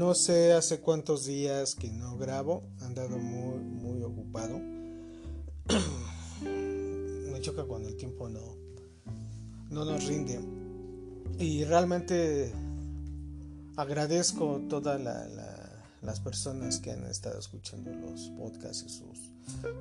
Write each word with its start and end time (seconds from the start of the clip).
No 0.00 0.14
sé 0.14 0.54
hace 0.54 0.80
cuántos 0.80 1.26
días 1.26 1.74
que 1.74 1.90
no 1.90 2.16
grabo, 2.16 2.62
he 2.80 2.84
andado 2.84 3.18
muy, 3.18 3.58
muy 3.58 4.02
ocupado. 4.02 4.58
Me 6.42 7.38
choca 7.42 7.64
cuando 7.64 7.90
el 7.90 7.96
tiempo 7.96 8.26
no, 8.30 8.56
no 9.68 9.84
nos 9.84 10.06
rinde. 10.06 10.40
Y 11.38 11.64
realmente 11.64 12.50
agradezco 13.76 14.62
todas 14.70 14.98
las 16.00 16.20
personas 16.20 16.78
que 16.78 16.92
han 16.92 17.04
estado 17.04 17.38
escuchando 17.38 17.92
los 17.92 18.30
podcasts 18.38 18.84
y 18.86 18.88
sus 18.88 19.34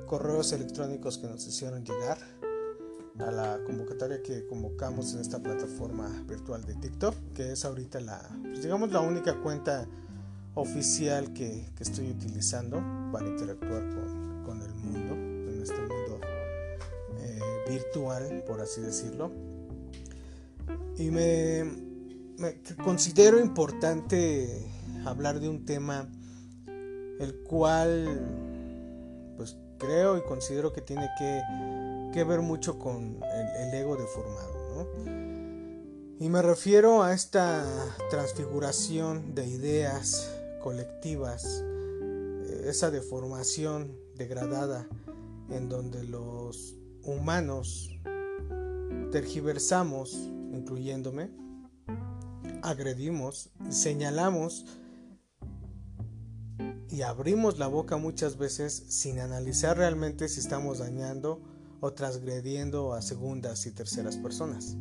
correos 0.06 0.52
electrónicos 0.52 1.18
que 1.18 1.28
nos 1.28 1.48
hicieron 1.48 1.86
llegar 1.86 2.18
a 3.20 3.32
la 3.32 3.64
convocatoria 3.66 4.22
que 4.22 4.46
convocamos 4.48 5.14
en 5.14 5.22
esta 5.22 5.40
plataforma 5.40 6.10
virtual 6.28 6.66
de 6.66 6.76
TikTok, 6.76 7.16
que 7.34 7.54
es 7.54 7.64
ahorita 7.64 8.02
la, 8.02 8.30
pues, 8.42 8.64
digamos, 8.64 8.92
la 8.92 9.00
única 9.00 9.42
cuenta 9.42 9.88
oficial 10.56 11.34
que, 11.34 11.66
estoy 11.80 12.10
utilizando 12.12 12.82
para 13.12 13.28
interactuar 13.28 13.88
con, 14.46 14.62
el 14.62 14.74
mundo, 14.74 15.14
en 15.14 15.62
este 15.62 15.80
mundo 15.80 16.20
eh, 17.20 17.40
virtual, 17.70 18.44
por 18.46 18.62
así 18.62 18.82
decirlo. 18.82 19.32
Y 20.98 21.12
me, 21.12 21.66
considero 22.84 23.40
importante 23.40 24.66
hablar 25.06 25.40
de 25.40 25.50
un 25.50 25.66
tema 25.66 26.10
el 27.20 27.42
cual 27.44 28.08
pues 29.38 29.58
creo 29.78 30.18
y 30.18 30.22
considero 30.22 30.74
que 30.74 30.82
tiene 30.82 31.08
que 31.20 32.24
ver 32.24 32.42
mucho 32.42 32.78
con 32.80 33.20
el, 33.24 33.74
ego 33.74 33.96
deformado. 33.96 34.60
Y 36.20 36.28
me 36.28 36.42
refiero 36.42 37.02
a 37.02 37.14
esta 37.14 37.64
transfiguración 38.10 39.36
de 39.36 39.48
ideas 39.48 40.39
colectivas, 40.60 41.64
eh, 41.64 42.66
esa 42.68 42.92
deformación 42.92 43.98
degradada 44.16 44.88
en 45.50 45.70
donde 45.70 46.04
los 46.04 46.76
humanos 47.04 47.90
tergiversamos, 49.12 50.14
incluyéndome, 50.52 51.32
agredimos, 52.62 53.50
señalamos 53.70 54.66
y 56.90 57.02
abrimos 57.02 57.58
la 57.60 57.68
boca 57.68 57.98
muchas 57.98 58.38
veces 58.38 58.74
sin 58.90 59.20
analizar 59.20 59.78
realmente 59.78 60.28
si 60.28 60.40
estamos 60.40 60.80
dañando 60.80 61.42
o 61.82 61.94
transgrediendo 61.94 62.94
a 62.94 63.02
segundas 63.02 63.66
y 63.66 63.72
terceras 63.72 64.18
personas. 64.18 64.76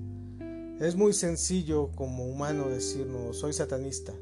Es 0.81 0.97
muy 0.97 1.13
sencillo 1.13 1.91
como 1.93 2.27
humano 2.27 2.69
decirnos 2.69 3.39
soy 3.39 3.53
satanista, 3.53 4.15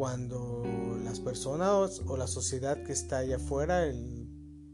cuando 0.00 0.62
las 1.04 1.20
personas 1.20 2.00
o 2.06 2.16
la 2.16 2.26
sociedad 2.26 2.82
que 2.84 2.94
está 2.94 3.18
allá 3.18 3.36
afuera, 3.36 3.84
el 3.84 4.26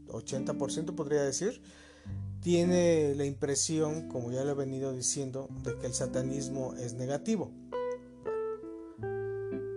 80% 0.07 0.95
podría 0.95 1.21
decir, 1.21 1.61
tiene 2.39 3.13
la 3.13 3.25
impresión, 3.25 4.07
como 4.07 4.31
ya 4.31 4.45
lo 4.45 4.51
he 4.51 4.53
venido 4.53 4.93
diciendo, 4.93 5.49
de 5.65 5.75
que 5.75 5.87
el 5.87 5.93
satanismo 5.93 6.75
es 6.75 6.93
negativo. 6.93 7.51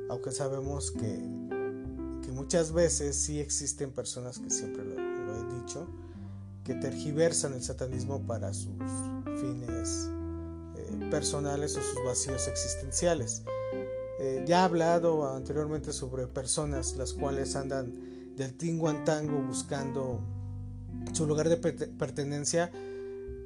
Aunque 0.09 0.31
sabemos 0.31 0.93
que, 0.93 1.19
que 2.23 2.31
muchas 2.31 2.71
veces 2.71 3.17
sí 3.17 3.41
existen 3.41 3.91
personas 3.91 4.39
que 4.39 4.51
siempre 4.51 4.84
lo, 4.84 4.95
he 4.95 5.61
dicho, 5.61 5.89
que 6.62 6.77
tergiversan 6.77 7.55
el 7.55 7.65
satanismo 7.65 8.25
para 8.25 8.55
sus 8.55 8.78
fines 9.41 10.11
eh, 10.77 11.09
personales 11.11 11.77
o 11.77 11.83
sus 11.83 12.05
vacíos 12.05 12.47
existenciales. 12.47 13.43
Eh, 14.22 14.44
ya 14.46 14.60
he 14.60 14.64
hablado 14.64 15.34
anteriormente 15.34 15.94
sobre 15.94 16.26
personas 16.26 16.94
las 16.98 17.14
cuales 17.14 17.56
andan 17.56 18.36
del 18.36 18.54
tingo 18.54 18.91
en 18.91 19.03
tango 19.06 19.41
buscando 19.41 20.20
su 21.14 21.26
lugar 21.26 21.48
de 21.48 21.56
pertenencia 21.56 22.70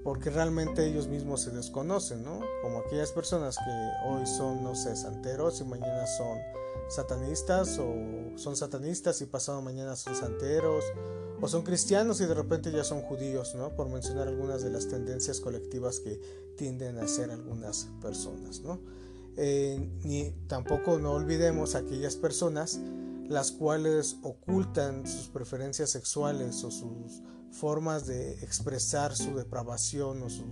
porque 0.02 0.30
realmente 0.30 0.84
ellos 0.84 1.06
mismos 1.06 1.42
se 1.42 1.52
desconocen, 1.52 2.24
¿no? 2.24 2.40
Como 2.60 2.80
aquellas 2.80 3.12
personas 3.12 3.56
que 3.56 4.08
hoy 4.08 4.26
son, 4.26 4.64
no 4.64 4.74
sé, 4.74 4.96
santeros 4.96 5.60
y 5.60 5.64
mañana 5.64 6.08
son 6.08 6.38
satanistas 6.88 7.78
o 7.78 7.94
son 8.36 8.56
satanistas 8.56 9.22
y 9.22 9.26
pasado 9.26 9.62
mañana 9.62 9.94
son 9.94 10.16
santeros 10.16 10.84
o 11.40 11.46
son 11.46 11.62
cristianos 11.62 12.20
y 12.20 12.26
de 12.26 12.34
repente 12.34 12.72
ya 12.72 12.82
son 12.82 13.00
judíos, 13.02 13.54
¿no? 13.54 13.76
Por 13.76 13.88
mencionar 13.88 14.26
algunas 14.26 14.62
de 14.64 14.70
las 14.70 14.88
tendencias 14.88 15.38
colectivas 15.38 16.00
que 16.00 16.20
tienden 16.56 16.98
a 16.98 17.06
ser 17.06 17.30
algunas 17.30 17.88
personas, 18.02 18.60
¿no? 18.60 18.80
Eh, 19.36 19.90
ni 20.04 20.30
tampoco 20.46 20.98
no 20.98 21.12
olvidemos 21.12 21.74
aquellas 21.74 22.14
personas 22.14 22.80
las 23.28 23.50
cuales 23.50 24.18
ocultan 24.22 25.06
sus 25.06 25.28
preferencias 25.28 25.90
sexuales 25.90 26.62
o 26.62 26.70
sus 26.70 27.22
formas 27.50 28.06
de 28.06 28.34
expresar 28.44 29.16
su 29.16 29.34
depravación 29.34 30.22
o 30.22 30.30
su 30.30 30.44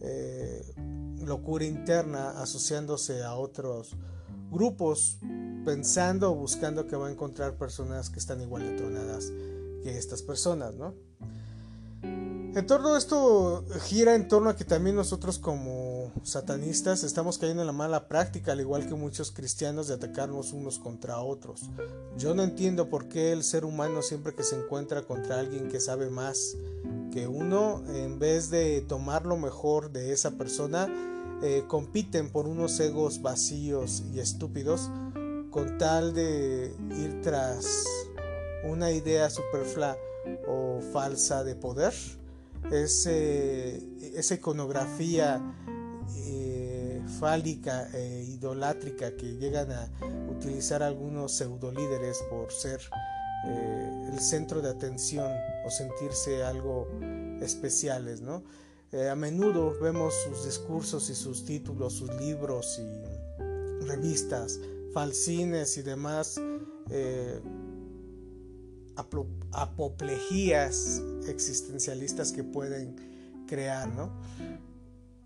eh, 0.00 0.74
locura 1.20 1.64
interna 1.64 2.42
asociándose 2.42 3.22
a 3.22 3.34
otros 3.34 3.96
grupos 4.50 5.18
pensando 5.64 6.32
o 6.32 6.34
buscando 6.34 6.86
que 6.86 6.96
va 6.96 7.08
a 7.08 7.10
encontrar 7.10 7.56
personas 7.56 8.10
que 8.10 8.18
están 8.18 8.40
igual 8.40 8.62
de 8.62 8.76
tronadas 8.76 9.32
que 9.82 9.96
estas 9.96 10.22
personas, 10.22 10.74
¿no? 10.74 10.94
En 12.56 12.68
torno 12.68 12.94
a 12.94 12.98
esto 12.98 13.64
gira 13.82 14.14
en 14.14 14.28
torno 14.28 14.48
a 14.48 14.54
que 14.54 14.64
también 14.64 14.94
nosotros 14.94 15.40
como 15.40 16.12
satanistas 16.22 17.02
estamos 17.02 17.36
cayendo 17.36 17.62
en 17.62 17.66
la 17.66 17.72
mala 17.72 18.06
práctica, 18.06 18.52
al 18.52 18.60
igual 18.60 18.86
que 18.86 18.94
muchos 18.94 19.32
cristianos, 19.32 19.88
de 19.88 19.94
atacarnos 19.94 20.52
unos 20.52 20.78
contra 20.78 21.18
otros. 21.18 21.62
Yo 22.16 22.32
no 22.32 22.44
entiendo 22.44 22.88
por 22.88 23.08
qué 23.08 23.32
el 23.32 23.42
ser 23.42 23.64
humano 23.64 24.02
siempre 24.02 24.36
que 24.36 24.44
se 24.44 24.56
encuentra 24.56 25.02
contra 25.02 25.40
alguien 25.40 25.68
que 25.68 25.80
sabe 25.80 26.10
más 26.10 26.56
que 27.12 27.26
uno, 27.26 27.82
en 27.92 28.20
vez 28.20 28.50
de 28.50 28.82
tomar 28.82 29.26
lo 29.26 29.36
mejor 29.36 29.90
de 29.90 30.12
esa 30.12 30.38
persona, 30.38 30.88
eh, 31.42 31.64
compiten 31.66 32.30
por 32.30 32.46
unos 32.46 32.78
egos 32.78 33.20
vacíos 33.20 34.04
y 34.14 34.20
estúpidos 34.20 34.92
con 35.50 35.76
tal 35.76 36.14
de 36.14 36.72
ir 37.00 37.20
tras 37.20 37.84
una 38.62 38.92
idea 38.92 39.28
superflua 39.28 39.96
o 40.46 40.80
falsa 40.92 41.42
de 41.42 41.56
poder 41.56 41.92
esa 42.70 44.34
iconografía 44.34 45.40
eh, 46.26 47.02
fálica 47.18 47.88
e 47.92 48.24
idolátrica 48.24 49.16
que 49.16 49.36
llegan 49.36 49.72
a 49.72 49.90
utilizar 50.30 50.82
algunos 50.82 51.32
pseudolíderes 51.32 52.18
por 52.30 52.50
ser 52.52 52.80
eh, 53.46 54.10
el 54.12 54.20
centro 54.20 54.62
de 54.62 54.70
atención 54.70 55.30
o 55.64 55.70
sentirse 55.70 56.42
algo 56.42 56.88
especiales, 57.40 58.20
¿no? 58.20 58.42
Eh, 58.92 59.08
a 59.08 59.14
menudo 59.14 59.76
vemos 59.80 60.14
sus 60.14 60.44
discursos 60.44 61.10
y 61.10 61.14
sus 61.14 61.44
títulos, 61.44 61.94
sus 61.94 62.14
libros 62.14 62.78
y 62.78 63.84
revistas, 63.84 64.60
falsines 64.92 65.76
y 65.76 65.82
demás 65.82 66.40
apoplejías 68.96 71.02
existencialistas 71.28 72.32
que 72.32 72.44
pueden 72.44 72.96
crear, 73.46 73.88
¿no? 73.88 74.10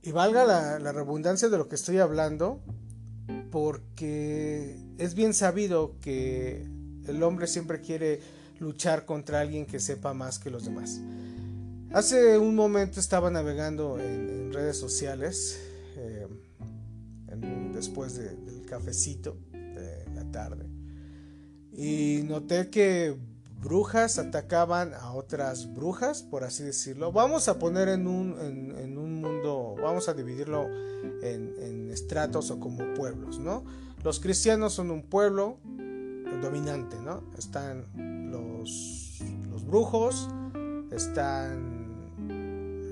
Y 0.03 0.13
valga 0.13 0.45
la, 0.45 0.93
redundancia 0.93 1.49
de 1.49 1.59
lo 1.59 1.69
que 1.69 1.75
estoy 1.75 1.99
hablando, 1.99 2.61
porque 3.51 4.79
es 4.99 5.15
bien 5.15 5.35
sabido 5.35 5.99
que 6.01 6.67
el 7.07 7.23
hombre 7.23 7.47
siempre 7.47 7.81
quiere 7.81 8.21
luchar 8.59 9.05
contra 9.05 9.41
alguien 9.41 9.67
que 9.67 9.81
sepa 9.81 10.15
más 10.15 10.39
que 10.39 10.51
los 10.51 10.65
demás. 10.65 11.01
Hace 11.93 12.39
un 12.39 12.55
momento 12.55 13.01
estaba 13.01 13.31
navegando 13.31 13.99
en, 13.99 14.53
redes 14.53 14.79
sociales, 14.79 15.61
eh, 15.97 16.27
después 17.75 18.17
del 18.17 18.65
cafecito 18.67 19.37
de 19.53 20.05
la 20.15 20.25
tarde, 20.33 20.67
y 21.73 22.23
noté 22.25 22.71
que 22.71 23.17
brujas 23.61 24.19
atacaban 24.19 24.95
a 24.95 25.13
otras 25.13 25.73
brujas, 25.75 26.23
por 26.23 26.45
así 26.45 26.63
decirlo. 26.63 27.13
Vamos 27.13 27.49
a 27.49 27.59
poner 27.59 27.89
en 27.89 28.07
un, 28.07 28.37
en, 28.41 28.99
un 28.99 29.21
mundo, 29.21 29.75
vamos 29.83 30.09
a 30.09 30.15
dividirlo 30.15 30.69
en, 31.23 31.91
estratos 31.91 32.51
o 32.51 32.61
como 32.61 32.95
pueblos, 32.95 33.39
¿no? 33.39 33.65
Los 34.05 34.21
cristianos 34.21 34.75
son 34.75 34.91
un 34.91 35.03
pueblo 35.03 35.59
dominante, 36.41 36.97
¿no? 37.03 37.25
Están 37.37 37.87
los, 38.31 39.21
los 39.51 39.65
brujos, 39.67 40.29
están 40.93 41.89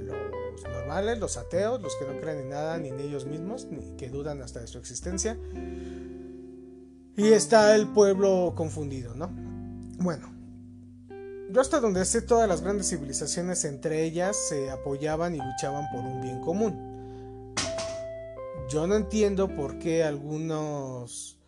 los 0.07 0.65
normales, 0.65 1.19
los 1.19 1.37
ateos, 1.37 1.81
los 1.81 1.95
que 1.97 2.07
no 2.07 2.21
creen 2.21 2.39
en 2.39 2.49
nada 2.49 2.79
ni 2.79 2.89
en 2.89 2.99
ellos 2.99 3.27
mismos, 3.27 3.67
ni 3.71 3.97
que 3.97 4.09
dudan 4.09 4.43
hasta 4.43 4.61
de 4.61 4.67
su 4.67 4.79
existencia. 4.79 5.39
Y 7.17 7.29
está 7.29 7.75
el 7.77 7.87
pueblo 7.89 8.55
confundido, 8.57 9.15
¿no? 9.15 9.31
Bueno, 9.99 10.36
yo 11.51 11.61
hasta 11.61 11.81
donde 11.81 12.05
sé 12.05 12.23
todas 12.23 12.49
las 12.49 12.61
grandes 12.61 12.89
civilizaciones 12.89 13.65
entre 13.65 14.03
ellas 14.05 14.37
se 14.49 14.71
apoyaban 14.71 15.35
y 15.35 15.39
luchaban 15.39 15.87
por 15.93 16.01
un 16.01 16.21
bien 16.21 16.41
común. 16.41 17.55
Yo 18.69 18.87
no 18.87 18.97
entiendo 18.97 19.49
por 19.49 19.79
qué 19.79 20.03
algunos 20.03 21.39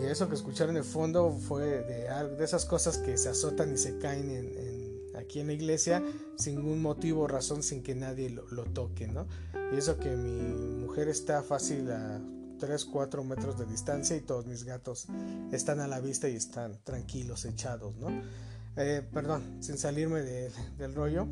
Y, 0.00 0.04
eso 0.04 0.28
que 0.28 0.34
escucharon 0.34 0.76
en 0.76 0.82
el 0.82 0.88
fondo 0.88 1.30
fue 1.30 1.64
de, 1.64 2.08
esas 2.40 2.66
cosas 2.66 2.98
que 2.98 3.16
se 3.16 3.28
azotan 3.30 3.72
y 3.72 3.78
se 3.78 3.98
caen 3.98 4.30
en, 4.30 5.16
aquí 5.16 5.40
en 5.40 5.46
la 5.46 5.52
iglesia 5.54 6.02
sin 6.36 6.56
ningún 6.56 6.82
motivo 6.82 7.22
o 7.22 7.28
razón, 7.28 7.62
sin 7.62 7.82
que 7.82 7.94
nadie 7.94 8.28
lo, 8.28 8.46
lo, 8.50 8.64
toque, 8.64 9.06
¿no? 9.06 9.26
Y 9.72 9.78
eso 9.78 9.98
que 9.98 10.10
mi 10.10 10.42
mujer 10.84 11.08
está 11.08 11.42
fácil 11.42 11.90
a 11.90 12.20
3, 12.62 12.84
4 12.84 13.24
metros 13.24 13.58
de 13.58 13.66
distancia 13.66 14.16
y 14.16 14.20
todos 14.20 14.46
mis 14.46 14.62
gatos 14.62 15.06
están 15.50 15.80
a 15.80 15.88
la 15.88 15.98
vista 15.98 16.28
y 16.28 16.36
están 16.36 16.78
tranquilos, 16.84 17.44
echados, 17.44 17.96
¿no? 17.96 18.08
Eh, 18.76 19.02
perdón, 19.12 19.56
sin 19.58 19.76
salirme 19.78 20.20
del 20.20 20.94
rollo, 20.94 21.26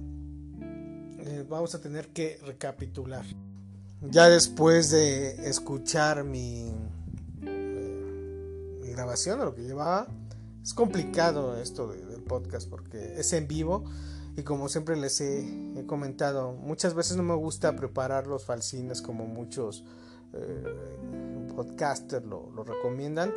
eh, 1.21 1.47
vamos 1.49 1.77
a 1.77 1.81
tener 1.81 2.09
que 2.09 2.41
recapitular. 2.45 3.25
Ya 4.11 4.29
después 4.29 4.91
de 4.91 5.49
escuchar 5.49 6.25
mi, 6.25 6.75
eh, 7.43 8.81
mi 8.83 8.93
lo 8.93 9.55
que 9.55 9.63
llevaba, 9.63 10.09
es 10.65 10.75
complicado 10.75 11.57
esto 11.59 11.93
del 11.93 12.25
podcast 12.25 12.69
porque 12.69 13.21
es 13.21 13.33
en 13.35 13.47
vivo 13.47 13.85
y 14.37 14.43
como 14.43 14.69
siempre 14.69 14.97
les 14.97 15.21
he, 15.21 15.85
comentado, 15.87 16.55
muchas 16.55 16.95
veces 16.95 17.17
no 17.17 17.23
me 17.23 17.37
gusta 17.37 17.77
preparar 17.77 18.27
los 18.27 18.45
falsines 18.45 19.01
como 19.01 19.27
muchos 19.27 19.85
podcasters 21.55 22.25
lo, 22.25 22.51
lo 22.51 22.65
recomiendan 22.65 23.33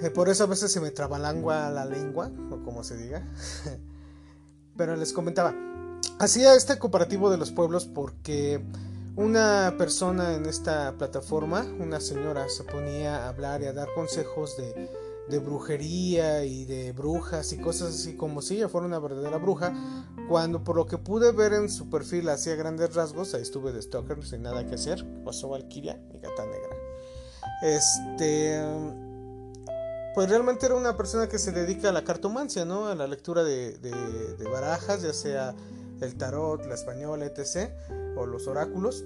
eh, 0.00 0.10
por 0.10 0.28
eso 0.28 0.44
a 0.44 0.46
veces 0.46 0.72
se 0.72 0.80
me 0.80 0.90
trabalangua 0.90 1.70
la 1.70 1.84
lengua, 1.84 2.30
o 2.50 2.62
como 2.62 2.84
se 2.84 2.96
diga. 2.96 3.26
Pero 4.76 4.96
les 4.96 5.12
comentaba, 5.12 5.54
hacía 6.18 6.54
este 6.54 6.78
comparativo 6.78 7.30
de 7.30 7.36
los 7.36 7.52
pueblos 7.52 7.86
porque 7.86 8.62
una 9.16 9.74
persona 9.78 10.34
en 10.34 10.46
esta 10.46 10.92
plataforma, 10.98 11.64
una 11.78 12.00
señora, 12.00 12.48
se 12.48 12.64
ponía 12.64 13.24
a 13.24 13.28
hablar 13.28 13.62
y 13.62 13.66
a 13.66 13.72
dar 13.72 13.88
consejos 13.94 14.56
de, 14.56 14.90
de 15.28 15.38
brujería 15.38 16.44
y 16.44 16.64
de 16.64 16.92
brujas 16.92 17.52
y 17.52 17.58
cosas 17.58 17.94
así 17.94 18.16
como 18.16 18.42
si 18.42 18.56
ella 18.56 18.68
fuera 18.68 18.86
una 18.86 18.98
verdadera 18.98 19.38
bruja, 19.38 19.72
cuando 20.28 20.62
por 20.62 20.76
lo 20.76 20.86
que 20.86 20.98
pude 20.98 21.32
ver 21.32 21.52
en 21.54 21.68
su 21.68 21.88
perfil 21.88 22.28
hacía 22.28 22.54
grandes 22.56 22.94
rasgos, 22.94 23.34
ahí 23.34 23.42
estuve 23.42 23.72
de 23.72 23.82
stalker 23.82 24.24
sin 24.24 24.42
nada 24.42 24.66
que 24.66 24.74
hacer, 24.74 25.04
pasó 25.24 25.48
Valkyria, 25.48 26.00
mi 26.12 26.20
gata 26.20 26.44
negra. 26.44 26.76
Este 27.62 28.62
pues 30.14 30.28
realmente 30.28 30.64
era 30.64 30.76
una 30.76 30.96
persona 30.96 31.28
que 31.28 31.40
se 31.40 31.50
dedica 31.50 31.88
a 31.88 31.92
la 31.92 32.04
cartomancia, 32.04 32.64
¿no? 32.64 32.86
A 32.86 32.94
la 32.94 33.08
lectura 33.08 33.42
de, 33.42 33.76
barajas, 34.50 35.02
ya 35.02 35.12
sea 35.12 35.56
el 36.00 36.16
tarot, 36.16 36.64
la 36.66 36.74
española, 36.74 37.26
etc. 37.26 37.72
O 38.16 38.24
los 38.24 38.46
oráculos. 38.46 39.04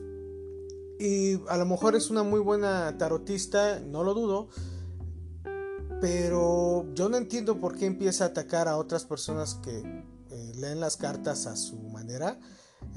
Y 0.98 1.40
a 1.48 1.56
lo 1.56 1.64
mejor 1.64 1.96
es 1.96 2.10
una 2.10 2.24
muy 2.24 2.40
buena 2.40 2.98
tarotista, 2.98 3.80
no 3.80 4.04
lo 4.04 4.12
dudo. 4.12 4.48
Pero 6.00 6.86
yo 6.94 7.08
no 7.08 7.16
entiendo 7.16 7.58
por 7.58 7.76
qué 7.76 7.86
empieza 7.86 8.24
a 8.24 8.26
atacar 8.28 8.68
a 8.68 8.76
otras 8.76 9.04
personas 9.04 9.54
que 9.56 9.78
eh, 10.30 10.52
leen 10.56 10.78
las 10.80 10.96
cartas 10.96 11.46
a 11.46 11.56
su 11.56 11.76
manera. 11.76 12.38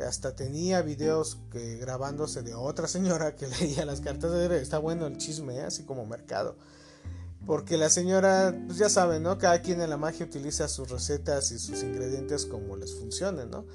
Hasta 0.06 0.36
tenía 0.36 0.82
videos 0.84 1.40
que, 1.52 1.78
grabándose 1.78 2.44
de 2.44 2.54
otra 2.54 2.88
señora 2.88 3.36
que 3.36 3.48
leía 3.60 3.86
las 3.86 4.02
cartas. 4.02 4.32
Está 4.34 4.78
bueno 4.78 5.08
el 5.08 5.18
chisme, 5.18 5.58
¿eh? 5.58 5.64
así 5.64 5.84
como 5.84 6.06
mercado. 6.06 6.56
Porque 7.48 7.76
la 7.76 7.90
señora, 7.90 8.56
pues 8.68 8.78
ya 8.78 8.88
saben, 8.88 9.24
¿no? 9.24 9.40
Cada 9.40 9.62
quien 9.64 9.82
en 9.82 9.90
la 9.90 9.98
magia 9.98 10.28
utiliza 10.28 10.68
sus 10.68 10.92
recetas 10.92 11.52
y 11.52 11.58
sus 11.58 11.82
ingredientes 11.82 12.46
como 12.46 12.78
les 12.78 12.94
funcione, 12.94 13.48
¿no? 13.48 13.66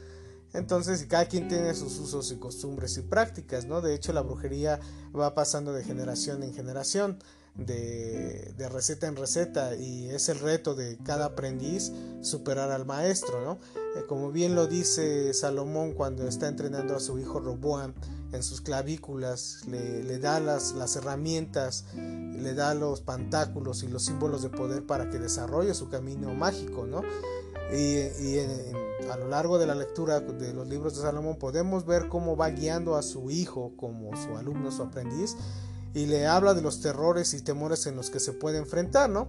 Entonces, 0.52 1.04
cada 1.06 1.26
quien 1.26 1.48
tiene 1.48 1.74
sus 1.74 1.98
usos 1.98 2.30
y 2.30 2.36
costumbres 2.36 2.96
y 2.96 3.02
prácticas, 3.02 3.66
¿no? 3.66 3.80
De 3.80 3.94
hecho, 3.94 4.12
la 4.12 4.22
brujería 4.22 4.78
va 5.18 5.34
pasando 5.34 5.72
de 5.72 5.82
generación 5.82 6.44
en 6.44 6.54
generación, 6.54 7.18
de, 7.56 8.54
receta 8.70 9.06
en 9.06 9.16
receta, 9.16 9.74
y 9.76 10.10
es 10.10 10.28
el 10.28 10.40
reto 10.40 10.74
de 10.74 10.98
cada 10.98 11.26
aprendiz 11.26 11.92
superar 12.20 12.70
al 12.70 12.84
maestro, 12.84 13.42
¿no? 13.42 13.58
Eh, 13.96 14.04
como 14.08 14.30
bien 14.30 14.54
lo 14.54 14.66
dice 14.66 15.32
Salomón 15.32 15.94
cuando 15.94 16.26
está 16.26 16.48
entrenando 16.48 16.96
a 16.96 17.00
su 17.00 17.18
hijo 17.18 17.40
Roboam, 17.40 17.94
en 18.32 18.42
sus 18.42 18.60
clavículas, 18.60 19.62
le, 19.68 20.18
da 20.18 20.40
las, 20.40 20.72
las, 20.72 20.96
herramientas, 20.96 21.84
le 21.94 22.54
da 22.54 22.74
los 22.74 23.00
pantáculos 23.00 23.82
y 23.82 23.88
los 23.88 24.04
símbolos 24.04 24.42
de 24.42 24.50
poder 24.50 24.84
para 24.84 25.08
que 25.08 25.18
desarrolle 25.18 25.74
su 25.74 25.88
camino 25.88 26.34
mágico, 26.34 26.86
¿no? 26.86 27.02
Y, 27.72 28.38
a 29.10 29.16
lo 29.16 29.28
largo 29.28 29.58
de 29.58 29.66
la 29.66 29.74
lectura 29.74 30.20
de 30.20 30.52
los 30.52 30.66
libros 30.66 30.96
de 30.96 31.02
Salomón 31.02 31.36
podemos 31.36 31.84
ver 31.86 32.08
cómo 32.08 32.36
va 32.36 32.48
guiando 32.50 32.96
a 32.96 33.02
su 33.02 33.30
hijo 33.30 33.72
como 33.76 34.16
su 34.16 34.36
alumno, 34.36 34.72
su 34.72 34.82
aprendiz, 34.82 35.36
y 35.96 36.04
le 36.04 36.26
habla 36.26 36.52
de 36.52 36.60
los 36.60 36.82
terrores 36.82 37.32
y 37.32 37.40
temores 37.40 37.86
en 37.86 37.96
los 37.96 38.10
que 38.10 38.20
se 38.20 38.34
puede 38.34 38.58
enfrentar, 38.58 39.08
¿no? 39.08 39.28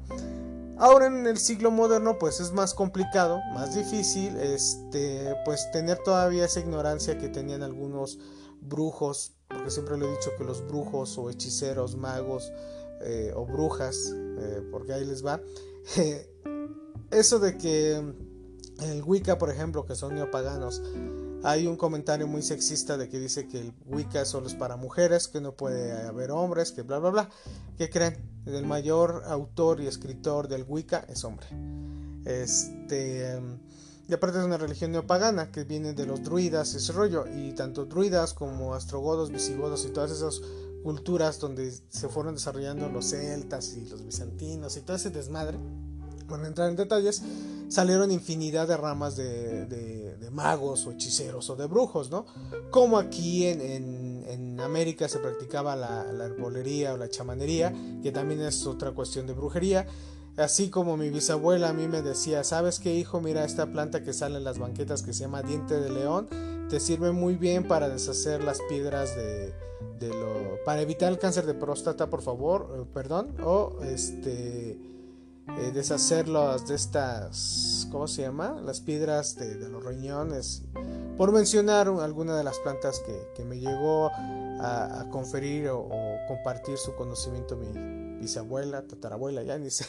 Ahora 0.77 1.07
en 1.07 1.25
el 1.25 1.37
siglo 1.37 1.71
moderno 1.71 2.19
pues 2.19 2.41
es 2.41 2.51
más 2.51 2.73
complicado, 2.73 3.39
más 3.53 3.73
difícil, 3.73 4.35
este, 4.35 5.33
pues 5.45 5.71
tener 5.71 5.97
todavía 6.03 6.43
esa 6.43 6.59
ignorancia 6.59 7.17
que 7.17 7.29
tenían 7.29 7.63
algunos 7.63 8.19
brujos, 8.59 9.31
porque 9.47 9.71
siempre 9.71 9.97
le 9.97 10.07
he 10.07 10.11
dicho 10.11 10.31
que 10.37 10.43
los 10.43 10.67
brujos 10.67 11.17
o 11.17 11.29
hechiceros, 11.29 11.95
magos 11.95 12.51
eh, 12.99 13.31
o 13.33 13.45
brujas, 13.45 14.13
eh, 14.13 14.61
porque 14.69 14.91
ahí 14.91 15.05
les 15.05 15.25
va, 15.25 15.39
eso 17.11 17.39
de 17.39 17.57
que 17.57 17.95
el 18.81 19.03
Wicca, 19.03 19.37
por 19.37 19.49
ejemplo, 19.51 19.85
que 19.85 19.95
son 19.95 20.15
neopaganos, 20.15 20.81
hay 21.47 21.65
un 21.65 21.77
comentario 21.77 22.27
muy 22.27 22.41
sexista 22.41 22.97
de 22.97 23.07
que 23.07 23.19
dice 23.19 23.47
que 23.47 23.61
el 23.61 23.73
Wicca 23.85 24.25
solo 24.25 24.47
es 24.47 24.53
para 24.53 24.75
mujeres, 24.75 25.29
que 25.29 25.39
no 25.39 25.53
puede 25.53 25.93
haber 25.93 26.31
hombres, 26.31 26.73
que 26.73 26.81
bla 26.81 26.99
bla 26.99 27.09
bla. 27.09 27.29
¿Qué 27.77 27.89
creen? 27.89 28.17
El 28.45 28.65
mayor 28.65 29.23
autor 29.25 29.79
y 29.79 29.87
escritor 29.87 30.49
del 30.49 30.65
Wicca 30.67 31.05
es 31.07 31.23
hombre. 31.23 31.47
Este 32.25 33.39
y 34.09 34.13
aparte 34.13 34.39
es 34.39 34.43
una 34.43 34.57
religión 34.57 34.91
neopagana 34.91 35.49
que 35.49 35.63
viene 35.63 35.93
de 35.93 36.05
los 36.05 36.21
druidas, 36.21 36.73
ese 36.75 36.91
rollo. 36.91 37.25
Y 37.27 37.53
tanto 37.53 37.85
druidas 37.85 38.33
como 38.33 38.73
astrogodos, 38.73 39.31
visigodos 39.31 39.85
y 39.85 39.89
todas 39.89 40.11
esas 40.11 40.41
culturas 40.83 41.39
donde 41.39 41.71
se 41.71 42.09
fueron 42.09 42.35
desarrollando 42.35 42.89
los 42.89 43.09
celtas 43.09 43.73
y 43.75 43.85
los 43.85 44.05
bizantinos 44.05 44.75
y 44.75 44.81
todo 44.81 44.97
ese 44.97 45.11
desmadre, 45.11 45.57
por 46.27 46.43
entrar 46.45 46.69
en 46.69 46.75
detalles, 46.75 47.21
salieron 47.69 48.11
infinidad 48.11 48.67
de 48.67 48.77
ramas 48.77 49.15
de, 49.15 49.65
de, 49.65 50.31
magos 50.31 50.85
o 50.85 50.91
hechiceros 50.91 51.49
o 51.49 51.55
de 51.55 51.65
brujos, 51.65 52.11
¿no? 52.11 52.25
Como 52.69 52.99
aquí 52.99 53.47
en 53.47 54.59
América 54.59 55.07
se 55.07 55.17
practicaba 55.17 55.75
la, 55.75 56.11
la 56.11 56.25
herbolería 56.25 56.93
o 56.93 56.97
la 56.97 57.09
chamanería, 57.09 57.73
que 58.03 58.11
también 58.11 58.41
es 58.41 58.67
otra 58.67 58.91
cuestión 58.91 59.25
de 59.25 59.33
brujería 59.33 59.87
Así 60.37 60.69
como 60.69 60.97
mi 60.97 61.09
bisabuela 61.09 61.69
a 61.69 61.73
mí 61.73 61.87
me 61.87 62.03
decía, 62.03 62.43
¿sabes 62.43 62.79
qué 62.79 62.93
hijo? 62.93 63.19
Mira 63.19 63.43
esta 63.43 63.65
planta 63.65 64.03
que 64.03 64.13
sale 64.13 64.37
en 64.37 64.43
las 64.43 64.59
banquetas 64.59 65.01
que 65.01 65.11
se 65.11 65.21
llama 65.21 65.41
diente 65.41 65.79
de 65.79 65.89
león, 65.89 66.27
te 66.69 66.79
sirve 66.79 67.11
muy 67.11 67.35
bien 67.35 67.67
para 67.67 67.89
deshacer 67.89 68.43
las 68.43 68.61
piedras 68.69 69.15
de, 69.15 69.51
de 69.99 70.09
lo... 70.09 70.63
para 70.63 70.81
evitar 70.81 71.11
el 71.11 71.17
cáncer 71.17 71.47
de 71.47 71.55
próstata, 71.55 72.11
por 72.11 72.21
favor, 72.21 72.69
eh, 72.71 72.85
perdón, 72.93 73.35
o 73.43 73.79
este... 73.81 74.77
Eh, 75.49 75.71
deshacerlas 75.73 76.67
de 76.67 76.75
estas, 76.75 77.87
¿cómo 77.89 78.07
se 78.07 78.23
llama? 78.23 78.59
Las 78.63 78.81
piedras 78.81 79.35
de, 79.35 79.55
los 79.69 79.83
riñones, 79.83 80.63
por 81.17 81.31
mencionar 81.31 81.87
alguna 81.87 82.37
de 82.37 82.43
las 82.43 82.59
plantas 82.59 83.01
que, 83.35 83.45
me 83.45 83.57
llegó 83.57 84.11
a, 84.11 85.05
conferir 85.09 85.69
o, 85.69 85.87
compartir 86.27 86.77
su 86.77 86.95
conocimiento 86.95 87.55
mi, 87.55 88.19
bisabuela, 88.19 88.83
tatarabuela, 88.83 89.41
ya 89.41 89.57
ni 89.57 89.69
sé, 89.71 89.85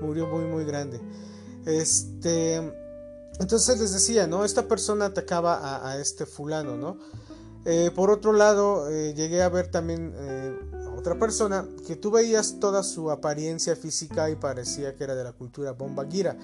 murió 0.00 0.26
muy 0.26 0.44
muy 0.44 0.64
grande. 0.64 1.00
Este, 1.64 2.56
entonces 3.40 3.80
les 3.80 3.92
decía, 3.92 4.26
¿no? 4.26 4.44
Esta 4.44 4.68
persona 4.68 5.06
atacaba 5.06 5.88
a, 5.88 5.98
este 5.98 6.26
fulano, 6.26 6.76
¿no? 6.76 6.98
Eh, 7.64 7.90
por 7.94 8.10
otro 8.10 8.32
lado, 8.32 8.90
eh, 8.90 9.14
llegué 9.14 9.42
a 9.42 9.48
ver 9.48 9.68
también 9.68 10.14
eh, 10.16 10.58
otra 11.00 11.18
persona 11.18 11.66
que 11.86 11.96
tú 11.96 12.10
veías 12.10 12.60
toda 12.60 12.82
su 12.82 13.10
apariencia 13.10 13.74
física 13.74 14.28
y 14.28 14.36
parecía 14.36 14.94
que 14.94 15.04
era 15.04 15.14
de 15.14 15.24
la 15.24 15.32
cultura 15.32 15.72
bombaguira. 15.72 16.36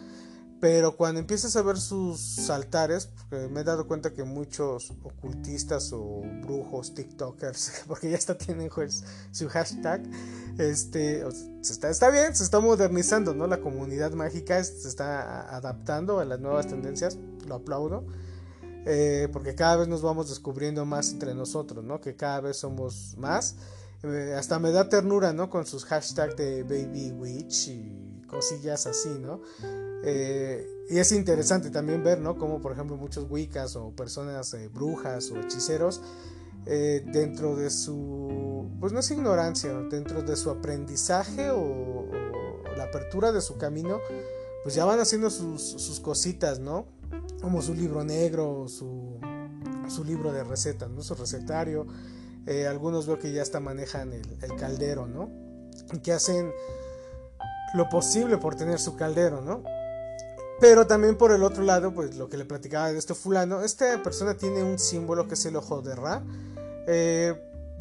Pero 0.61 0.97
cuando 0.97 1.21
empiezas 1.21 1.55
a 1.57 1.63
ver 1.63 1.77
sus 1.77 2.49
altares, 2.49 3.11
me 3.31 3.61
he 3.61 3.65
dado 3.65 3.87
cuenta 3.87 4.15
que 4.15 4.25
muchos 4.25 4.91
ocultistas 5.03 5.93
o 5.93 6.23
brujos, 6.43 6.95
TikTokers, 6.95 7.85
porque 7.87 8.11
ya 8.11 8.17
está 8.17 8.39
tienen 8.39 8.71
su 9.31 9.49
hashtag, 9.49 10.03
este, 10.57 11.23
está, 11.61 11.91
está 11.91 12.09
bien, 12.09 12.35
se 12.35 12.43
está 12.43 12.59
modernizando, 12.59 13.35
¿no? 13.35 13.47
La 13.47 13.61
comunidad 13.61 14.13
mágica 14.13 14.65
se 14.65 14.89
está 14.89 15.55
adaptando 15.55 16.19
a 16.19 16.25
las 16.25 16.41
nuevas 16.41 16.67
tendencias, 16.67 17.19
lo 17.47 17.57
aplaudo. 17.57 18.07
Eh, 18.89 19.29
porque 19.33 19.55
cada 19.55 19.77
vez 19.77 19.89
nos 19.89 20.01
vamos 20.01 20.31
descubriendo 20.31 20.87
más 20.87 21.11
entre 21.11 21.35
nosotros, 21.35 21.85
¿no? 21.85 22.01
Que 22.01 22.17
cada 22.17 22.41
vez 22.41 22.57
somos 22.57 23.15
más. 23.19 23.57
Eh, 24.07 24.35
hasta 24.35 24.59
me 24.59 24.71
da 24.71 24.89
ternura, 24.89 25.33
¿no? 25.33 25.51
Con 25.51 25.67
sus 25.67 25.85
hashtags 25.85 26.37
de 26.37 26.63
Baby 26.63 27.13
Witch 27.13 27.69
y 27.69 28.23
cosillas 28.27 28.87
así, 28.87 29.11
¿no? 29.21 29.41
Eh, 30.03 30.85
y 30.89 30.99
es 30.99 31.11
interesante 31.13 31.71
también 31.71 32.05
ver, 32.05 32.21
¿no? 32.21 32.37
Como 32.37 32.61
por 32.61 32.73
ejemplo 32.73 32.97
muchos 32.97 33.27
wiccas 33.29 33.77
o 33.77 33.91
personas 33.91 34.55
eh, 34.55 34.69
brujas 34.69 35.31
o 35.31 35.41
hechiceros 35.41 36.01
eh, 36.67 37.05
dentro 37.07 37.57
de 37.57 37.71
su, 37.71 38.69
pues 38.81 38.93
no 38.93 39.01
es 39.01 39.11
ignorancia, 39.11 39.73
dentro 39.91 40.23
de 40.23 40.37
su 40.37 40.51
aprendizaje 40.51 41.51
o, 41.51 42.09
la 42.77 42.85
apertura 42.85 43.33
de 43.33 43.41
su 43.41 43.57
camino, 43.57 44.01
pues 44.63 44.75
ya 44.75 44.85
van 44.85 45.01
haciendo 45.01 45.31
sus, 45.31 46.01
cositas, 46.01 46.59
¿no? 46.59 46.87
Como 47.41 47.63
su 47.63 47.73
libro 47.73 48.05
negro, 48.05 48.67
su, 48.69 49.19
su 49.89 50.05
libro 50.05 50.33
de 50.33 50.45
recetas, 50.45 50.91
¿no? 50.91 51.03
Su 51.03 51.15
recetario. 51.15 51.87
Eh, 52.47 52.67
algunos 52.67 53.07
veo 53.07 53.19
que 53.19 53.33
ya 53.33 53.43
hasta 53.43 53.61
manejan 53.61 54.13
el, 54.13 54.57
caldero, 54.57 55.07
¿no? 55.07 55.31
Que 56.03 56.13
hacen 56.13 56.53
lo 57.75 57.89
posible 57.89 58.39
por 58.39 58.55
tener 58.55 58.79
su 58.79 58.97
caldero, 58.97 59.41
¿no? 59.41 59.63
Pero 60.61 60.87
también 60.87 61.19
por 61.19 61.33
el 61.33 61.43
otro 61.43 61.63
lado, 61.63 61.93
pues 61.93 62.17
lo 62.17 62.29
que 62.29 62.37
le 62.37 62.45
platicaba 62.45 62.93
de 62.93 62.99
este 62.99 63.15
fulano, 63.15 63.63
esta 63.63 64.03
persona 64.03 64.35
tiene 64.35 64.63
un 64.63 64.79
símbolo 64.79 65.29
que 65.29 65.35
es 65.35 65.45
el 65.45 65.57
ojo 65.57 65.83
de 65.83 65.95
Ra. 65.95 66.23
Eh, 66.87 67.35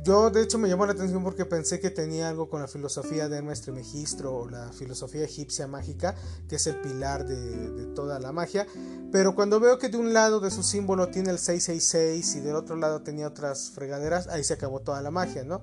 yo 0.05 0.29
de 0.29 0.43
hecho 0.43 0.59
me 0.59 0.69
llamó 0.69 0.85
la 0.85 0.91
atención 0.91 1.23
porque 1.23 1.45
pensé 1.45 1.79
que 1.79 1.89
tenía 1.89 2.29
algo 2.29 2.47
con 2.47 2.61
la 2.61 2.67
filosofía 2.67 3.27
de 3.27 3.37
Hermes 3.37 3.61
Trismegisto 3.61 4.31
o 4.31 4.47
la 4.47 4.71
filosofía 4.71 5.23
egipcia 5.23 5.65
mágica, 5.65 6.13
que 6.47 6.57
es 6.57 6.67
el 6.67 6.75
pilar 6.75 7.25
de, 7.25 7.87
toda 7.95 8.19
la 8.19 8.31
magia. 8.31 8.67
Pero 9.11 9.33
cuando 9.33 9.59
veo 9.59 9.79
que 9.79 9.89
de 9.89 9.97
un 9.97 10.13
lado 10.13 10.39
de 10.39 10.51
su 10.51 10.61
símbolo 10.61 11.07
tiene 11.07 11.31
el 11.31 11.39
666 11.39 12.35
y 12.35 12.39
del 12.41 12.55
otro 12.55 12.75
lado 12.75 13.01
tenía 13.01 13.27
otras 13.27 13.71
fregaderas, 13.71 14.27
ahí 14.27 14.43
se 14.43 14.53
acabó 14.53 14.81
toda 14.81 15.01
la 15.01 15.09
magia, 15.09 15.43
¿no? 15.43 15.61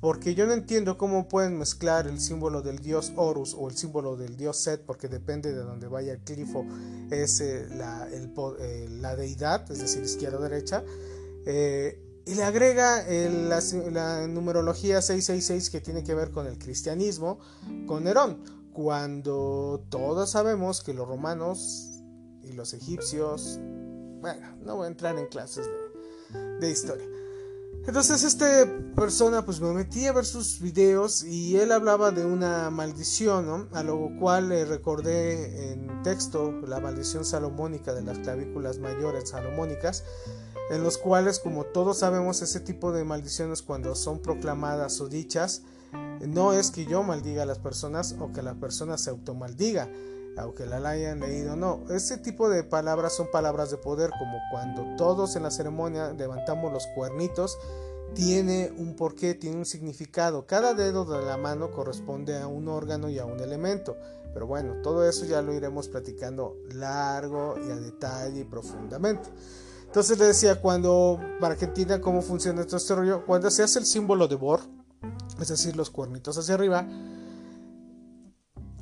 Porque 0.00 0.34
yo 0.34 0.46
no 0.46 0.54
entiendo 0.54 0.96
cómo 0.96 1.28
pueden 1.28 1.58
mezclar 1.58 2.06
el 2.06 2.18
símbolo 2.18 2.62
del 2.62 2.78
dios 2.78 3.12
Horus 3.14 3.54
o 3.54 3.68
el 3.68 3.76
símbolo 3.76 4.16
del 4.16 4.38
dios 4.38 4.56
Set, 4.56 4.86
porque 4.86 5.08
depende 5.08 5.52
de 5.52 5.60
donde 5.60 5.86
vaya 5.86 6.14
el 6.14 6.20
clifo, 6.20 6.64
es 7.10 7.40
eh, 7.40 7.66
la, 7.76 8.08
eh, 8.10 8.88
la, 8.90 9.16
deidad, 9.16 9.70
es 9.70 9.80
decir, 9.80 10.02
izquierda 10.02 10.38
o 10.38 10.42
derecha. 10.42 10.82
Eh, 11.44 12.11
y 12.24 12.34
le 12.34 12.44
agrega 12.44 13.04
la, 13.08 14.26
numerología 14.26 15.02
666 15.02 15.70
que 15.70 15.80
tiene 15.80 16.04
que 16.04 16.14
ver 16.14 16.30
con 16.30 16.46
el 16.46 16.58
cristianismo, 16.58 17.38
con 17.86 18.04
Nerón, 18.04 18.42
cuando 18.72 19.84
todos 19.88 20.30
sabemos 20.30 20.82
que 20.82 20.94
los 20.94 21.06
romanos 21.06 22.02
y 22.42 22.52
los 22.52 22.72
egipcios, 22.74 23.58
bueno, 24.20 24.56
no 24.64 24.76
voy 24.76 24.84
a 24.84 24.88
entrar 24.88 25.18
en 25.18 25.26
clases 25.26 25.66
de, 26.32 26.58
de 26.60 26.70
historia. 26.70 27.06
Entonces 27.84 28.22
esta 28.22 28.46
persona 28.94 29.44
pues 29.44 29.60
me 29.60 29.72
metí 29.72 30.06
a 30.06 30.12
ver 30.12 30.24
sus 30.24 30.60
videos 30.60 31.24
y 31.24 31.56
él 31.56 31.72
hablaba 31.72 32.12
de 32.12 32.24
una 32.24 32.70
maldición, 32.70 33.46
¿no? 33.46 33.68
A 33.72 33.82
lo 33.82 34.08
cual 34.20 34.50
le 34.50 34.64
recordé 34.64 35.72
en 35.72 36.02
texto 36.04 36.52
la 36.66 36.78
maldición 36.78 37.24
salomónica 37.24 37.92
de 37.92 38.02
las 38.02 38.18
clavículas 38.18 38.78
mayores 38.78 39.30
salomónicas, 39.30 40.04
en 40.70 40.84
los 40.84 40.96
cuales 40.96 41.40
como 41.40 41.64
todos 41.64 41.98
sabemos 41.98 42.40
ese 42.40 42.60
tipo 42.60 42.92
de 42.92 43.04
maldiciones 43.04 43.62
cuando 43.62 43.96
son 43.96 44.20
proclamadas 44.20 45.00
o 45.00 45.08
dichas, 45.08 45.62
no 46.20 46.52
es 46.52 46.70
que 46.70 46.86
yo 46.86 47.02
maldiga 47.02 47.42
a 47.42 47.46
las 47.46 47.58
personas 47.58 48.14
o 48.20 48.32
que 48.32 48.42
la 48.42 48.54
persona 48.54 48.96
se 48.96 49.10
automaldiga, 49.10 49.90
aunque 50.36 50.66
la 50.66 50.76
hayan 50.88 51.20
leído 51.20 51.56
no. 51.56 51.84
Ese 51.90 52.18
tipo 52.18 52.48
de 52.48 52.64
palabras 52.64 53.14
son 53.14 53.30
palabras 53.30 53.70
de 53.70 53.76
poder, 53.76 54.10
como 54.18 54.38
cuando 54.50 54.96
todos 54.96 55.36
en 55.36 55.42
la 55.42 55.50
ceremonia 55.50 56.12
levantamos 56.12 56.72
los 56.72 56.86
cuernitos, 56.88 57.58
tiene 58.14 58.72
un 58.76 58.94
porqué, 58.94 59.34
tiene 59.34 59.56
un 59.56 59.66
significado. 59.66 60.46
Cada 60.46 60.74
dedo 60.74 61.04
de 61.04 61.24
la 61.24 61.36
mano 61.36 61.70
corresponde 61.70 62.38
a 62.38 62.46
un 62.46 62.68
órgano 62.68 63.08
y 63.08 63.18
a 63.18 63.24
un 63.24 63.40
elemento. 63.40 63.96
Pero 64.32 64.46
bueno, 64.46 64.76
todo 64.82 65.06
eso 65.06 65.26
ya 65.26 65.42
lo 65.42 65.52
iremos 65.52 65.88
platicando 65.88 66.56
largo 66.70 67.56
y 67.66 67.70
a 67.70 67.76
detalle 67.76 68.40
y 68.40 68.44
profundamente. 68.44 69.28
Entonces 69.86 70.18
le 70.18 70.26
decía, 70.26 70.60
cuando, 70.60 71.20
para 71.38 71.56
que 71.56 71.66
entiendan 71.66 72.00
cómo 72.00 72.22
funciona 72.22 72.64
todo 72.64 72.78
este 72.78 72.94
rollo, 72.94 73.26
cuando 73.26 73.50
se 73.50 73.62
hace 73.62 73.78
el 73.78 73.84
símbolo 73.84 74.26
de 74.26 74.36
Bor, 74.36 74.60
es 75.38 75.48
decir, 75.48 75.76
los 75.76 75.90
cuernitos 75.90 76.38
hacia 76.38 76.54
arriba, 76.54 76.86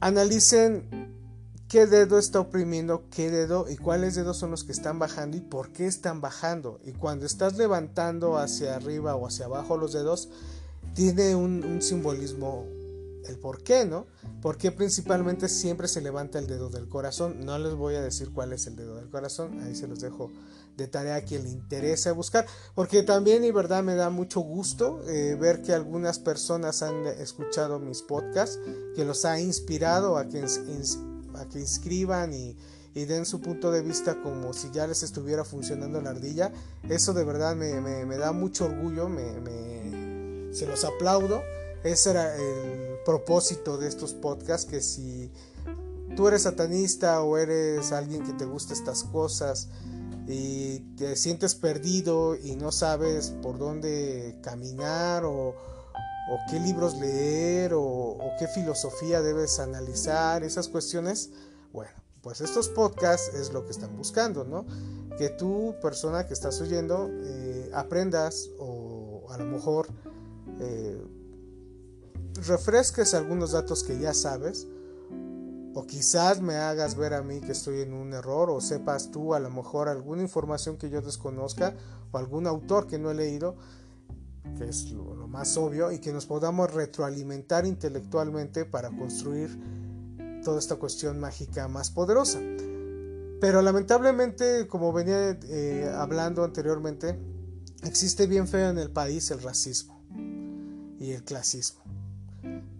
analicen 0.00 0.99
qué 1.70 1.86
dedo 1.86 2.18
está 2.18 2.40
oprimiendo 2.40 3.04
qué 3.12 3.30
dedo 3.30 3.70
y 3.70 3.76
cuáles 3.76 4.16
dedos 4.16 4.36
son 4.36 4.50
los 4.50 4.64
que 4.64 4.72
están 4.72 4.98
bajando 4.98 5.36
y 5.36 5.40
por 5.40 5.70
qué 5.70 5.86
están 5.86 6.20
bajando. 6.20 6.80
Y 6.84 6.92
cuando 6.92 7.26
estás 7.26 7.56
levantando 7.56 8.38
hacia 8.38 8.74
arriba 8.74 9.14
o 9.14 9.26
hacia 9.26 9.46
abajo 9.46 9.76
los 9.76 9.92
dedos, 9.92 10.28
tiene 10.94 11.36
un, 11.36 11.80
simbolismo 11.80 12.66
el 13.24 13.38
por 13.38 13.62
qué, 13.62 13.84
¿no? 13.84 14.06
Porque 14.42 14.72
principalmente 14.72 15.48
siempre 15.48 15.86
se 15.86 16.00
levanta 16.00 16.40
el 16.40 16.48
dedo 16.48 16.70
del 16.70 16.88
corazón. 16.88 17.44
No 17.44 17.56
les 17.56 17.74
voy 17.74 17.94
a 17.94 18.02
decir 18.02 18.32
cuál 18.32 18.52
es 18.52 18.66
el 18.66 18.74
dedo 18.74 18.96
del 18.96 19.08
corazón, 19.08 19.60
ahí 19.60 19.76
se 19.76 19.86
los 19.86 20.00
dejo 20.00 20.32
de 20.76 20.88
tarea 20.88 21.16
a 21.16 21.20
quien 21.20 21.44
le 21.44 21.50
interese 21.50 22.10
buscar, 22.10 22.46
porque 22.74 23.02
también 23.02 23.44
y 23.44 23.50
verdad 23.52 23.84
me 23.84 23.94
da 23.94 24.08
mucho 24.08 24.40
gusto 24.40 25.02
eh, 25.06 25.36
ver 25.38 25.62
que 25.62 25.74
algunas 25.74 26.18
personas 26.18 26.82
han 26.82 27.06
escuchado 27.06 27.78
mis 27.78 28.02
podcasts, 28.02 28.58
que 28.96 29.04
los 29.04 29.24
ha 29.24 29.38
inspirado 29.38 30.16
a 30.16 30.26
que 30.26 30.48
a 31.34 31.46
que 31.46 31.60
inscriban 31.60 32.32
y, 32.32 32.56
den 32.94 33.24
su 33.24 33.40
punto 33.40 33.70
de 33.70 33.82
vista 33.82 34.20
como 34.22 34.52
si 34.52 34.70
ya 34.72 34.86
les 34.86 35.02
estuviera 35.02 35.44
funcionando 35.44 36.00
la 36.00 36.10
ardilla. 36.10 36.52
Eso 36.88 37.14
de 37.14 37.24
verdad 37.24 37.56
me, 37.56 38.16
da 38.16 38.32
mucho 38.32 38.66
orgullo, 38.66 39.08
me, 39.08 40.52
se 40.52 40.66
los 40.66 40.84
aplaudo. 40.84 41.42
Ese 41.82 42.10
era 42.10 42.36
el 42.36 42.98
propósito 43.04 43.78
de 43.78 43.88
estos 43.88 44.12
podcasts, 44.12 44.70
que 44.70 44.82
si 44.82 45.30
tú 46.16 46.28
eres 46.28 46.42
satanista 46.42 47.22
o 47.22 47.38
eres 47.38 47.92
alguien 47.92 48.24
que 48.24 48.32
te 48.32 48.44
gusta 48.44 48.74
estas 48.74 49.04
cosas 49.04 49.68
y 50.26 50.80
te 50.96 51.16
sientes 51.16 51.54
perdido 51.54 52.36
y 52.36 52.56
no 52.56 52.70
sabes 52.70 53.30
por 53.42 53.58
dónde 53.58 54.36
caminar 54.42 55.24
o, 55.24 55.54
o 56.30 56.38
qué 56.48 56.60
libros 56.60 56.96
leer 56.96 57.72
o, 57.74 58.16
qué 58.38 58.46
filosofía 58.46 59.20
debes 59.20 59.58
analizar, 59.58 60.44
esas 60.44 60.68
cuestiones, 60.68 61.30
bueno, 61.72 61.90
pues 62.22 62.40
estos 62.40 62.68
podcasts 62.68 63.34
es 63.34 63.52
lo 63.52 63.64
que 63.64 63.72
están 63.72 63.96
buscando, 63.96 64.44
¿no? 64.44 64.64
Que 65.18 65.28
tú, 65.28 65.74
persona 65.82 66.26
que 66.26 66.32
estás 66.32 66.60
oyendo, 66.60 67.10
eh, 67.10 67.70
aprendas 67.74 68.48
o 68.60 69.26
a 69.30 69.38
lo 69.38 69.44
mejor 69.44 69.88
eh, 70.60 71.04
refresques 72.46 73.12
algunos 73.14 73.50
datos 73.50 73.82
que 73.82 73.98
ya 73.98 74.14
sabes, 74.14 74.68
o 75.74 75.86
quizás 75.86 76.40
me 76.40 76.54
hagas 76.54 76.94
ver 76.96 77.14
a 77.14 77.22
mí 77.22 77.40
que 77.40 77.52
estoy 77.52 77.80
en 77.80 77.92
un 77.92 78.12
error, 78.12 78.50
o 78.50 78.60
sepas 78.60 79.10
tú 79.10 79.34
a 79.34 79.40
lo 79.40 79.50
mejor 79.50 79.88
alguna 79.88 80.22
información 80.22 80.76
que 80.76 80.90
yo 80.90 81.00
desconozca, 81.00 81.74
o 82.12 82.18
algún 82.18 82.46
autor 82.46 82.86
que 82.86 82.98
no 82.98 83.10
he 83.10 83.14
leído, 83.14 83.56
que 84.56 84.68
es 84.68 84.90
lo, 84.90 85.28
más 85.28 85.56
obvio, 85.56 85.92
y 85.92 85.98
que 85.98 86.12
nos 86.12 86.26
podamos 86.26 86.72
retroalimentar 86.72 87.66
intelectualmente 87.66 88.64
para 88.64 88.90
construir 88.90 89.50
toda 90.44 90.58
esta 90.58 90.76
cuestión 90.76 91.20
mágica 91.20 91.68
más 91.68 91.90
poderosa. 91.90 92.40
Pero 93.40 93.62
lamentablemente, 93.62 94.66
como 94.66 94.92
venía 94.92 95.38
eh, 95.44 95.90
hablando 95.94 96.44
anteriormente, 96.44 97.18
existe 97.84 98.26
bien 98.26 98.46
feo 98.46 98.70
en 98.70 98.78
el 98.78 98.90
país 98.90 99.30
el 99.30 99.40
racismo 99.40 100.02
y 100.98 101.12
el 101.12 101.24
clasismo. 101.24 101.80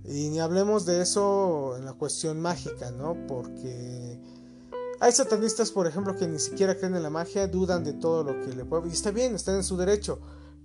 Y 0.04 0.28
ni 0.28 0.40
hablemos 0.40 0.86
de 0.86 1.02
eso 1.02 1.76
en 1.78 1.84
la 1.84 1.92
cuestión 1.92 2.40
mágica, 2.40 2.90
¿no? 2.90 3.16
Porque 3.26 4.20
hay 4.98 5.12
satanistas, 5.12 5.70
por 5.70 5.86
ejemplo, 5.86 6.16
que 6.16 6.26
ni 6.26 6.38
siquiera 6.38 6.74
creen 6.76 6.96
en 6.96 7.02
la 7.02 7.10
magia, 7.10 7.46
dudan 7.46 7.84
de 7.84 7.92
todo 7.94 8.24
lo 8.24 8.40
que 8.40 8.54
le 8.54 8.64
puede. 8.64 8.88
Y 8.88 8.92
está 8.92 9.12
bien, 9.12 9.34
están 9.34 9.56
en 9.56 9.64
su 9.64 9.76
derecho 9.76 10.18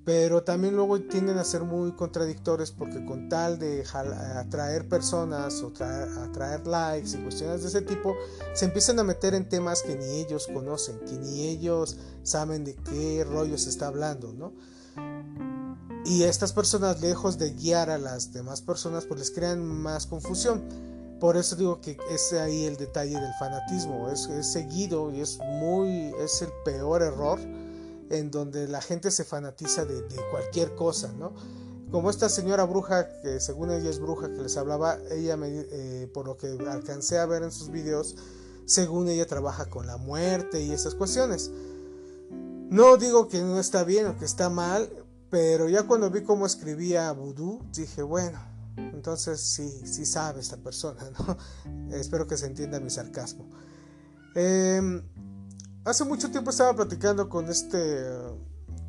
pero 0.05 0.43
también 0.43 0.75
luego 0.75 1.01
tienden 1.01 1.39
a 1.39 1.43
ser 1.43 1.63
muy 1.63 1.91
contradictorios 1.93 2.71
porque 2.71 3.03
con 3.03 3.27
tal 3.27 3.57
de 3.57 3.83
atraer 4.35 4.87
personas 4.87 5.63
o 5.63 5.73
atraer 6.23 6.67
likes 6.67 7.17
y 7.17 7.23
cuestiones 7.23 7.63
de 7.63 7.69
ese 7.69 7.81
tipo, 7.81 8.15
se 8.53 8.65
empiezan 8.65 8.99
a 8.99 9.03
meter 9.03 9.33
en 9.33 9.49
temas 9.49 9.81
que 9.81 9.95
ni 9.95 10.21
ellos 10.21 10.47
conocen, 10.53 10.99
que 10.99 11.13
ni 11.13 11.47
ellos 11.47 11.97
saben 12.21 12.63
de 12.63 12.75
qué 12.75 13.25
rollo 13.27 13.57
se 13.57 13.69
está 13.69 13.87
hablando, 13.87 14.31
¿no? 14.31 14.53
Y 16.05 16.21
estas 16.21 16.53
personas, 16.53 17.01
lejos 17.01 17.39
de 17.39 17.49
guiar 17.53 17.89
a 17.89 17.97
las 17.97 18.31
demás 18.31 18.61
personas, 18.61 19.05
pues 19.05 19.19
les 19.19 19.31
crean 19.31 19.65
más 19.65 20.05
confusión. 20.05 20.63
Por 21.19 21.35
eso 21.35 21.55
digo 21.55 21.81
que 21.81 21.97
es 22.11 22.31
ahí 22.33 22.65
el 22.65 22.77
detalle 22.77 23.19
del 23.19 23.33
fanatismo, 23.39 24.11
es, 24.11 24.27
es 24.27 24.51
seguido 24.51 25.11
y 25.11 25.21
es 25.21 25.39
muy, 25.39 26.13
es 26.19 26.43
el 26.43 26.49
peor 26.63 27.01
error 27.01 27.39
en 28.09 28.31
donde 28.31 28.67
la 28.67 28.81
gente 28.81 29.11
se 29.11 29.23
fanatiza 29.23 29.85
de, 29.85 30.03
cualquier 30.31 30.75
cosa, 30.75 31.11
¿no? 31.13 31.33
Como 31.91 32.09
esta 32.09 32.29
señora 32.29 32.65
bruja, 32.65 33.21
que 33.21 33.39
según 33.39 33.71
ella 33.71 33.89
es 33.89 33.99
bruja, 33.99 34.31
que 34.33 34.41
les 34.41 34.57
hablaba, 34.57 34.97
ella, 35.11 35.37
me, 35.37 35.47
eh, 35.49 36.09
por 36.13 36.25
lo 36.25 36.37
que 36.37 36.47
alcancé 36.69 37.19
a 37.19 37.25
ver 37.25 37.43
en 37.43 37.51
sus 37.51 37.69
videos, 37.69 38.15
según 38.65 39.07
ella 39.07 39.27
trabaja 39.27 39.67
con 39.67 39.87
la 39.87 39.97
muerte 39.97 40.61
y 40.61 40.71
esas 40.71 40.95
cuestiones. 40.95 41.51
No 42.69 42.97
digo 42.97 43.27
que 43.27 43.41
no 43.41 43.59
está 43.59 43.83
bien 43.83 44.07
o 44.07 44.17
que 44.17 44.25
está 44.25 44.49
mal, 44.49 44.89
pero 45.29 45.69
ya 45.69 45.83
cuando 45.83 46.09
vi 46.09 46.23
cómo 46.23 46.45
escribía 46.45 47.11
vudú, 47.11 47.61
dije, 47.71 48.01
bueno, 48.01 48.39
entonces 48.77 49.39
sí, 49.39 49.69
sí 49.85 50.05
sabe 50.05 50.41
esta 50.41 50.57
persona, 50.57 51.09
¿no? 51.19 51.37
Espero 51.95 52.27
que 52.27 52.37
se 52.37 52.47
entienda 52.47 52.79
mi 52.79 52.89
sarcasmo. 52.89 53.45
Eh, 54.35 55.01
Hace 55.85 56.03
mucho 56.03 56.31
tiempo 56.31 56.49
estaba 56.49 56.75
platicando 56.75 57.29
con 57.29 57.47
este 57.47 58.03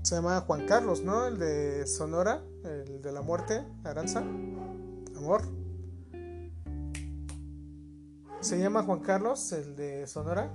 se 0.00 0.14
llama 0.14 0.40
Juan 0.40 0.66
Carlos, 0.66 1.02
¿no? 1.02 1.26
El 1.26 1.38
de 1.38 1.86
Sonora, 1.86 2.42
el 2.64 3.02
de 3.02 3.12
la 3.12 3.20
muerte, 3.20 3.66
Aranza, 3.84 4.20
amor. 5.14 5.42
Se 8.40 8.58
llama 8.58 8.82
Juan 8.82 9.00
Carlos, 9.00 9.52
el 9.52 9.76
de 9.76 10.06
Sonora. 10.06 10.50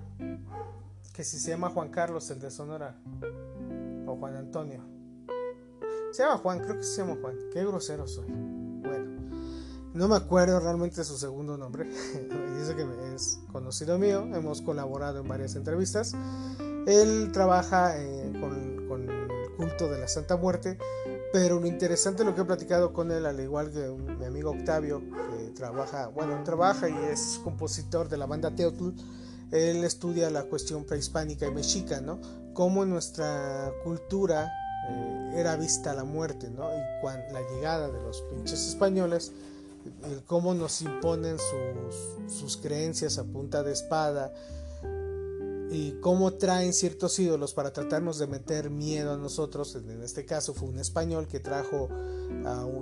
Que 1.14 1.24
si 1.24 1.38
se 1.38 1.52
llama 1.52 1.70
Juan 1.70 1.90
Carlos, 1.90 2.32
el 2.32 2.40
de 2.40 2.50
Sonora. 2.50 3.00
O 4.08 4.16
Juan 4.16 4.36
Antonio. 4.36 4.84
Se 6.12 6.24
llama 6.24 6.40
Juan, 6.40 6.60
creo 6.60 6.78
que 6.78 6.84
se 6.84 7.02
llama 7.02 7.20
Juan. 7.22 7.36
Qué 7.54 7.64
grosero 7.64 8.08
soy. 8.08 8.61
No 9.94 10.08
me 10.08 10.16
acuerdo 10.16 10.60
realmente 10.60 11.04
su 11.04 11.18
segundo 11.18 11.58
nombre. 11.58 11.86
Dice 12.58 12.76
que 12.76 12.86
es 13.14 13.40
conocido 13.52 13.98
mío. 13.98 14.26
Hemos 14.34 14.62
colaborado 14.62 15.20
en 15.20 15.28
varias 15.28 15.56
entrevistas. 15.56 16.14
Él 16.88 17.32
trabaja 17.34 17.98
eh, 17.98 18.32
con, 18.40 18.88
con, 18.88 19.10
el 19.10 19.56
culto 19.58 19.90
de 19.90 20.00
la 20.00 20.08
Santa 20.08 20.38
Muerte. 20.38 20.78
Pero 21.34 21.60
lo 21.60 21.68
interesante 21.68 22.24
lo 22.24 22.36
que 22.36 22.42
he 22.42 22.46
platicado 22.46 22.94
con 22.94 23.12
él, 23.12 23.26
al 23.26 23.40
igual 23.40 23.72
que 23.72 23.88
mi 24.18 24.26
amigo 24.26 24.52
Octavio, 24.52 25.02
que 25.02 25.52
trabaja, 25.52 26.08
bueno, 26.08 26.42
trabaja 26.44 26.90
y 26.90 26.96
es 27.12 27.40
compositor 27.44 28.10
de 28.10 28.18
la 28.18 28.26
banda 28.26 28.54
Teotl, 28.54 28.90
él 29.52 29.84
estudia 29.84 30.30
la 30.30 30.44
cuestión 30.44 30.84
prehispánica 30.86 31.48
y 31.48 31.52
mexica, 31.52 32.02
¿no? 32.02 32.20
Cómo 32.54 32.84
en 32.84 32.90
nuestra 32.90 33.72
cultura 33.84 34.52
eh, 34.90 35.34
era 35.36 35.56
vista 35.56 35.94
la 35.94 36.04
muerte, 36.04 36.50
¿no? 36.50 36.70
Y 36.70 36.82
cuando, 37.02 37.32
la 37.32 37.42
llegada 37.50 37.90
de 37.90 38.02
los 38.02 38.22
pinches 38.24 38.68
españoles, 38.68 39.32
el 40.04 40.24
cómo 40.24 40.54
nos 40.54 40.82
imponen 40.82 41.38
sus, 42.28 42.58
creencias 42.58 43.18
a 43.18 43.24
punta 43.24 43.64
de 43.64 43.72
espada 43.72 44.34
y 45.72 45.94
cómo 46.02 46.34
traen 46.34 46.74
ciertos 46.74 47.18
ídolos 47.20 47.54
para 47.54 47.72
tratarnos 47.72 48.18
de 48.20 48.28
meter 48.28 48.70
miedo 48.70 49.14
a 49.14 49.18
nosotros. 49.18 49.76
En 49.76 50.02
este 50.04 50.26
caso 50.26 50.54
fue 50.54 50.70
un 50.70 50.80
español 50.80 51.28
que 51.28 51.40
trajo, 51.40 51.90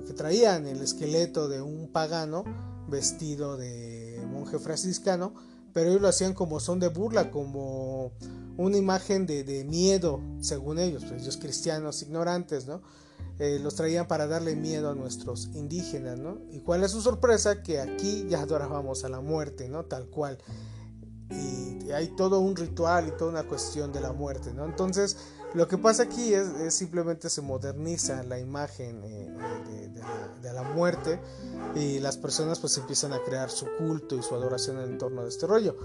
que 0.05 0.13
traían 0.13 0.65
el 0.67 0.81
esqueleto 0.81 1.47
de 1.47 1.61
un 1.61 1.91
pagano 1.91 2.43
vestido 2.87 3.57
de 3.57 4.25
monje 4.31 4.57
franciscano, 4.57 5.33
pero 5.73 5.89
ellos 5.89 6.01
lo 6.01 6.07
hacían 6.07 6.33
como 6.33 6.59
son 6.59 6.79
de 6.79 6.87
burla, 6.87 7.29
como 7.29 8.11
una 8.57 8.77
imagen 8.77 9.25
de, 9.25 9.63
miedo, 9.63 10.19
según 10.41 10.79
ellos, 10.79 11.05
pues 11.07 11.21
ellos 11.21 11.37
cristianos 11.37 12.01
ignorantes, 12.01 12.65
¿no? 12.67 12.81
Eh, 13.39 13.57
los 13.61 13.75
traían 13.75 14.05
para 14.05 14.27
darle 14.27 14.55
miedo 14.55 14.89
a 14.89 14.95
nuestros 14.95 15.49
indígenas, 15.53 16.19
¿no? 16.19 16.39
Y 16.51 16.59
cuál 16.59 16.83
es 16.83 16.91
su 16.91 17.01
sorpresa, 17.01 17.63
que 17.63 17.79
aquí 17.79 18.25
ya 18.27 18.41
adorábamos 18.41 19.05
a 19.05 19.09
la 19.09 19.21
muerte, 19.21 19.69
¿no? 19.69 19.85
Tal 19.85 20.07
cual. 20.07 20.37
Y 21.29 21.89
hay 21.91 22.09
todo 22.17 22.39
un 22.39 22.55
ritual 22.55 23.07
y 23.07 23.11
toda 23.11 23.31
una 23.31 23.43
cuestión 23.43 23.93
de 23.93 24.01
la 24.01 24.11
muerte, 24.11 24.53
¿no? 24.53 24.65
Entonces, 24.65 25.15
lo 25.53 25.67
que 25.67 25.77
pasa 25.77 26.03
aquí 26.03 26.33
es, 26.33 26.73
simplemente 26.73 27.29
se 27.29 27.41
moderniza 27.41 28.23
la 28.23 28.39
imagen 28.39 29.03
eh, 29.03 29.33
de, 30.41 30.53
la, 30.53 30.63
muerte 30.63 31.19
y 31.75 31.99
las 31.99 32.17
personas 32.17 32.59
pues 32.59 32.77
empiezan 32.77 33.13
a 33.13 33.19
crear 33.23 33.49
su 33.49 33.65
culto 33.77 34.15
y 34.15 34.21
su 34.21 34.35
adoración 34.35 34.79
en 34.79 34.97
torno 34.97 35.23
de 35.23 35.29
este 35.29 35.47
rollo. 35.47 35.75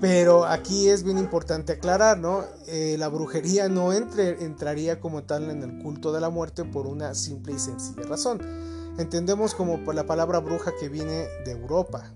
Pero 0.00 0.44
aquí 0.44 0.88
es 0.88 1.02
bien 1.02 1.18
importante 1.18 1.74
aclarar, 1.74 2.18
¿no? 2.18 2.44
Eh, 2.66 2.96
la 2.98 3.08
brujería 3.08 3.68
no 3.68 3.92
entre, 3.92 4.42
entraría 4.44 5.00
como 5.00 5.24
tal 5.24 5.50
en 5.50 5.62
el 5.62 5.82
culto 5.82 6.12
de 6.12 6.20
la 6.20 6.30
muerte 6.30 6.64
por 6.64 6.86
una 6.86 7.14
simple 7.14 7.54
y 7.54 7.58
sencilla 7.58 8.02
razón. 8.04 8.40
Entendemos 8.98 9.54
como 9.54 9.92
la 9.92 10.06
palabra 10.06 10.38
bruja 10.38 10.72
que 10.78 10.88
viene 10.88 11.28
de 11.44 11.50
Europa. 11.50 12.10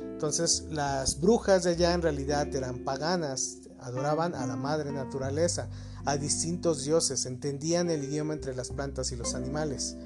Entonces 0.00 0.64
las 0.70 1.20
brujas 1.20 1.64
de 1.64 1.70
allá 1.72 1.92
en 1.92 2.00
realidad 2.00 2.46
eran 2.54 2.78
paganas, 2.78 3.58
adoraban 3.84 4.34
a 4.34 4.46
la 4.46 4.56
madre 4.56 4.92
naturaleza, 4.92 5.68
a 6.04 6.16
distintos 6.16 6.84
dioses, 6.84 7.26
entendían 7.26 7.90
el 7.90 8.04
idioma 8.04 8.34
entre 8.34 8.54
las 8.54 8.70
plantas 8.70 9.12
y 9.12 9.16
los 9.16 9.34
animales. 9.34 9.96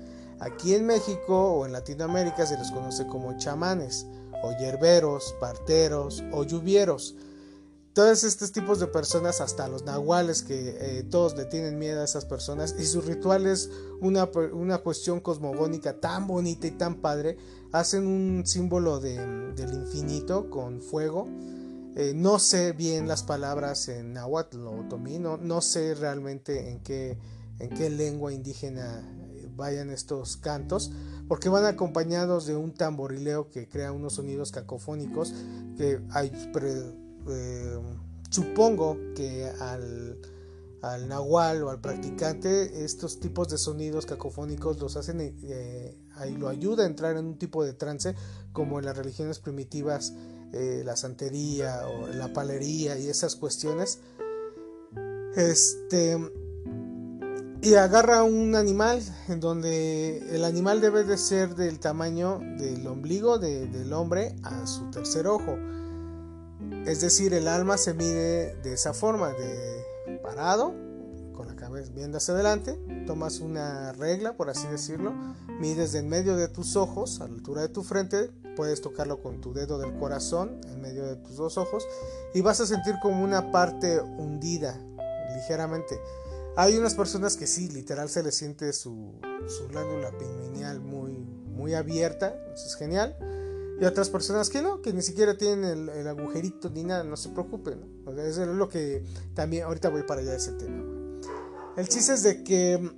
Aquí 0.40 0.74
en 0.74 0.86
México 0.86 1.52
o 1.52 1.66
en 1.66 1.72
Latinoamérica 1.72 2.46
se 2.46 2.58
les 2.58 2.70
conoce 2.70 3.06
como 3.06 3.36
chamanes, 3.38 4.06
o 4.42 4.52
hierberos, 4.56 5.34
parteros 5.40 6.22
o 6.32 6.44
lluvieros. 6.44 7.16
Todos 7.92 8.22
estos 8.22 8.52
tipos 8.52 8.78
de 8.78 8.86
personas, 8.86 9.40
hasta 9.40 9.66
los 9.66 9.84
nahuales, 9.84 10.42
que 10.42 10.76
eh, 10.78 11.02
todos 11.02 11.36
le 11.36 11.44
tienen 11.46 11.78
miedo 11.78 12.00
a 12.00 12.04
esas 12.04 12.24
personas, 12.24 12.76
y 12.78 12.86
su 12.86 13.00
ritual 13.00 13.46
es 13.46 13.70
una, 14.00 14.30
una 14.52 14.78
cuestión 14.78 15.18
cosmogónica 15.18 16.00
tan 16.00 16.28
bonita 16.28 16.68
y 16.68 16.72
tan 16.72 16.96
padre, 16.96 17.36
hacen 17.72 18.06
un 18.06 18.46
símbolo 18.46 19.00
del 19.00 19.74
infinito 19.74 20.48
con 20.48 20.80
fuego 20.80 21.26
eh, 21.98 22.12
no 22.14 22.38
sé 22.38 22.70
bien 22.70 23.08
las 23.08 23.24
palabras 23.24 23.88
en 23.88 24.12
náhuatl 24.12 24.64
o 24.68 24.82
otomí, 24.82 25.18
no, 25.18 25.60
sé 25.60 25.96
realmente 25.96 26.70
en 26.70 26.78
qué, 26.78 27.18
en 27.58 27.70
qué 27.70 27.90
lengua 27.90 28.32
indígena 28.32 29.00
eh, 29.34 29.48
vayan 29.56 29.90
estos 29.90 30.36
cantos, 30.36 30.92
porque 31.26 31.48
van 31.48 31.64
acompañados 31.64 32.46
de 32.46 32.54
un 32.54 32.72
tamborileo 32.72 33.50
que 33.50 33.68
crea 33.68 33.90
unos 33.90 34.12
sonidos 34.12 34.52
cacofónicos 34.52 35.34
que 35.76 36.00
hay, 36.10 36.30
eh, 37.30 37.80
supongo 38.30 38.96
que 39.16 39.50
al, 39.60 40.20
al, 40.82 41.08
nahual 41.08 41.64
o 41.64 41.70
al 41.70 41.80
practicante 41.80 42.84
estos 42.84 43.18
tipos 43.18 43.48
de 43.48 43.58
sonidos 43.58 44.06
cacofónicos 44.06 44.78
los 44.78 44.96
hacen, 44.96 45.36
lo 46.38 46.48
ayuda 46.48 46.84
a 46.84 46.86
entrar 46.86 47.16
en 47.16 47.26
un 47.26 47.38
tipo 47.38 47.64
de 47.64 47.72
trance 47.72 48.14
como 48.52 48.78
en 48.78 48.84
las 48.84 48.96
religiones 48.96 49.40
primitivas 49.40 50.12
eh, 50.52 50.82
la 50.84 50.96
santería 50.96 51.86
o 51.88 52.06
la 52.08 52.32
palería 52.32 52.98
y 52.98 53.08
esas 53.08 53.36
cuestiones. 53.36 54.00
Este 55.36 56.16
y 57.60 57.74
agarra 57.74 58.22
un 58.22 58.54
animal 58.54 59.02
en 59.28 59.40
donde 59.40 60.18
el 60.34 60.44
animal 60.44 60.80
debe 60.80 61.02
de 61.02 61.18
ser 61.18 61.56
del 61.56 61.80
tamaño 61.80 62.38
del 62.56 62.86
ombligo 62.86 63.38
del 63.38 63.92
hombre 63.92 64.36
a 64.44 64.66
su 64.66 64.90
tercer 64.90 65.26
ojo. 65.26 65.58
Es 66.86 67.00
decir, 67.00 67.34
el 67.34 67.48
alma 67.48 67.76
se 67.76 67.94
mide 67.94 68.54
de 68.62 68.74
esa 68.74 68.94
forma, 68.94 69.30
de 69.32 70.18
parado, 70.22 70.72
viendo 71.94 72.18
hacia 72.18 72.34
adelante, 72.34 72.78
tomas 73.06 73.40
una 73.40 73.92
regla, 73.92 74.36
por 74.36 74.50
así 74.50 74.66
decirlo, 74.68 75.12
mides 75.60 75.94
en 75.94 76.08
medio 76.08 76.36
de 76.36 76.48
tus 76.48 76.76
ojos, 76.76 77.20
a 77.20 77.28
la 77.28 77.34
altura 77.34 77.62
de 77.62 77.68
tu 77.68 77.82
frente, 77.82 78.30
puedes 78.56 78.80
tocarlo 78.80 79.22
con 79.22 79.40
tu 79.40 79.52
dedo 79.52 79.78
del 79.78 79.96
corazón 79.98 80.60
en 80.66 80.80
medio 80.80 81.06
de 81.06 81.16
tus 81.16 81.36
dos 81.36 81.58
ojos 81.58 81.86
y 82.34 82.40
vas 82.40 82.60
a 82.60 82.66
sentir 82.66 82.96
como 83.00 83.22
una 83.22 83.52
parte 83.52 84.00
hundida 84.00 84.78
ligeramente. 85.34 86.00
Hay 86.56 86.76
unas 86.76 86.94
personas 86.94 87.36
que 87.36 87.46
sí, 87.46 87.68
literal 87.68 88.08
se 88.08 88.22
les 88.22 88.34
siente 88.34 88.72
su, 88.72 89.12
su 89.46 89.68
glándula 89.68 90.10
pineal 90.18 90.80
muy, 90.80 91.12
muy 91.12 91.74
abierta, 91.74 92.34
eso 92.52 92.66
es 92.66 92.74
genial. 92.74 93.16
Y 93.80 93.84
otras 93.84 94.08
personas 94.10 94.50
que 94.50 94.60
no, 94.60 94.82
que 94.82 94.92
ni 94.92 95.02
siquiera 95.02 95.36
tienen 95.36 95.88
el, 95.88 96.08
agujerito 96.08 96.68
ni 96.68 96.82
nada, 96.82 97.04
no 97.04 97.16
se 97.16 97.28
preocupen. 97.28 98.02
eso 98.26 98.42
es 98.42 98.48
lo 98.48 98.68
que 98.68 99.04
también, 99.34 99.64
ahorita 99.64 99.88
voy 99.88 100.02
para 100.02 100.20
allá 100.20 100.34
ese 100.34 100.52
tema. 100.52 100.82
El 101.78 101.88
chiste 101.88 102.14
es 102.14 102.24
de 102.24 102.42
que 102.42 102.90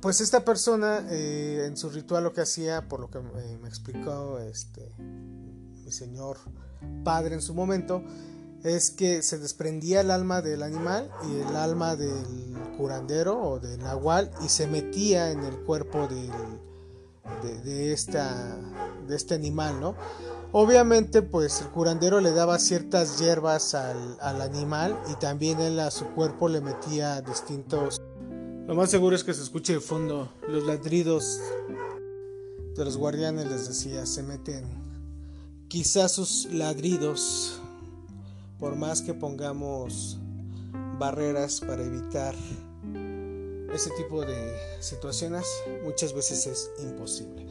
pues 0.00 0.22
esta 0.22 0.42
persona 0.42 1.06
eh, 1.10 1.66
en 1.66 1.76
su 1.76 1.90
ritual 1.90 2.24
lo 2.24 2.32
que 2.32 2.40
hacía, 2.40 2.88
por 2.88 2.98
lo 2.98 3.10
que 3.10 3.18
eh, 3.18 3.58
me 3.60 3.68
explicó 3.68 4.38
este, 4.38 4.90
mi 4.96 5.92
señor 5.92 6.38
padre 7.04 7.34
en 7.34 7.42
su 7.42 7.52
momento, 7.52 8.02
es 8.64 8.90
que 8.90 9.20
se 9.20 9.38
desprendía 9.38 10.00
el 10.00 10.10
alma 10.10 10.40
del 10.40 10.62
animal 10.62 11.10
y 11.28 11.46
el 11.46 11.56
alma 11.56 11.94
del 11.94 12.56
curandero 12.78 13.38
o 13.38 13.60
del 13.60 13.80
nahual 13.80 14.30
y 14.42 14.48
se 14.48 14.66
metía 14.66 15.30
en 15.30 15.44
el 15.44 15.58
cuerpo 15.58 16.08
de, 16.08 17.92
esta, 17.92 18.56
de 19.06 19.14
este 19.14 19.34
animal, 19.34 19.78
¿no? 19.78 19.94
Obviamente, 20.52 21.22
pues 21.22 21.60
el 21.60 21.68
curandero 21.68 22.20
le 22.20 22.32
daba 22.32 22.58
ciertas 22.58 23.18
hierbas 23.18 23.74
al, 23.74 24.16
al 24.20 24.40
animal 24.40 24.98
y 25.10 25.14
también 25.16 25.60
él 25.60 25.80
a 25.80 25.90
su 25.90 26.06
cuerpo 26.06 26.48
le 26.48 26.60
metía 26.60 27.20
distintos 27.20 28.00
lo 28.66 28.74
más 28.74 28.90
seguro 28.90 29.14
es 29.14 29.22
que 29.22 29.32
se 29.32 29.42
escuche 29.42 29.74
de 29.74 29.80
fondo 29.80 30.28
los 30.48 30.64
ladridos 30.64 31.38
de 32.74 32.84
los 32.84 32.96
guardianes, 32.96 33.46
les 33.46 33.68
decía, 33.68 34.04
se 34.06 34.24
meten. 34.24 34.64
Quizás 35.68 36.10
sus 36.10 36.46
ladridos, 36.52 37.60
por 38.58 38.74
más 38.74 39.02
que 39.02 39.14
pongamos 39.14 40.18
barreras 40.98 41.60
para 41.60 41.84
evitar 41.84 42.34
ese 43.72 43.90
tipo 43.90 44.22
de 44.22 44.56
situaciones, 44.80 45.46
muchas 45.84 46.12
veces 46.12 46.48
es 46.48 46.70
imposible. 46.82 47.46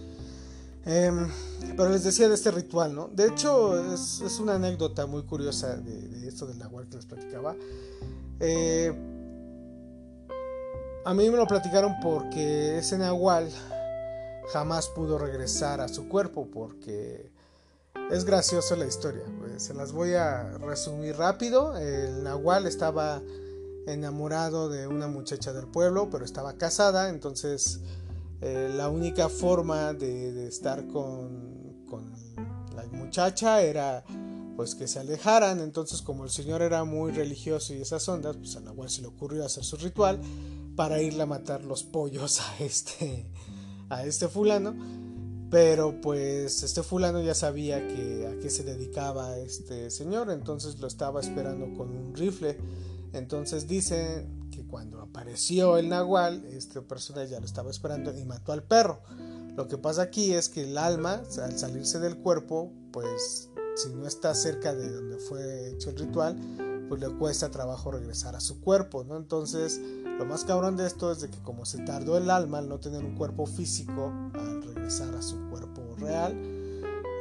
Em, 0.86 1.28
pero 1.76 1.89
les 1.89 2.04
decía 2.04 2.30
de 2.30 2.36
este 2.36 2.52
ritual, 2.52 2.93
¿no? 2.93 3.08
De 3.08 3.28
hecho, 3.28 3.93
es, 3.93 4.39
una 4.39 4.56
anécdota 4.56 5.08
muy 5.08 5.24
curiosa 5.24 5.78
de, 5.78 6.28
esto 6.28 6.45
del 6.45 6.60
nahual 6.60 6.88
que 6.88 6.98
les 6.98 7.06
platicaba. 7.06 7.56
Eh, 8.39 8.93
a 11.04 11.13
mí 11.13 11.30
me 11.30 11.38
lo 11.38 11.48
platicaron 11.48 11.95
porque 12.02 12.78
ese 12.78 12.98
nahual 12.98 13.50
jamás 14.54 14.88
pudo 14.88 15.17
regresar 15.17 15.82
a 15.82 15.88
su 15.88 16.08
cuerpo 16.08 16.48
porque 16.52 17.32
es 18.12 18.26
graciosa 18.26 18.76
la 18.76 18.86
historia. 18.86 19.24
Pues, 19.39 19.63
se 19.63 19.74
las 19.74 19.91
voy 19.91 20.13
a 20.13 20.58
resumir 20.60 21.17
rápido. 21.17 21.78
El 21.78 22.24
nahual 22.24 22.67
estaba 22.67 23.21
enamorado 23.88 24.69
de 24.69 24.88
una 24.88 25.08
muchacha 25.08 25.54
del 25.54 25.67
pueblo, 25.67 26.10
pero 26.12 26.26
estaba 26.26 26.54
casada, 26.54 27.10
entonces 27.10 27.82
eh, 28.41 28.71
la 28.76 28.89
única 28.89 29.30
forma 29.30 29.93
de, 29.93 30.48
estar 30.48 30.88
con, 30.88 31.54
la 32.76 32.86
muchacha 32.91 33.62
era 33.62 34.04
pues 34.56 34.76
que 34.76 34.88
se 34.88 35.00
alejaran, 35.00 35.60
entonces 35.60 36.02
como 36.02 36.24
el 36.24 36.30
señor 36.30 36.62
era 36.62 36.84
muy 36.84 37.12
religioso 37.12 37.74
y 37.74 37.82
esas 37.82 38.08
ondas, 38.08 38.38
pues 38.38 38.56
a 38.56 38.62
Nahual 38.62 38.89
se 38.89 39.02
le 39.02 39.08
ocurrió 39.08 39.45
hacer 39.45 39.63
su 39.63 39.76
ritual 39.78 40.19
para 40.76 41.02
irle 41.02 41.24
a 41.24 41.26
matar 41.26 41.63
los 41.63 41.84
pollos 41.84 42.41
a 42.41 42.63
este, 42.63 43.30
a 43.89 44.06
este 44.06 44.28
fulano, 44.28 44.76
pero 45.50 46.00
pues 46.02 46.63
este 46.63 46.84
fulano 46.84 47.21
ya 47.21 47.34
sabía 47.34 47.86
que 47.88 48.28
a 48.28 48.39
qué 48.39 48.50
se 48.50 48.63
dedicaba 48.63 49.38
este 49.38 49.89
señor, 49.91 50.32
entonces 50.32 50.80
lo 50.80 50.88
estaba 50.88 51.21
esperando 51.21 51.74
con 51.78 51.95
un 51.95 52.13
rifle. 52.15 52.58
Entonces 53.13 53.67
dice 53.67 54.28
cuando 54.76 55.02
apareció 55.02 55.78
el 55.78 55.88
nahual, 55.88 56.44
esta 56.52 56.82
persona 56.82 57.24
ya 57.24 57.40
lo 57.40 57.46
estaba 57.46 57.72
esperando 57.72 58.14
y 58.14 58.26
mató 58.26 58.52
al 58.52 58.62
perro. 58.62 59.00
Lo 59.56 59.70
que 59.70 59.78
pasa 59.78 60.02
aquí 60.02 60.34
es 60.34 60.50
que 60.50 60.64
el 60.64 60.78
alma, 60.78 61.22
al 61.42 61.58
salirse 61.58 61.98
del 62.00 62.18
cuerpo, 62.18 62.74
pues 62.92 63.50
si 63.78 63.88
no 63.94 64.06
está 64.06 64.36
cerca 64.36 64.76
de 64.76 64.92
donde 64.92 65.18
fue 65.18 65.70
hecho 65.70 65.92
el 65.92 65.98
ritual, 65.98 66.36
pues 66.90 67.00
le 67.00 67.08
cuesta 67.08 67.50
trabajo 67.50 67.90
regresar 67.90 68.36
a 68.36 68.42
su 68.42 68.60
cuerpo, 68.60 69.06
¿no? 69.06 69.16
Entonces, 69.16 69.80
lo 69.80 70.26
más 70.26 70.44
cabrón 70.44 70.76
de 70.76 70.88
esto 70.88 71.10
es 71.10 71.22
de 71.22 71.30
que 71.30 71.42
como 71.42 71.64
se 71.64 71.78
tardó 71.86 72.18
el 72.18 72.30
alma 72.30 72.58
al 72.58 72.68
no 72.68 72.78
tener 72.82 73.02
un 73.06 73.16
cuerpo 73.16 73.46
físico, 73.46 74.12
al 74.34 74.62
regresar 74.62 75.16
a 75.16 75.22
su 75.22 75.38
cuerpo 75.50 75.96
real, 76.00 76.34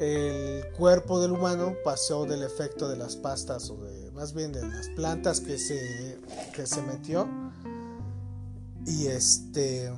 el 0.01 0.73
cuerpo 0.77 1.21
del 1.21 1.31
humano 1.31 1.77
pasó 1.85 2.25
del 2.27 2.43
efecto 2.43 2.89
de 2.89 2.97
las 2.97 3.15
pastas 3.15 3.71
o 3.71 3.77
de 3.77 4.05
más 4.15 4.33
bien 4.33 4.53
de 4.53 4.63
las 4.63 4.89
plantas 4.91 5.41
que 5.41 5.59
se, 5.59 6.19
que 6.55 6.67
se 6.67 6.83
metió. 6.83 7.29
Y 8.87 9.07
este. 9.07 9.93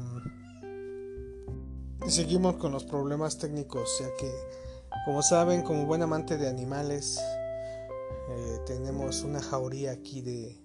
Y 2.07 2.11
seguimos 2.11 2.57
con 2.57 2.73
los 2.73 2.85
problemas 2.85 3.39
técnicos, 3.39 3.99
ya 4.01 4.09
que, 4.17 4.31
como 5.05 5.23
saben, 5.23 5.63
como 5.63 5.87
buen 5.87 6.03
amante 6.03 6.37
de 6.37 6.49
animales, 6.49 7.19
eh, 8.29 8.59
tenemos 8.67 9.23
una 9.23 9.43
jauría 9.43 9.93
aquí 9.93 10.21
de 10.21 10.61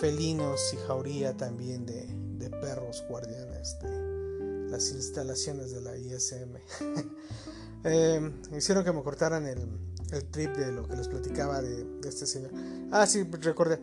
felinos 0.00 0.72
y 0.74 0.76
jauría 0.88 1.36
también 1.36 1.86
de, 1.86 2.06
de 2.38 2.50
perros 2.50 3.04
guardianes 3.08 3.78
de 3.80 4.70
las 4.70 4.90
instalaciones 4.92 5.72
de 5.72 5.80
la 5.80 5.96
ISM. 5.96 6.56
eh, 7.84 8.32
hicieron 8.56 8.84
que 8.84 8.92
me 8.92 9.02
cortaran 9.02 9.46
el, 9.46 9.68
el 10.12 10.24
trip 10.30 10.56
de 10.56 10.72
lo 10.72 10.86
que 10.86 10.96
les 10.96 11.08
platicaba 11.08 11.60
de, 11.60 11.86
este 12.04 12.26
señor. 12.26 12.50
Ah, 12.90 13.06
sí, 13.06 13.24
recordé. 13.24 13.80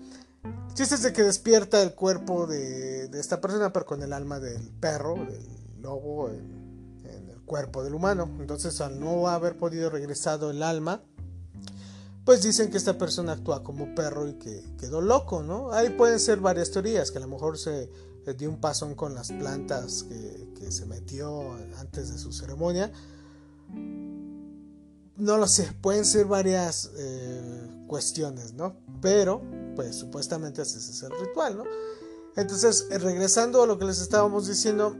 Chistes 0.73 1.01
de 1.01 1.13
que 1.13 1.23
despierta 1.23 1.81
el 1.81 1.93
cuerpo 1.93 2.45
de, 2.45 3.05
esta 3.19 3.41
persona, 3.41 3.73
pero 3.73 3.85
con 3.85 4.03
el 4.03 4.13
alma 4.13 4.39
del 4.39 4.69
perro, 4.79 5.15
del 5.15 5.81
lobo, 5.81 6.29
en, 6.29 6.67
el 7.29 7.41
cuerpo 7.45 7.83
del 7.83 7.95
humano. 7.95 8.29
Entonces, 8.39 8.79
al 8.81 8.99
no 8.99 9.27
haber 9.27 9.57
podido 9.57 9.89
regresado 9.89 10.51
el 10.51 10.61
alma, 10.61 11.01
pues 12.25 12.43
dicen 12.43 12.69
que 12.69 12.77
esta 12.77 12.97
persona 12.97 13.33
actúa 13.33 13.63
como 13.63 13.95
perro 13.95 14.27
y 14.27 14.33
que 14.33 14.63
quedó 14.77 15.01
loco, 15.01 15.41
¿no? 15.41 15.71
Ahí 15.71 15.89
pueden 15.91 16.19
ser 16.19 16.39
varias 16.39 16.71
teorías, 16.71 17.09
que 17.09 17.17
a 17.17 17.21
lo 17.21 17.27
mejor 17.27 17.57
se 17.57 17.89
dio 18.37 18.49
un 18.49 18.59
pasón 18.59 18.95
con 18.95 19.15
las 19.15 19.31
plantas 19.31 20.03
que, 20.03 20.53
que 20.59 20.71
se 20.71 20.85
metió 20.85 21.53
antes 21.77 22.11
de 22.11 22.17
su 22.17 22.33
ceremonia 22.33 22.91
no 25.17 25.37
lo 25.37 25.47
sé, 25.47 25.71
pueden 25.81 26.05
ser 26.05 26.25
varias 26.25 26.91
eh, 26.95 27.67
cuestiones, 27.87 28.53
¿no? 28.53 28.75
Pero, 29.01 29.41
pues 29.77 29.95
supuestamente 29.95 30.63
ese 30.63 30.79
es 30.79 31.03
el 31.03 31.11
ritual, 31.11 31.55
¿no? 31.55 31.63
Entonces, 32.35 32.87
eh, 32.89 32.97
regresando 32.97 33.61
a 33.61 33.67
lo 33.67 33.77
que 33.77 33.85
les 33.85 34.01
estábamos 34.01 34.47
diciendo, 34.47 34.95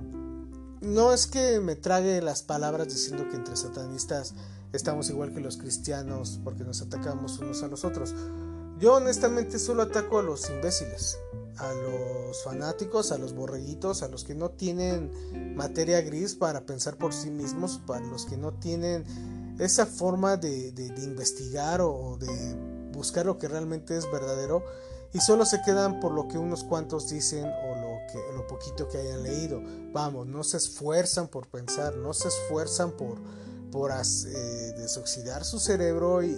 no 0.82 1.14
es 1.14 1.26
que 1.26 1.60
me 1.60 1.76
trague 1.76 2.22
las 2.22 2.44
palabras 2.44 2.88
diciendo 2.88 3.28
que 3.28 3.38
entre 3.38 3.58
satanistas 3.58 4.36
estamos 4.74 5.10
igual 5.10 5.34
que 5.34 5.40
los 5.40 5.58
cristianos 5.58 6.40
porque 6.44 6.64
nos 6.64 6.84
atacamos 6.84 7.40
unos 7.40 7.64
a 7.64 7.68
los 7.68 7.86
otros. 7.86 8.14
Yo 8.78 8.94
honestamente 8.94 9.58
solo 9.58 9.82
ataco 9.82 10.20
a 10.20 10.24
los 10.24 10.48
imbéciles, 10.52 11.18
a 11.58 11.74
los 11.74 12.44
fanáticos, 12.44 13.12
a 13.12 13.18
los 13.18 13.34
borreguitos, 13.34 14.04
a 14.04 14.10
los 14.10 14.24
que 14.24 14.36
no 14.36 14.52
tienen 14.52 15.56
materia 15.56 16.02
gris 16.02 16.36
para 16.36 16.68
pensar 16.68 16.98
por 16.98 17.16
sí 17.16 17.32
mismos, 17.32 17.82
para 17.88 18.06
los 18.06 18.28
que 18.28 18.38
no 18.38 18.54
tienen 18.54 19.06
esa 19.58 19.88
forma 19.88 20.38
de, 20.38 20.72
investigar 21.04 21.82
o 21.82 22.16
de 22.20 22.77
buscar 22.98 23.28
lo 23.28 23.38
que 23.38 23.48
realmente 23.48 23.96
es 23.96 24.12
verdadero 24.12 24.64
y 25.14 25.20
solo 25.20 25.46
se 25.46 25.62
quedan 25.62 26.00
por 26.00 26.12
lo 26.12 26.28
que 26.28 26.38
unos 26.38 26.64
cuantos 26.64 27.10
dicen 27.10 27.46
o 27.46 27.76
lo, 27.76 28.12
que, 28.12 28.20
lo 28.36 28.48
poquito 28.48 28.90
que 28.90 28.98
hayan 28.98 29.24
leído. 29.24 29.62
Vamos, 29.94 30.28
no 30.28 30.44
se 30.44 30.58
esfuerzan 30.58 31.28
por 31.28 31.48
pensar, 31.48 31.96
no 31.96 32.14
se 32.14 32.28
esfuerzan 32.28 32.92
por, 32.92 33.20
por 33.72 33.92
eh, 33.92 34.74
desoxidar 34.78 35.46
su 35.46 35.60
cerebro 35.60 36.24
y, 36.24 36.36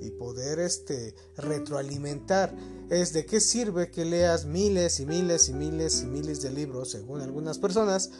y, 0.00 0.10
poder 0.10 0.58
este, 0.58 1.14
retroalimentar. 1.36 2.52
Es 2.90 3.12
de 3.12 3.24
qué 3.24 3.40
sirve 3.40 3.90
que 3.90 4.04
leas 4.04 4.46
miles 4.46 4.98
y 4.98 5.06
miles 5.06 5.48
y 5.48 5.52
miles 5.52 6.02
y 6.02 6.06
miles 6.06 6.42
de 6.42 6.50
libros, 6.50 6.90
según 6.90 7.20
algunas 7.20 7.58
personas, 7.58 8.10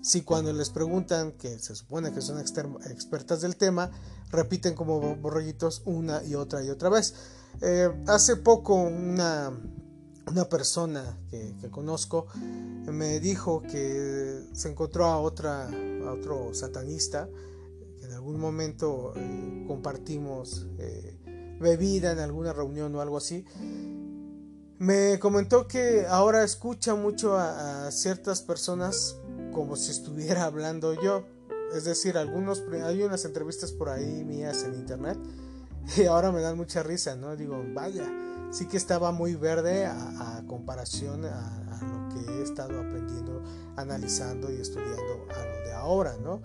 si 0.00 0.22
cuando 0.22 0.52
les 0.52 0.70
preguntan, 0.70 1.32
que 1.32 1.58
se 1.58 1.74
supone 1.74 2.12
que 2.12 2.20
son 2.20 2.38
expertas 2.40 3.40
del 3.40 3.56
tema, 3.56 3.90
repiten 4.30 4.74
como 4.74 5.16
borreguitos 5.16 5.82
una 5.84 6.22
y 6.24 6.34
otra 6.34 6.62
y 6.62 6.70
otra 6.70 6.88
vez. 6.88 7.14
Eh, 7.60 7.90
hace 8.06 8.36
poco 8.36 8.74
una, 8.74 9.52
una 10.30 10.48
persona 10.48 11.18
que, 11.30 11.54
conozco 11.70 12.26
me 12.86 13.20
dijo 13.20 13.62
que 13.62 14.44
se 14.52 14.68
encontró 14.68 15.06
a, 15.06 15.18
otra, 15.18 15.68
a 15.68 16.12
otro 16.12 16.54
satanista, 16.54 17.28
que 17.98 18.06
en 18.06 18.12
algún 18.12 18.38
momento 18.38 19.12
eh, 19.16 19.64
compartimos 19.66 20.66
eh, 20.78 21.18
bebida 21.60 22.12
en 22.12 22.20
alguna 22.20 22.52
reunión 22.52 22.94
o 22.94 23.00
algo 23.00 23.16
así. 23.16 23.44
Me 24.78 25.18
comentó 25.18 25.66
que 25.66 26.06
ahora 26.08 26.44
escucha 26.44 26.94
mucho 26.94 27.36
a 27.36 27.90
ciertas 27.90 28.42
personas 28.42 29.16
como 29.58 29.74
si 29.74 29.90
estuviera 29.90 30.44
hablando 30.44 30.94
yo. 30.94 31.24
Es 31.74 31.82
decir, 31.82 32.16
algunos 32.16 32.62
hay 32.84 33.02
unas 33.02 33.24
entrevistas 33.24 33.72
por 33.72 33.88
ahí 33.88 34.24
mías 34.24 34.62
en 34.62 34.74
internet 34.74 35.18
y 35.96 36.04
ahora 36.04 36.30
me 36.30 36.40
dan 36.40 36.56
mucha 36.56 36.84
risa, 36.84 37.16
¿no? 37.16 37.34
Digo, 37.34 37.60
vaya, 37.74 38.06
sí 38.52 38.68
que 38.68 38.76
estaba 38.76 39.10
muy 39.10 39.34
verde 39.34 39.84
a, 39.84 40.44
comparación 40.46 41.24
a, 41.24 41.82
lo 41.82 42.14
que 42.14 42.30
he 42.30 42.42
estado 42.44 42.78
aprendiendo, 42.80 43.42
analizando 43.74 44.52
y 44.52 44.60
estudiando 44.60 45.26
a 45.34 45.44
lo 45.44 45.66
de 45.66 45.72
ahora, 45.72 46.16
¿no? 46.18 46.40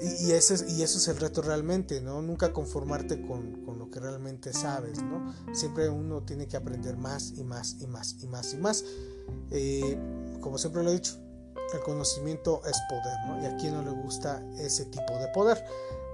Y, 0.00 0.32
ese, 0.32 0.66
y 0.68 0.82
eso 0.82 0.98
es 0.98 1.06
el 1.06 1.18
reto 1.18 1.42
realmente, 1.42 2.00
¿no? 2.00 2.20
Nunca 2.22 2.52
conformarte 2.52 3.24
con, 3.24 3.64
con, 3.64 3.78
lo 3.78 3.88
que 3.88 4.00
realmente 4.00 4.52
sabes, 4.52 5.00
¿no? 5.00 5.32
Siempre 5.54 5.88
uno 5.88 6.24
tiene 6.24 6.48
que 6.48 6.56
aprender 6.56 6.96
más 6.96 7.34
y 7.36 7.44
más 7.44 7.76
y 7.80 7.86
más 7.86 8.16
y 8.20 8.26
más 8.26 8.52
y 8.52 8.56
más. 8.56 8.84
Eh, 9.52 9.96
como 10.40 10.58
siempre 10.58 10.82
lo 10.82 10.90
he 10.90 10.94
dicho, 10.94 11.25
el 11.72 11.80
conocimiento 11.80 12.62
es 12.64 12.76
poder, 12.88 13.16
¿no? 13.26 13.42
Y 13.42 13.46
a 13.46 13.56
quien 13.56 13.74
no 13.74 13.82
le 13.82 13.90
gusta 14.02 14.42
ese 14.58 14.86
tipo 14.86 15.12
de 15.18 15.28
poder. 15.28 15.62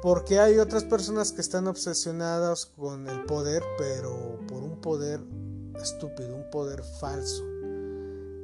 Porque 0.02 0.40
hay 0.40 0.58
otras 0.58 0.84
personas 0.84 1.32
que 1.32 1.40
están 1.40 1.68
obsesionadas 1.68 2.66
con 2.66 3.08
el 3.08 3.24
poder, 3.24 3.62
pero 3.78 4.40
por 4.48 4.62
un 4.62 4.80
poder 4.80 5.20
estúpido, 5.80 6.34
un 6.34 6.50
poder 6.50 6.82
falso. 6.82 7.44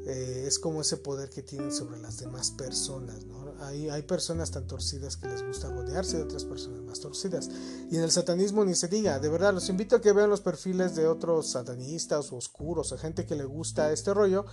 Eh, 0.07 0.45
es 0.47 0.59
como 0.59 0.81
ese 0.81 0.97
poder 0.97 1.29
que 1.31 1.43
tienen 1.43 1.73
sobre 1.73 1.99
las 1.99 2.19
demás 2.19 2.51
personas, 2.53 3.25
¿no? 3.25 3.48
Hay, 3.61 4.03
personas 4.03 4.51
tan 4.51 4.67
torcidas 4.67 5.17
que 5.17 5.27
les 5.27 5.45
gusta 5.45 5.69
rodearse 5.69 6.17
de 6.17 6.23
otras 6.23 6.45
personas 6.45 6.81
más 6.83 7.01
torcidas. 7.01 7.51
Y 7.91 7.97
en 7.97 8.03
el 8.03 8.11
satanismo 8.11 8.65
ni 8.65 8.75
se 8.75 8.89
diga, 8.89 9.19
de 9.19 9.29
verdad, 9.29 9.53
los 9.53 9.69
invito 9.69 9.97
a 9.97 10.01
que 10.01 10.13
vean 10.13 10.31
los 10.31 10.41
perfiles 10.41 10.95
de 10.95 11.07
otros 11.07 11.49
satanistas 11.51 12.33
o 12.33 12.37
oscuros, 12.37 12.93
o 12.93 12.99
gente 12.99 13.27
que 13.27 13.35
le 13.35 13.45
gusta 13.45 13.93
este 13.93 14.15
rollo, 14.15 14.47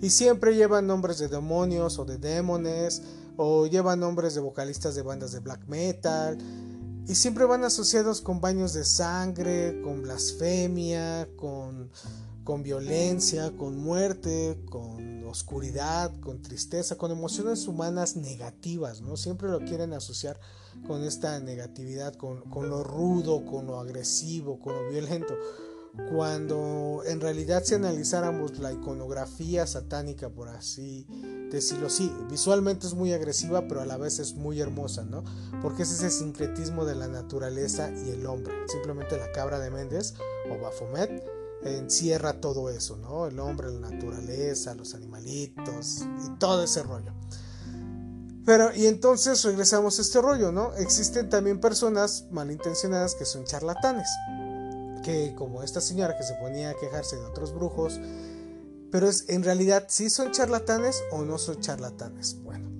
y 0.00 0.10
siempre 0.10 0.54
llevan 0.54 0.86
nombres 0.86 1.18
de 1.18 1.28
demonios 1.28 1.98
o 1.98 2.04
de 2.04 2.18
demones, 2.18 3.02
o 3.36 3.66
llevan 3.66 4.00
nombres 4.00 4.34
de 4.34 4.40
vocalistas 4.40 4.94
de 4.94 5.02
bandas 5.02 5.32
de 5.32 5.40
black 5.40 5.66
metal, 5.66 6.38
y 7.06 7.14
siempre 7.16 7.44
van 7.44 7.64
asociados 7.64 8.20
con 8.20 8.40
baños 8.40 8.72
de 8.72 8.84
sangre, 8.84 9.80
con 9.82 10.02
blasfemia, 10.02 11.28
con 11.36 11.90
con 12.44 12.62
violencia, 12.62 13.56
con 13.56 13.78
muerte, 13.78 14.60
con 14.70 15.24
oscuridad, 15.24 16.12
con 16.20 16.42
tristeza, 16.42 16.96
con 16.96 17.10
emociones 17.10 17.66
humanas 17.66 18.14
negativas, 18.16 19.00
¿no? 19.00 19.16
Siempre 19.16 19.48
lo 19.48 19.60
quieren 19.60 19.92
asociar 19.92 20.38
con 20.86 21.02
esta 21.02 21.40
negatividad, 21.40 22.14
con, 22.14 22.44
lo 22.68 22.84
rudo, 22.84 23.44
con 23.44 23.66
lo 23.66 23.80
agresivo, 23.80 24.60
con 24.60 24.74
lo 24.74 24.90
violento. 24.90 25.34
Cuando 26.12 27.02
en 27.06 27.20
realidad 27.20 27.62
si 27.64 27.74
analizáramos 27.74 28.58
la 28.58 28.72
iconografía 28.72 29.66
satánica, 29.66 30.28
por 30.28 30.48
así 30.48 31.06
decirlo, 31.50 31.88
sí, 31.88 32.12
visualmente 32.28 32.86
es 32.86 32.94
muy 32.94 33.12
agresiva, 33.12 33.66
pero 33.68 33.80
a 33.80 33.86
la 33.86 33.96
vez 33.96 34.18
es 34.18 34.34
muy 34.34 34.60
hermosa, 34.60 35.04
¿no? 35.04 35.24
Porque 35.62 35.84
es 35.84 35.92
ese 35.92 36.10
sincretismo 36.10 36.84
de 36.84 36.96
la 36.96 37.08
naturaleza 37.08 37.90
y 37.90 38.10
el 38.10 38.26
hombre. 38.26 38.54
Simplemente 38.66 39.16
la 39.16 39.30
cabra 39.32 39.60
de 39.60 39.70
Méndez 39.70 40.14
o 40.50 40.60
Bafomet 40.60 41.33
encierra 41.64 42.40
todo 42.40 42.70
eso, 42.70 42.96
¿no? 42.96 43.26
El 43.26 43.38
hombre, 43.40 43.70
la 43.70 43.90
naturaleza, 43.90 44.74
los 44.74 44.94
animalitos 44.94 46.04
y 46.26 46.38
todo 46.38 46.64
ese 46.64 46.82
rollo. 46.82 47.12
Pero, 48.44 48.74
y 48.74 48.86
entonces 48.86 49.42
regresamos 49.42 49.98
a 49.98 50.02
este 50.02 50.20
rollo, 50.20 50.52
¿no? 50.52 50.74
Existen 50.74 51.30
también 51.30 51.60
personas 51.60 52.26
malintencionadas 52.30 53.14
que 53.14 53.24
son 53.24 53.44
charlatanes. 53.44 54.08
Que 55.02 55.34
como 55.34 55.62
esta 55.62 55.80
señora 55.80 56.16
que 56.16 56.24
se 56.24 56.34
ponía 56.34 56.70
a 56.70 56.74
quejarse 56.74 57.16
de 57.16 57.24
otros 57.24 57.54
brujos. 57.54 57.98
Pero 58.90 59.08
es, 59.08 59.28
en 59.28 59.42
realidad, 59.42 59.86
¿sí 59.88 60.10
son 60.10 60.30
charlatanes 60.32 61.02
o 61.10 61.22
no 61.22 61.38
son 61.38 61.60
charlatanes? 61.60 62.36
Bueno. 62.42 62.70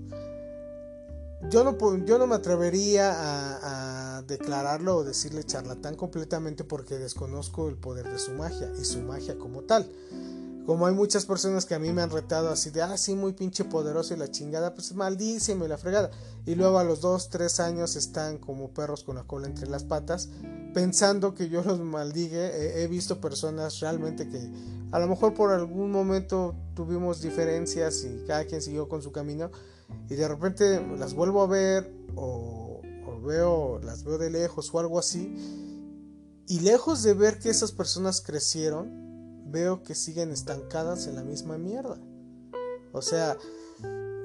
Yo 1.51 1.65
no, 1.65 1.77
yo 2.05 2.19
no 2.19 2.27
me 2.27 2.37
atrevería 2.37 3.11
a 3.13 3.94
declararlo 4.27 4.97
o 4.97 5.05
decirle 5.05 5.45
charlatán 5.45 5.97
completamente 5.97 6.65
porque 6.65 6.99
desconozco 6.99 7.69
el 7.69 7.77
poder 7.77 8.11
de 8.11 8.19
su 8.19 8.33
magia 8.33 8.73
y 8.81 8.85
su 8.85 9.01
magia 9.01 9.39
como 9.39 9.63
tal. 9.63 9.89
Como 10.67 10.87
hay 10.87 10.95
muchas 10.95 11.27
personas 11.27 11.67
que 11.67 11.75
a 11.75 11.79
mí 11.79 11.93
me 11.93 12.01
han 12.01 12.11
retado 12.11 12.49
así 12.49 12.71
de, 12.71 12.81
ah, 12.81 12.97
sí, 12.97 13.15
muy 13.15 13.35
pinche 13.35 13.65
poderoso 13.65 14.15
y 14.15 14.17
la 14.17 14.31
chingada, 14.31 14.75
pues 14.75 14.95
maldísimo 14.95 15.67
y 15.67 15.69
la 15.69 15.77
fregada. 15.77 16.11
Y 16.47 16.55
luego 16.55 16.79
a 16.79 16.85
los 16.85 17.03
dos, 17.03 17.29
tres 17.29 17.61
años 17.61 17.97
están 17.97 18.39
como 18.39 18.71
perros 18.71 19.05
con 19.05 19.17
la 19.17 19.25
cola 19.25 19.47
entre 19.47 19.69
las 19.69 19.85
patas, 19.85 20.31
pensando 20.73 21.35
que 21.35 21.51
yo 21.51 21.63
los 21.63 21.81
maldigue. 21.81 22.83
He, 22.83 22.87
visto 22.89 23.21
personas 23.21 23.79
realmente 23.81 24.27
que 24.27 24.41
a 24.91 24.99
lo 24.99 25.07
mejor 25.07 25.35
por 25.35 25.51
algún 25.51 25.91
momento 25.91 26.55
tuvimos 26.75 27.21
diferencias 27.21 28.03
y 28.05 28.25
cada 28.27 28.47
quien 28.47 28.63
siguió 28.63 28.89
con 28.89 29.03
su 29.03 29.13
camino. 29.13 29.51
Y 30.09 30.15
de 30.15 30.27
repente 30.27 30.83
las 30.99 31.13
vuelvo 31.13 31.43
a 31.43 31.47
ver 31.47 31.93
o 32.17 32.64
veo, 33.25 33.81
las 33.83 34.05
veo 34.05 34.19
de 34.19 34.31
lejos 34.31 34.73
o 34.73 34.79
algo 34.79 34.99
así. 34.99 35.35
Y 36.47 36.61
lejos 36.61 37.03
de 37.03 37.15
ver 37.15 37.39
que 37.39 37.51
esas 37.51 37.73
personas 37.73 38.21
crecieron, 38.21 39.51
veo 39.51 39.83
que 39.83 39.95
siguen 39.95 40.31
estancadas 40.31 41.07
en 41.07 41.15
la 41.15 41.25
misma 41.25 41.59
mierda. 41.59 41.99
O 42.93 43.03
sea, 43.03 43.37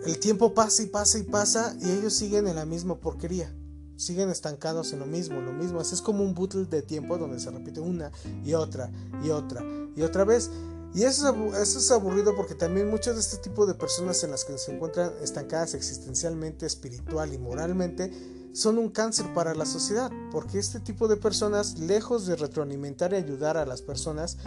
el 0.06 0.20
tiempo 0.20 0.54
pasa 0.54 0.84
y 0.84 0.88
pasa 0.88 1.20
y 1.20 1.24
pasa 1.24 1.76
y 1.82 1.92
ellos 1.92 2.14
siguen 2.14 2.48
en 2.48 2.56
la 2.56 2.66
misma 2.66 3.00
porquería. 3.00 3.54
Siguen 3.96 4.30
estancados 4.30 4.94
en 4.94 5.00
lo 5.00 5.06
mismo, 5.06 5.42
lo 5.42 5.52
mismo. 5.52 5.82
es 5.82 6.02
como 6.02 6.24
un 6.24 6.34
bootle 6.34 6.66
de 6.66 6.82
tiempo 6.82 7.18
donde 7.18 7.40
se 7.40 7.52
repite 7.52 7.82
una 7.82 8.12
y 8.46 8.54
otra 8.54 8.92
y 9.24 9.30
otra 9.30 9.64
y 9.96 10.02
otra 10.02 10.24
vez. 10.24 10.50
Y 10.94 11.04
eso 11.04 11.30
es, 11.30 11.58
eso 11.68 11.80
es 11.80 11.92
aburrido 11.92 12.36
porque 12.36 12.56
también 12.56 12.90
muchos 12.90 13.16
de 13.16 13.22
este 13.22 13.38
tipo 13.38 13.66
de 13.66 13.76
personas 13.76 14.24
en 14.24 14.32
las 14.32 14.46
que 14.46 14.58
se 14.58 14.74
encuentran 14.74 15.12
estancadas 15.22 15.74
existencialmente, 15.74 16.66
espiritual 16.66 17.34
y 17.34 17.38
moralmente, 17.38 18.12
son 18.54 18.78
un 18.78 18.90
cáncer 18.90 19.34
para 19.34 19.54
la 19.54 19.66
sociedad, 19.66 20.12
porque 20.32 20.60
este 20.60 20.80
tipo 20.80 21.08
de 21.08 21.18
personas, 21.18 21.80
lejos 21.80 22.26
de 22.26 22.36
retroalimentar 22.36 23.14
y 23.14 23.18
ayudar 23.18 23.58
a 23.58 23.66
las 23.66 23.82
personas, 23.82 24.38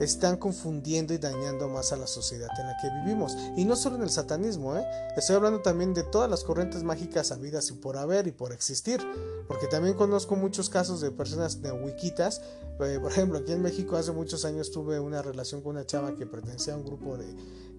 están 0.00 0.36
confundiendo 0.36 1.14
y 1.14 1.18
dañando 1.18 1.68
más 1.68 1.92
a 1.92 1.96
la 1.96 2.06
sociedad 2.06 2.48
en 2.58 2.66
la 2.66 2.76
que 2.80 2.90
vivimos. 3.00 3.36
Y 3.56 3.64
no 3.64 3.76
solo 3.76 3.96
en 3.96 4.02
el 4.02 4.10
satanismo, 4.10 4.76
¿eh? 4.76 4.84
estoy 5.16 5.36
hablando 5.36 5.60
también 5.60 5.94
de 5.94 6.02
todas 6.02 6.28
las 6.28 6.44
corrientes 6.44 6.82
mágicas 6.82 7.32
habidas 7.32 7.70
y 7.70 7.74
por 7.74 7.96
haber 7.96 8.26
y 8.26 8.32
por 8.32 8.52
existir, 8.52 9.00
porque 9.46 9.66
también 9.66 9.94
conozco 9.94 10.36
muchos 10.36 10.68
casos 10.68 11.00
de 11.00 11.10
personas 11.10 11.58
neowikitas. 11.58 12.40
Eh, 12.80 12.98
por 13.00 13.12
ejemplo, 13.12 13.38
aquí 13.38 13.52
en 13.52 13.62
México 13.62 13.96
hace 13.96 14.12
muchos 14.12 14.44
años 14.44 14.70
tuve 14.70 14.98
una 14.98 15.22
relación 15.22 15.60
con 15.60 15.76
una 15.76 15.86
chava 15.86 16.14
que 16.14 16.26
pertenecía 16.26 16.74
a 16.74 16.76
un 16.76 16.84
grupo 16.84 17.16
de 17.16 17.26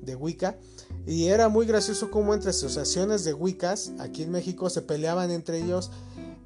de 0.05 0.15
Wicca. 0.15 0.57
Y 1.05 1.25
era 1.27 1.49
muy 1.49 1.65
gracioso 1.65 2.11
como 2.11 2.33
entre 2.33 2.51
asociaciones 2.51 3.23
de 3.23 3.33
Wiccas 3.33 3.91
aquí 3.99 4.23
en 4.23 4.31
México 4.31 4.69
se 4.69 4.81
peleaban 4.81 5.31
entre 5.31 5.59
ellos 5.59 5.91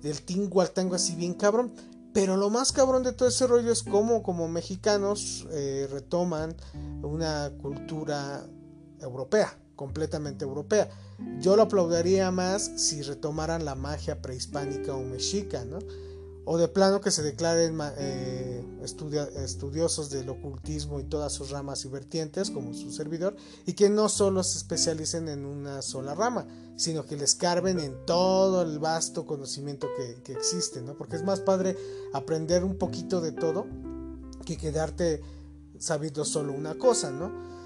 del 0.02 0.22
tingo 0.22 0.62
al 0.62 0.72
tango 0.72 0.96
así 0.96 1.15
bien 1.15 1.34
cabrón. 1.34 1.72
Pero 2.13 2.36
lo 2.36 2.50
más 2.50 2.72
cabrón 2.72 3.04
de 3.04 3.13
todo 3.13 3.30
ese 3.30 3.46
rollo 3.46 3.72
es 3.72 3.84
cómo 3.84 4.24
como 4.24 4.48
mexicanos 4.48 5.46
eh, 5.52 5.88
retoman 5.91 6.56
una 7.04 7.52
cultura 7.62 8.43
europea, 9.00 9.56
completamente 9.76 10.43
europea. 10.43 10.89
Yo 11.39 11.56
lo 11.56 11.63
aplaudiría 11.63 12.32
más 12.32 12.72
si 12.76 13.04
retomaran 13.04 13.65
la 13.65 13.76
magia 13.76 14.22
prehispánica 14.22 14.96
o 14.96 15.04
mexica, 15.04 15.63
¿no? 15.65 15.80
O 16.50 16.58
de 16.58 16.70
plano 16.70 17.02
que 17.02 17.12
se 17.12 17.24
declaren 17.24 17.78
eh, 17.98 18.66
estudiosos 18.82 20.10
del 20.10 20.30
ocultismo 20.30 21.02
y 21.02 21.04
todas 21.04 21.34
sus 21.34 21.50
ramas 21.50 21.84
y 21.84 21.90
vertientes 21.90 22.50
como 22.50 22.74
su 22.74 22.90
servidor 22.90 23.36
y 23.66 23.74
que 23.74 23.90
no 23.90 24.08
solo 24.08 24.42
se 24.44 24.58
especialicen 24.58 25.28
en 25.28 25.46
una 25.46 25.82
sola 25.82 26.16
rama 26.16 26.48
sino 26.78 27.06
que 27.06 27.18
les 27.18 27.36
carben 27.36 27.80
en 27.80 28.06
todo 28.06 28.62
el 28.62 28.80
vasto 28.80 29.26
conocimiento 29.26 29.90
que, 29.98 30.22
que 30.24 30.32
existe 30.32 30.82
¿no? 30.82 30.98
porque 30.98 31.18
es 31.18 31.24
más 31.26 31.42
padre 31.42 31.76
aprender 32.14 32.64
un 32.64 32.78
poquito 32.78 33.20
de 33.20 33.34
todo 33.34 33.68
que 34.46 34.56
quedarte 34.56 35.22
sabiendo 35.80 36.24
solo 36.24 36.54
una 36.54 36.76
cosa 36.76 37.12
¿no? 37.12 37.57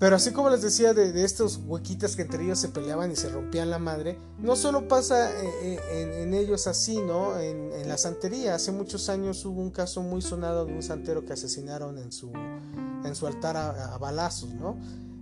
Pero 0.00 0.16
así 0.16 0.32
como 0.32 0.48
les 0.48 0.62
decía 0.62 0.94
de, 0.94 1.22
estos 1.22 1.60
huequitas 1.66 2.16
que 2.16 2.22
entre 2.22 2.42
ellos 2.42 2.58
se 2.58 2.70
peleaban 2.70 3.12
y 3.12 3.16
se 3.16 3.28
rompían 3.28 3.68
la 3.68 3.78
madre, 3.78 4.18
no 4.38 4.56
solo 4.56 4.88
pasa 4.88 5.30
eh, 5.30 5.78
eh, 5.92 6.22
en, 6.22 6.32
ellos 6.32 6.66
así, 6.66 6.96
¿no? 6.96 7.38
En, 7.38 7.86
la 7.86 7.98
santería. 7.98 8.54
Hace 8.54 8.72
muchos 8.72 9.10
años 9.10 9.44
hubo 9.44 9.60
un 9.60 9.70
caso 9.70 10.02
muy 10.02 10.22
sonado 10.22 10.64
de 10.64 10.72
un 10.72 10.82
santero 10.82 11.24
que 11.26 11.34
asesinaron 11.34 11.98
en 11.98 12.12
su, 12.12 12.32
en 12.32 13.14
su 13.14 13.26
altar 13.26 13.58
a 13.58 13.98
balazos, 13.98 14.54
¿no? 14.54 14.78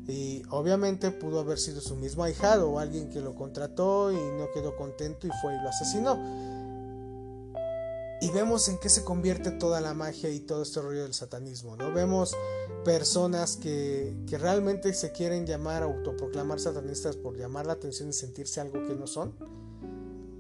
Y 0.09 0.43
obviamente 0.49 1.11
pudo 1.11 1.41
haber 1.41 1.59
sido 1.59 1.83
su 1.83 1.95
mismo 1.95 2.25
ahijado 2.25 2.71
o 2.71 2.79
alguien 2.79 3.11
que 3.11 3.21
lo 3.21 3.35
contrató 3.35 4.11
y 4.11 4.17
no 4.17 4.47
quedó 4.55 4.75
contento 4.75 5.27
y 5.27 5.31
fue 5.43 5.55
y 5.55 5.61
lo 5.61 5.69
asesinó. 5.69 6.15
Y 8.21 8.31
vemos 8.31 8.69
en 8.69 8.79
qué 8.79 8.89
se 8.89 9.05
convierte 9.05 9.53
toda 9.53 9.81
la 9.81 9.95
magia 9.95 10.29
y 10.31 10.41
todo 10.41 10.63
este 10.63 10.81
rollo 10.81 11.03
del 11.03 11.15
satanismo, 11.15 11.77
¿no? 11.77 11.93
Vemos 11.93 12.37
personas 12.85 13.57
que, 13.57 14.17
que 14.27 14.39
realmente 14.39 14.93
se 14.93 15.13
quieren 15.13 15.47
llamar, 15.47 15.85
autoproclamar 15.85 16.59
satanistas 16.59 17.17
por 17.17 17.37
llamar 17.37 17.67
la 17.67 17.75
atención 17.75 18.09
y 18.09 18.13
sentirse 18.13 18.61
algo 18.61 18.85
que 18.87 18.97
no 18.97 19.07
son, 19.07 19.37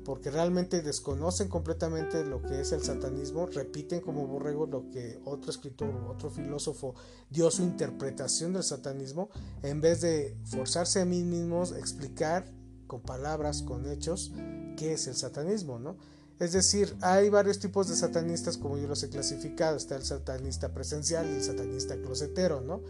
porque 0.09 0.31
realmente 0.31 0.81
desconocen 0.81 1.49
completamente 1.49 2.25
lo 2.25 2.41
que 2.41 2.63
es 2.63 2.73
el 2.73 2.83
satanismo, 2.83 3.47
repiten 3.47 4.01
como 4.01 4.27
borregos 4.27 4.71
lo 4.71 4.91
que 4.91 5.21
otro 5.27 5.51
escritor, 5.51 5.91
otro 6.09 6.31
filósofo 6.31 6.95
dio 7.29 7.51
su 7.51 7.63
interpretación 7.63 8.55
del 8.55 8.63
satanismo, 8.63 9.29
en 9.63 9.83
vez 9.83 10.01
de 10.01 10.35
forzarse 10.47 11.03
a 11.03 11.05
mí 11.05 11.23
mismos 11.23 11.73
explicar 11.73 12.51
con 12.87 13.03
palabras, 13.03 13.63
con 13.63 13.85
hechos, 13.87 14.33
qué 14.79 14.95
es 14.95 15.07
el 15.07 15.15
satanismo, 15.15 15.79
¿no? 15.79 15.99
Es 16.39 16.53
decir, 16.53 16.95
hay 17.01 17.31
varios 17.31 17.59
tipos 17.59 17.89
de 17.89 17.97
satanistas 17.97 18.57
como 18.59 18.79
yo 18.79 18.87
los 18.87 19.03
he 19.03 19.09
clasificado. 19.09 19.77
Está 19.77 19.97
el 19.97 20.05
satanista 20.05 20.73
presencial 20.73 21.27
y 21.29 21.37
el 21.37 21.43
satanista 21.43 21.97
closetero, 21.97 22.61
¿no? 22.61 22.81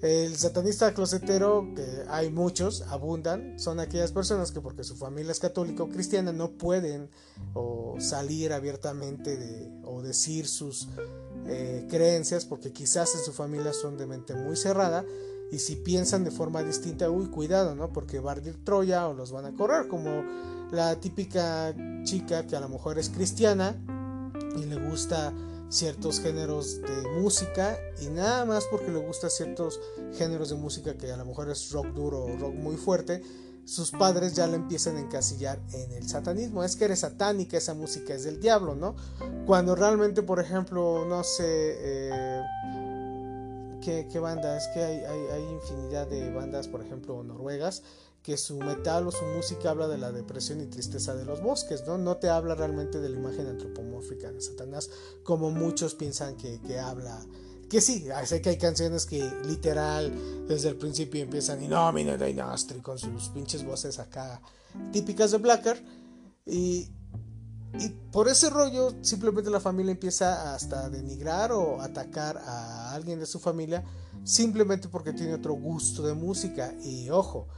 El 0.00 0.36
satanista 0.36 0.92
closetero, 0.92 1.66
que 1.74 2.04
hay 2.08 2.30
muchos, 2.30 2.82
abundan, 2.82 3.58
son 3.58 3.80
aquellas 3.80 4.12
personas 4.12 4.52
que 4.52 4.60
porque 4.60 4.84
su 4.84 4.96
familia 4.96 5.32
es 5.32 5.40
católica 5.40 5.82
o 5.82 5.88
cristiana 5.88 6.30
no 6.30 6.50
pueden 6.50 7.08
o 7.54 7.96
salir 8.00 8.52
abiertamente 8.52 9.70
o 9.84 10.02
decir 10.02 10.46
sus 10.46 10.88
eh, 11.46 11.86
creencias 11.88 12.44
porque 12.44 12.70
quizás 12.70 13.14
en 13.14 13.22
su 13.22 13.32
familia 13.32 13.72
son 13.72 13.96
de 13.96 14.06
mente 14.06 14.34
muy 14.34 14.56
cerrada 14.56 15.06
y 15.50 15.58
si 15.58 15.76
piensan 15.76 16.24
de 16.24 16.30
forma 16.30 16.62
distinta, 16.62 17.08
uy, 17.08 17.28
cuidado, 17.28 17.74
¿no? 17.74 17.92
Porque 17.92 18.18
va 18.20 18.32
a 18.32 18.36
Troya 18.64 19.08
o 19.08 19.14
los 19.14 19.32
van 19.32 19.46
a 19.46 19.54
correr 19.54 19.88
como 19.88 20.22
la 20.70 20.96
típica 20.96 21.74
chica 22.04 22.46
que 22.46 22.56
a 22.56 22.60
lo 22.60 22.68
mejor 22.68 22.98
es 22.98 23.08
cristiana 23.08 23.76
y 24.56 24.64
le 24.64 24.76
gusta 24.76 25.32
ciertos 25.68 26.20
géneros 26.20 26.80
de 26.82 27.20
música 27.20 27.76
y 28.00 28.06
nada 28.06 28.44
más 28.44 28.64
porque 28.70 28.90
le 28.90 28.98
gusta 28.98 29.28
ciertos 29.28 29.80
géneros 30.16 30.50
de 30.50 30.56
música 30.56 30.94
que 30.94 31.10
a 31.10 31.16
lo 31.16 31.24
mejor 31.24 31.50
es 31.50 31.70
rock 31.72 31.86
duro 31.88 32.24
o 32.24 32.36
rock 32.36 32.54
muy 32.54 32.76
fuerte, 32.76 33.22
sus 33.64 33.90
padres 33.90 34.34
ya 34.34 34.46
le 34.46 34.56
empiezan 34.56 34.96
a 34.96 35.00
encasillar 35.00 35.58
en 35.72 35.92
el 35.92 36.08
satanismo. 36.08 36.62
Es 36.62 36.76
que 36.76 36.84
eres 36.84 37.00
satánica, 37.00 37.56
esa 37.56 37.74
música 37.74 38.14
es 38.14 38.24
del 38.24 38.40
diablo, 38.40 38.74
¿no? 38.74 38.94
Cuando 39.46 39.74
realmente, 39.74 40.22
por 40.22 40.40
ejemplo, 40.40 41.04
no 41.08 41.24
sé... 41.24 41.44
Eh, 41.46 42.42
¿qué, 43.80 44.06
¿qué, 44.10 44.18
banda? 44.18 44.56
Es 44.56 44.68
que 44.68 44.82
hay, 44.82 45.02
hay 45.04 45.42
infinidad 45.50 46.06
de 46.06 46.30
bandas, 46.30 46.68
por 46.68 46.82
ejemplo, 46.82 47.22
noruegas, 47.22 47.82
que 48.24 48.38
su 48.38 48.58
metal 48.58 49.06
o 49.06 49.12
su 49.12 49.22
música 49.26 49.68
habla 49.68 49.86
de 49.86 49.98
la 49.98 50.10
depresión 50.10 50.62
y 50.62 50.66
tristeza 50.66 51.14
de 51.14 51.26
los 51.26 51.42
bosques, 51.42 51.84
¿no? 51.86 51.98
No 51.98 52.16
te 52.16 52.30
habla 52.30 52.54
realmente 52.54 52.98
de 52.98 53.10
la 53.10 53.18
imagen 53.18 53.46
antropomórfica 53.46 54.32
de 54.32 54.40
Satanás, 54.40 54.88
como 55.22 55.50
muchos 55.50 55.94
piensan 55.94 56.34
que, 56.38 56.78
habla. 56.78 57.20
Que 57.68 57.82
sí, 57.82 58.06
sé 58.24 58.40
que 58.40 58.48
hay 58.48 58.56
canciones 58.56 59.04
que 59.04 59.30
literal 59.44 60.10
desde 60.48 60.70
el 60.70 60.76
principio 60.76 61.22
empiezan 61.22 61.62
y 61.62 61.68
no, 61.68 61.92
mira, 61.92 62.16
Dynastry 62.16 62.80
con 62.80 62.98
sus 62.98 63.28
pinches 63.28 63.62
voces 63.62 63.98
acá 63.98 64.40
típicas 64.90 65.30
de 65.32 65.38
Blacker. 65.38 65.84
Y, 66.46 66.88
y 67.78 67.88
por 68.10 68.28
ese 68.28 68.48
rollo 68.48 68.94
simplemente 69.02 69.50
la 69.50 69.60
familia 69.60 69.92
empieza 69.92 70.54
hasta 70.54 70.86
a 70.86 70.88
denigrar 70.88 71.52
o 71.52 71.82
atacar 71.82 72.38
a 72.38 72.94
alguien 72.94 73.20
de 73.20 73.26
su 73.26 73.38
familia 73.38 73.84
simplemente 74.24 74.88
porque 74.88 75.12
tiene 75.12 75.34
otro 75.34 75.52
gusto 75.52 76.02
de 76.06 76.14
música. 76.14 76.74
Y 76.82 77.10
ojo, 77.10 77.48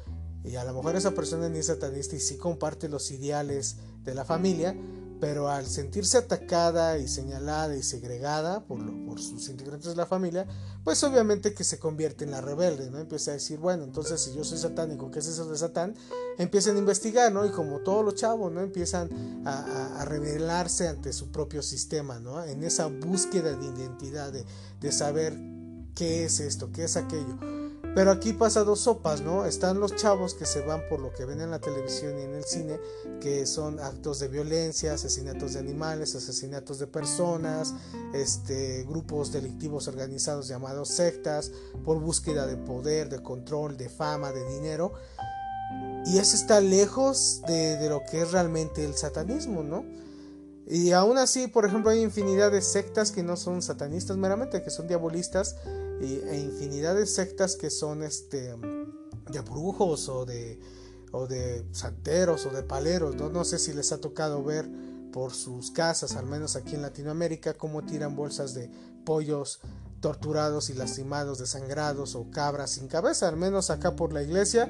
y 0.47 0.57
a 0.57 0.65
lo 0.65 0.75
mejor 0.75 0.97
esa 0.97 1.11
persona 1.13 1.49
ni 1.49 1.59
es 1.59 1.67
satanista 1.67 2.15
y 2.15 2.21
sí 2.21 2.37
comparte 2.37 2.89
los 2.89 3.11
ideales 3.11 3.77
de 4.05 4.15
la 4.15 4.25
familia, 4.25 4.77
pero 5.21 5.49
al 5.49 5.67
sentirse 5.67 6.19
atacada 6.19 6.99
y 6.99 7.09
señalada 7.09 7.75
y 7.75 7.83
segregada 7.83 8.65
por, 8.65 8.79
por 9.07 9.21
sus 9.21 9.49
integrantes 9.49 9.91
de 9.91 9.97
la 9.97 10.07
familia, 10.07 10.47
pues 10.85 11.03
obviamente 11.03 11.55
que 11.55 11.65
se 11.65 11.79
convierte 11.79 12.25
en 12.25 12.31
la 12.31 12.41
rebelde, 12.41 12.91
¿no? 12.91 12.99
Empieza 12.99 13.33
a 13.33 13.35
decir, 13.35 13.59
bueno, 13.59 13.83
entonces 13.85 14.21
si 14.21 14.35
yo 14.35 14.45
soy 14.45 14.59
satánico, 14.59 15.11
¿qué 15.11 15.19
es 15.19 15.27
eso 15.27 15.51
de 15.51 15.57
Satán? 15.57 15.95
Empiezan 16.39 16.77
a 16.77 16.79
investigar, 16.79 17.33
¿no? 17.33 17.45
Y 17.47 17.51
como 17.51 17.81
todos 17.81 18.05
los 18.05 18.15
chavos, 18.15 18.53
¿no? 18.53 18.61
Empiezan 18.61 19.43
a, 19.47 20.01
a, 20.01 20.05
rebelarse 20.05 20.87
ante 20.87 21.13
su 21.13 21.33
propio 21.33 21.63
sistema, 21.63 22.21
¿no? 22.21 22.45
En 22.45 22.63
esa 22.63 22.87
búsqueda 22.87 23.57
de 23.57 23.67
identidad, 23.67 24.33
de, 24.33 24.45
de 24.81 24.93
saber 24.93 25.37
qué 25.95 26.25
es 26.25 26.41
esto, 26.41 26.71
qué 26.71 26.85
es 26.85 26.97
aquello. 26.97 27.66
Pero 27.97 28.11
aquí 28.11 28.35
pasa 28.35 28.63
dos 28.63 28.81
sopas, 28.81 29.23
¿no? 29.23 29.47
Están 29.47 29.81
los 29.81 29.97
chavos 29.97 30.35
que 30.35 30.45
se 30.45 30.61
van 30.61 30.83
por 30.91 31.01
lo 31.01 31.15
que 31.15 31.25
ven 31.25 31.41
en 31.41 31.51
la 31.51 31.61
televisión 31.61 32.19
y 32.19 32.25
en 32.25 32.35
el 32.35 32.45
cine, 32.45 32.79
que 33.23 33.47
son 33.47 33.81
actos 33.81 34.19
de 34.19 34.29
violencia, 34.29 34.93
asesinatos 34.93 35.55
de 35.55 35.61
animales, 35.61 36.15
asesinatos 36.15 36.79
de 36.79 36.89
personas, 36.89 37.73
este, 38.13 38.85
grupos 38.87 39.33
delictivos 39.33 39.89
organizados 39.89 40.47
llamados 40.47 40.89
sectas, 40.91 41.53
por 41.87 41.99
búsqueda 41.99 42.47
de 42.47 42.59
poder, 42.59 43.09
de 43.09 43.23
control, 43.23 43.79
de 43.79 43.89
fama, 43.89 44.31
de 44.31 44.45
dinero. 44.45 44.93
Y 46.05 46.19
eso 46.19 46.37
está 46.37 46.61
lejos 46.61 47.41
de, 47.49 47.79
de 47.79 47.89
lo 47.89 48.03
que 48.11 48.21
es 48.21 48.31
realmente 48.31 48.85
el 48.85 48.95
satanismo, 48.95 49.63
¿no? 49.63 49.87
Y 50.67 50.93
aún 50.93 51.17
así, 51.17 51.47
por 51.47 51.65
ejemplo, 51.65 51.91
hay 51.91 52.03
infinidad 52.03 52.53
de 52.53 52.61
sectas 52.61 53.11
que 53.11 53.23
no 53.23 53.39
son 53.39 53.63
satanistas 53.63 54.19
meramente, 54.19 54.63
que 54.63 54.69
son 54.69 54.87
diabolistas 54.87 55.57
e 56.01 56.41
infinidad 56.41 56.95
de 56.95 57.07
sectas 57.07 57.57
que 57.57 57.71
son 57.71 58.03
este 58.03 58.55
de 59.31 59.41
brujos 59.41 60.09
o 60.09 60.27
de 60.27 60.59
o 61.13 61.27
de 61.27 61.65
santeros 61.73 62.47
o 62.47 62.51
de 62.51 62.63
paleros 62.63 63.17
¿no? 63.17 63.31
no 63.31 63.45
sé 63.45 63.59
si 63.59 63.73
les 63.73 63.93
ha 63.93 64.01
tocado 64.01 64.43
ver 64.45 64.69
por 65.13 65.33
sus 65.33 65.71
casas 65.71 66.17
al 66.17 66.27
menos 66.27 66.57
aquí 66.57 66.75
en 66.75 66.83
Latinoamérica 66.83 67.55
cómo 67.55 67.85
tiran 67.85 68.15
bolsas 68.15 68.55
de 68.55 68.71
pollos 69.05 69.61
torturados 70.01 70.69
y 70.69 70.75
lastimados 70.75 71.39
desangrados 71.39 72.15
o 72.15 72.31
cabras 72.31 72.73
sin 72.73 72.89
cabeza 72.89 73.29
al 73.29 73.37
menos 73.37 73.71
acá 73.71 73.97
por 73.97 74.13
la 74.13 74.23
iglesia 74.23 74.69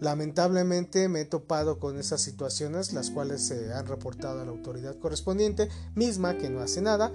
lamentablemente 0.00 1.08
me 1.08 1.20
he 1.20 1.24
topado 1.24 1.78
con 1.78 1.98
esas 1.98 2.22
situaciones 2.22 2.92
las 2.92 3.10
cuales 3.10 3.42
se 3.42 3.72
han 3.72 3.86
reportado 3.86 4.40
a 4.40 4.44
la 4.44 4.50
autoridad 4.50 4.98
correspondiente 4.98 5.68
misma 5.94 6.38
que 6.38 6.48
no 6.48 6.60
hace 6.60 6.80
nada 6.80 7.12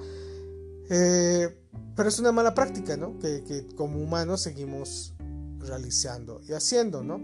eh, 0.90 1.58
pero 1.96 2.10
es 2.10 2.20
una 2.20 2.32
mala 2.32 2.54
práctica, 2.54 2.96
¿no? 2.96 3.18
Que, 3.20 3.68
como 3.76 4.00
humanos 4.00 4.42
seguimos 4.42 5.14
realizando 5.60 6.42
y 6.48 6.54
haciendo, 6.54 7.04
¿no? 7.04 7.20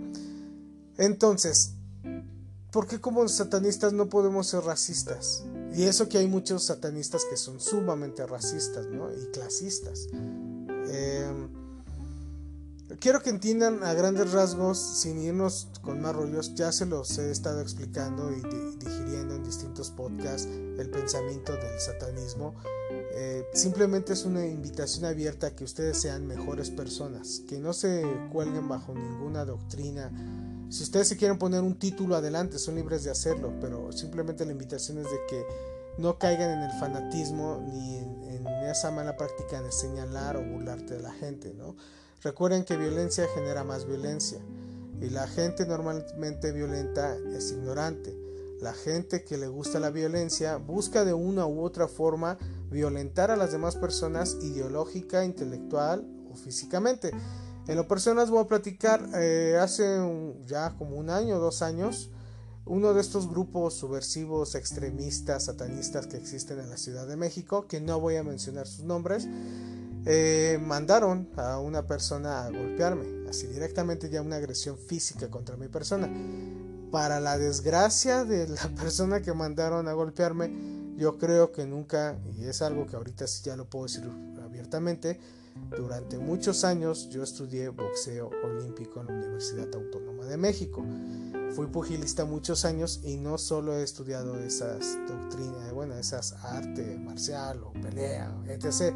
Entonces, 0.97 1.73
¿por 2.71 2.87
qué 2.87 2.99
como 2.99 3.27
satanistas 3.27 3.93
no 3.93 4.09
podemos 4.09 4.47
ser 4.47 4.63
racistas? 4.63 5.43
Y 5.75 5.83
eso 5.83 6.09
que 6.09 6.17
hay 6.17 6.27
muchos 6.27 6.65
satanistas 6.65 7.23
que 7.29 7.37
son 7.37 7.59
sumamente 7.59 8.25
racistas, 8.25 8.87
¿no? 8.87 9.11
Y 9.11 9.31
clasistas. 9.31 10.07
Eh, 10.87 11.47
quiero 12.99 13.21
que 13.21 13.29
entiendan 13.29 13.83
a 13.83 13.93
grandes 13.93 14.31
rasgos, 14.31 14.79
sin 14.79 15.19
irnos 15.19 15.67
con 15.81 16.01
más 16.01 16.15
rollos, 16.15 16.55
ya 16.55 16.71
se 16.71 16.85
los 16.85 17.17
he 17.17 17.31
estado 17.31 17.61
explicando 17.61 18.31
y 18.31 18.41
digiriendo 18.77 19.35
en 19.35 19.43
distintos 19.43 19.91
podcasts 19.91 20.47
el 20.47 20.89
pensamiento 20.89 21.53
del 21.53 21.79
satanismo. 21.79 22.55
Eh, 23.15 23.45
simplemente 23.53 24.13
es 24.13 24.25
una 24.25 24.45
invitación 24.45 25.05
abierta 25.05 25.47
a 25.47 25.55
que 25.55 25.63
ustedes 25.63 26.01
sean 26.01 26.25
mejores 26.25 26.71
personas, 26.71 27.43
que 27.47 27.59
no 27.59 27.71
se 27.71 28.03
cuelguen 28.31 28.67
bajo 28.67 28.95
ninguna 28.95 29.45
doctrina. 29.45 30.11
Si 30.69 30.81
ustedes 30.81 31.09
se 31.09 31.17
quieren 31.17 31.37
poner 31.37 31.61
un 31.61 31.77
título 31.77 32.15
adelante, 32.15 32.57
son 32.57 32.73
libres 32.73 33.03
de 33.03 33.11
hacerlo, 33.11 33.53
pero 33.61 33.91
simplemente 33.91 34.45
la 34.45 34.53
invitación 34.53 34.97
es 34.97 35.03
de 35.03 35.19
que 35.29 35.45
no 35.99 36.17
caigan 36.17 36.57
en 36.57 36.63
el 36.63 36.71
fanatismo 36.79 37.61
ni 37.71 37.97
en, 37.97 38.13
esa 38.63 38.89
mala 38.89 39.15
práctica 39.15 39.61
de 39.61 39.71
señalar 39.71 40.35
o 40.37 40.41
burlarte 40.41 40.95
de 40.95 41.01
la 41.01 41.11
gente, 41.11 41.53
¿no? 41.53 41.75
Recuerden 42.23 42.63
que 42.63 42.77
violencia 42.77 43.27
genera 43.35 43.63
más 43.63 43.85
violencia 43.85 44.39
y 44.99 45.09
la 45.09 45.27
gente 45.27 45.65
normalmente 45.67 46.51
violenta 46.51 47.15
es 47.35 47.51
ignorante. 47.51 48.17
La 48.61 48.73
gente 48.73 49.23
que 49.23 49.37
le 49.37 49.47
gusta 49.47 49.79
la 49.79 49.91
violencia 49.91 50.55
busca 50.55 51.03
de 51.03 51.13
una 51.13 51.45
u 51.45 51.61
otra 51.61 51.87
forma 51.87 52.37
violentar 52.73 53.31
a 53.31 53.37
las 53.37 53.53
demás 53.53 53.77
personas 53.77 54.37
ideológica, 54.41 55.23
intelectual 55.23 56.05
o 56.29 56.35
físicamente. 56.35 57.11
En 57.67 57.77
lo 57.77 57.87
personal 57.87 58.29
voy 58.29 58.43
a 58.43 58.47
platicar 58.47 59.07
eh, 59.15 59.57
hace 59.61 59.85
ya 60.45 60.75
como 60.77 60.97
un 60.97 61.09
año 61.09 61.39
dos 61.39 61.61
años 61.61 62.09
uno 62.65 62.93
de 62.93 63.01
estos 63.01 63.29
grupos 63.29 63.73
subversivos, 63.73 64.55
extremistas, 64.55 65.45
satanistas 65.45 66.07
que 66.07 66.17
existen 66.17 66.59
en 66.59 66.69
la 66.69 66.77
Ciudad 66.77 67.07
de 67.07 67.17
México, 67.17 67.67
que 67.67 67.81
no 67.81 67.99
voy 67.99 68.15
a 68.15 68.23
mencionar 68.23 68.67
sus 68.67 68.85
nombres, 68.85 69.27
eh, 70.05 70.59
mandaron 70.61 71.29
a 71.35 71.59
una 71.59 71.85
persona 71.85 72.45
a 72.45 72.49
golpearme, 72.49 73.27
así 73.29 73.47
directamente 73.47 74.09
ya 74.09 74.21
una 74.21 74.37
agresión 74.37 74.77
física 74.77 75.29
contra 75.29 75.57
mi 75.57 75.67
persona. 75.67 76.09
Para 76.89 77.19
la 77.19 77.37
desgracia 77.37 78.23
de 78.23 78.47
la 78.47 78.69
persona 78.79 79.21
que 79.21 79.33
mandaron 79.33 79.87
a 79.87 79.93
golpearme, 79.93 80.72
yo 80.97 81.17
creo 81.17 81.51
que 81.51 81.65
nunca, 81.65 82.17
y 82.37 82.45
es 82.45 82.61
algo 82.61 82.85
que 82.85 82.95
ahorita 82.95 83.27
sí 83.27 83.43
ya 83.43 83.55
lo 83.55 83.69
puedo 83.69 83.85
decir 83.85 84.03
abiertamente, 84.43 85.19
durante 85.77 86.17
muchos 86.17 86.63
años 86.63 87.09
yo 87.09 87.23
estudié 87.23 87.69
boxeo 87.69 88.31
olímpico 88.43 89.01
en 89.01 89.07
la 89.07 89.13
Universidad 89.13 89.73
Autónoma 89.73 90.25
de 90.25 90.37
México. 90.37 90.83
Fui 91.55 91.67
pugilista 91.67 92.25
muchos 92.25 92.65
años 92.65 93.01
y 93.03 93.17
no 93.17 93.37
solo 93.37 93.77
he 93.77 93.83
estudiado 93.83 94.39
esas 94.39 94.97
doctrinas, 95.07 95.71
bueno, 95.71 95.95
esas 95.95 96.33
arte 96.43 96.97
marcial 96.97 97.61
o 97.63 97.71
pelea, 97.73 98.35
etc 98.47 98.93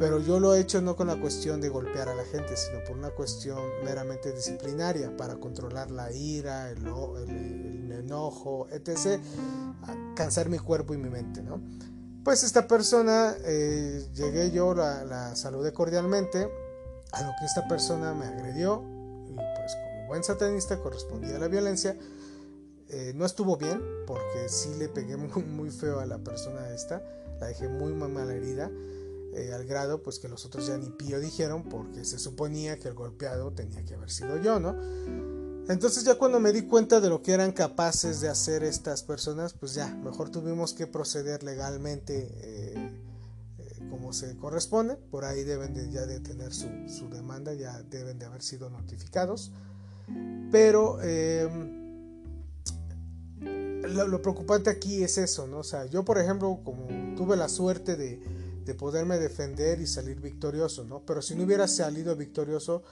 pero 0.00 0.18
yo 0.18 0.40
lo 0.40 0.54
he 0.54 0.60
hecho 0.60 0.80
no 0.80 0.96
con 0.96 1.08
la 1.08 1.20
cuestión 1.20 1.60
de 1.60 1.68
golpear 1.68 2.08
a 2.08 2.14
la 2.14 2.24
gente, 2.24 2.56
sino 2.56 2.82
por 2.82 2.96
una 2.96 3.10
cuestión 3.10 3.58
meramente 3.84 4.32
disciplinaria, 4.32 5.14
para 5.14 5.36
controlar 5.36 5.90
la 5.90 6.10
ira, 6.10 6.70
el, 6.70 6.78
enojo, 7.92 8.66
etc., 8.70 9.20
cansar 10.16 10.48
mi 10.48 10.58
cuerpo 10.58 10.94
y 10.94 10.96
mi 10.96 11.10
mente, 11.10 11.42
¿no? 11.42 11.60
Pues 12.24 12.44
esta 12.44 12.66
persona, 12.66 13.36
eh, 13.44 14.08
llegué 14.14 14.50
yo, 14.50 14.72
la, 14.72 15.36
saludé 15.36 15.74
cordialmente, 15.74 16.48
a 17.12 17.22
lo 17.22 17.32
que 17.38 17.44
esta 17.44 17.68
persona 17.68 18.14
me 18.14 18.24
agredió, 18.24 18.82
y 19.28 19.34
pues 19.34 19.74
como 19.74 20.06
buen 20.06 20.24
satanista 20.24 20.78
correspondía 20.78 21.36
a 21.36 21.40
la 21.40 21.48
violencia, 21.48 21.94
eh, 22.88 23.12
no 23.14 23.26
estuvo 23.26 23.58
bien, 23.58 23.82
porque 24.06 24.48
sí 24.48 24.72
le 24.78 24.88
pegué 24.88 25.16
muy, 25.18 25.42
muy 25.42 25.70
feo 25.70 26.00
a 26.00 26.06
la 26.06 26.16
persona 26.16 26.70
esta, 26.70 27.02
la 27.38 27.48
dejé 27.48 27.68
muy 27.68 27.92
mal 27.92 28.30
herida, 28.30 28.70
eh, 29.32 29.52
al 29.54 29.64
grado 29.64 30.02
pues 30.02 30.18
que 30.18 30.28
los 30.28 30.44
otros 30.44 30.66
ya 30.66 30.76
ni 30.76 30.90
pío 30.90 31.20
dijeron 31.20 31.62
porque 31.64 32.04
se 32.04 32.18
suponía 32.18 32.78
que 32.78 32.88
el 32.88 32.94
golpeado 32.94 33.52
tenía 33.52 33.84
que 33.84 33.94
haber 33.94 34.10
sido 34.10 34.40
yo, 34.42 34.58
¿no? 34.58 34.74
Entonces 35.68 36.02
ya 36.02 36.16
cuando 36.16 36.40
me 36.40 36.52
di 36.52 36.62
cuenta 36.62 37.00
de 37.00 37.08
lo 37.08 37.22
que 37.22 37.32
eran 37.32 37.52
capaces 37.52 38.20
de 38.20 38.28
hacer 38.28 38.64
estas 38.64 39.04
personas, 39.04 39.52
pues 39.52 39.74
ya, 39.74 39.86
mejor 39.86 40.28
tuvimos 40.28 40.74
que 40.74 40.88
proceder 40.88 41.44
legalmente 41.44 42.28
eh, 42.40 42.90
eh, 43.58 43.88
como 43.88 44.12
se 44.12 44.36
corresponde, 44.36 44.96
por 44.96 45.24
ahí 45.24 45.44
deben 45.44 45.72
de, 45.74 45.88
ya 45.90 46.06
de 46.06 46.18
tener 46.18 46.52
su, 46.52 46.66
su 46.88 47.08
demanda, 47.08 47.54
ya 47.54 47.80
deben 47.84 48.18
de 48.18 48.26
haber 48.26 48.42
sido 48.42 48.68
notificados, 48.68 49.52
pero 50.50 51.00
em, 51.02 51.78
lo, 53.40 54.08
lo 54.08 54.22
preocupante 54.22 54.70
aquí 54.70 55.04
es 55.04 55.18
eso, 55.18 55.46
¿no? 55.46 55.58
O 55.58 55.64
sea, 55.64 55.86
yo 55.86 56.04
por 56.04 56.18
ejemplo, 56.18 56.58
como 56.64 56.88
tuve 57.14 57.36
la 57.36 57.48
suerte 57.48 57.94
de 57.94 58.39
de 58.64 58.74
poderme 58.74 59.18
defender 59.18 59.80
y 59.80 59.86
salir 59.86 60.20
victorioso, 60.20 60.84
¿no? 60.84 61.00
Pero 61.06 61.22
si 61.22 61.34
no 61.34 61.44
hubiera 61.44 61.66
salido 61.66 62.16
victorioso, 62.16 62.82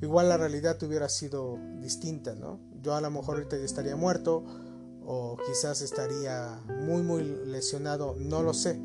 igual 0.00 0.28
la 0.28 0.36
realidad 0.36 0.82
hubiera 0.82 1.08
sido 1.08 1.58
distinta, 1.80 2.34
¿no? 2.34 2.60
Yo 2.82 2.94
a 2.94 3.00
lo 3.00 3.10
mejor 3.10 3.36
ahorita 3.36 3.56
ya 3.56 3.64
estaría 3.64 3.96
muerto 3.96 4.44
o 5.04 5.36
quizás 5.46 5.80
estaría 5.80 6.60
muy 6.66 7.02
muy 7.02 7.24
lesionado, 7.46 8.16
no 8.18 8.42
lo 8.42 8.54
sé. 8.54 8.78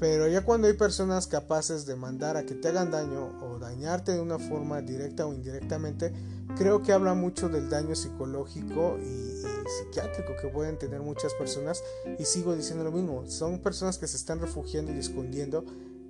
Pero 0.00 0.28
ya 0.28 0.44
cuando 0.44 0.66
hay 0.66 0.74
personas 0.74 1.26
capaces 1.26 1.86
de 1.86 1.96
mandar 1.96 2.36
a 2.36 2.44
que 2.44 2.54
te 2.54 2.68
hagan 2.68 2.90
daño 2.90 3.32
o 3.42 3.58
dañarte 3.58 4.12
de 4.12 4.20
una 4.20 4.38
forma 4.38 4.80
directa 4.82 5.26
o 5.26 5.32
indirectamente, 5.32 6.12
creo 6.56 6.82
que 6.82 6.92
habla 6.92 7.14
mucho 7.14 7.48
del 7.48 7.68
daño 7.68 7.94
psicológico 7.94 8.98
y, 8.98 9.42
psiquiátrico 9.78 10.34
que 10.40 10.48
pueden 10.48 10.78
tener 10.78 11.00
muchas 11.00 11.32
personas. 11.34 11.82
Y 12.18 12.24
sigo 12.24 12.54
diciendo 12.54 12.84
lo 12.84 12.92
mismo, 12.92 13.24
son 13.26 13.60
personas 13.60 13.98
que 13.98 14.06
se 14.06 14.16
están 14.16 14.40
refugiando 14.40 14.92
y 14.92 14.98
escondiendo 14.98 15.64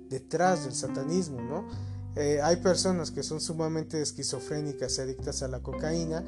detrás 0.09 0.65
del 0.65 0.73
satanismo, 0.73 1.41
¿no? 1.41 1.67
Eh, 2.15 2.39
hay 2.41 2.57
personas 2.57 3.11
que 3.11 3.23
son 3.23 3.41
sumamente 3.41 4.01
esquizofrénicas 4.01 4.97
y 4.97 5.01
adictas 5.01 5.43
a 5.43 5.47
la 5.47 5.59
cocaína 5.61 6.23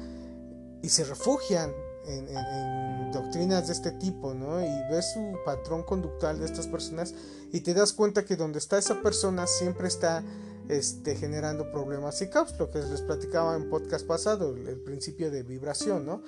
y 0.82 0.88
se 0.90 1.04
refugian 1.04 1.72
en, 2.06 2.28
en, 2.28 3.12
doctrinas 3.12 3.66
de 3.68 3.72
este 3.72 3.92
tipo, 3.92 4.34
¿no? 4.34 4.60
Y 4.60 4.90
ves 4.90 5.12
su 5.14 5.38
patrón 5.44 5.82
conductual 5.82 6.38
de 6.38 6.44
estas 6.44 6.66
personas 6.66 7.14
y 7.52 7.60
te 7.60 7.72
das 7.72 7.92
cuenta 7.92 8.24
que 8.24 8.36
donde 8.36 8.58
está 8.58 8.78
esa 8.78 9.00
persona 9.00 9.46
siempre 9.46 9.88
está 9.88 10.22
este, 10.68 11.16
generando 11.16 11.70
problemas 11.70 12.20
y 12.22 12.28
caos, 12.28 12.54
lo 12.58 12.70
que 12.70 12.78
les 12.78 13.02
platicaba 13.02 13.56
en 13.56 13.70
podcast 13.70 14.06
pasado, 14.06 14.54
el, 14.54 14.80
principio 14.80 15.30
de 15.30 15.42
vibración, 15.42 16.06
¿no? 16.06 16.22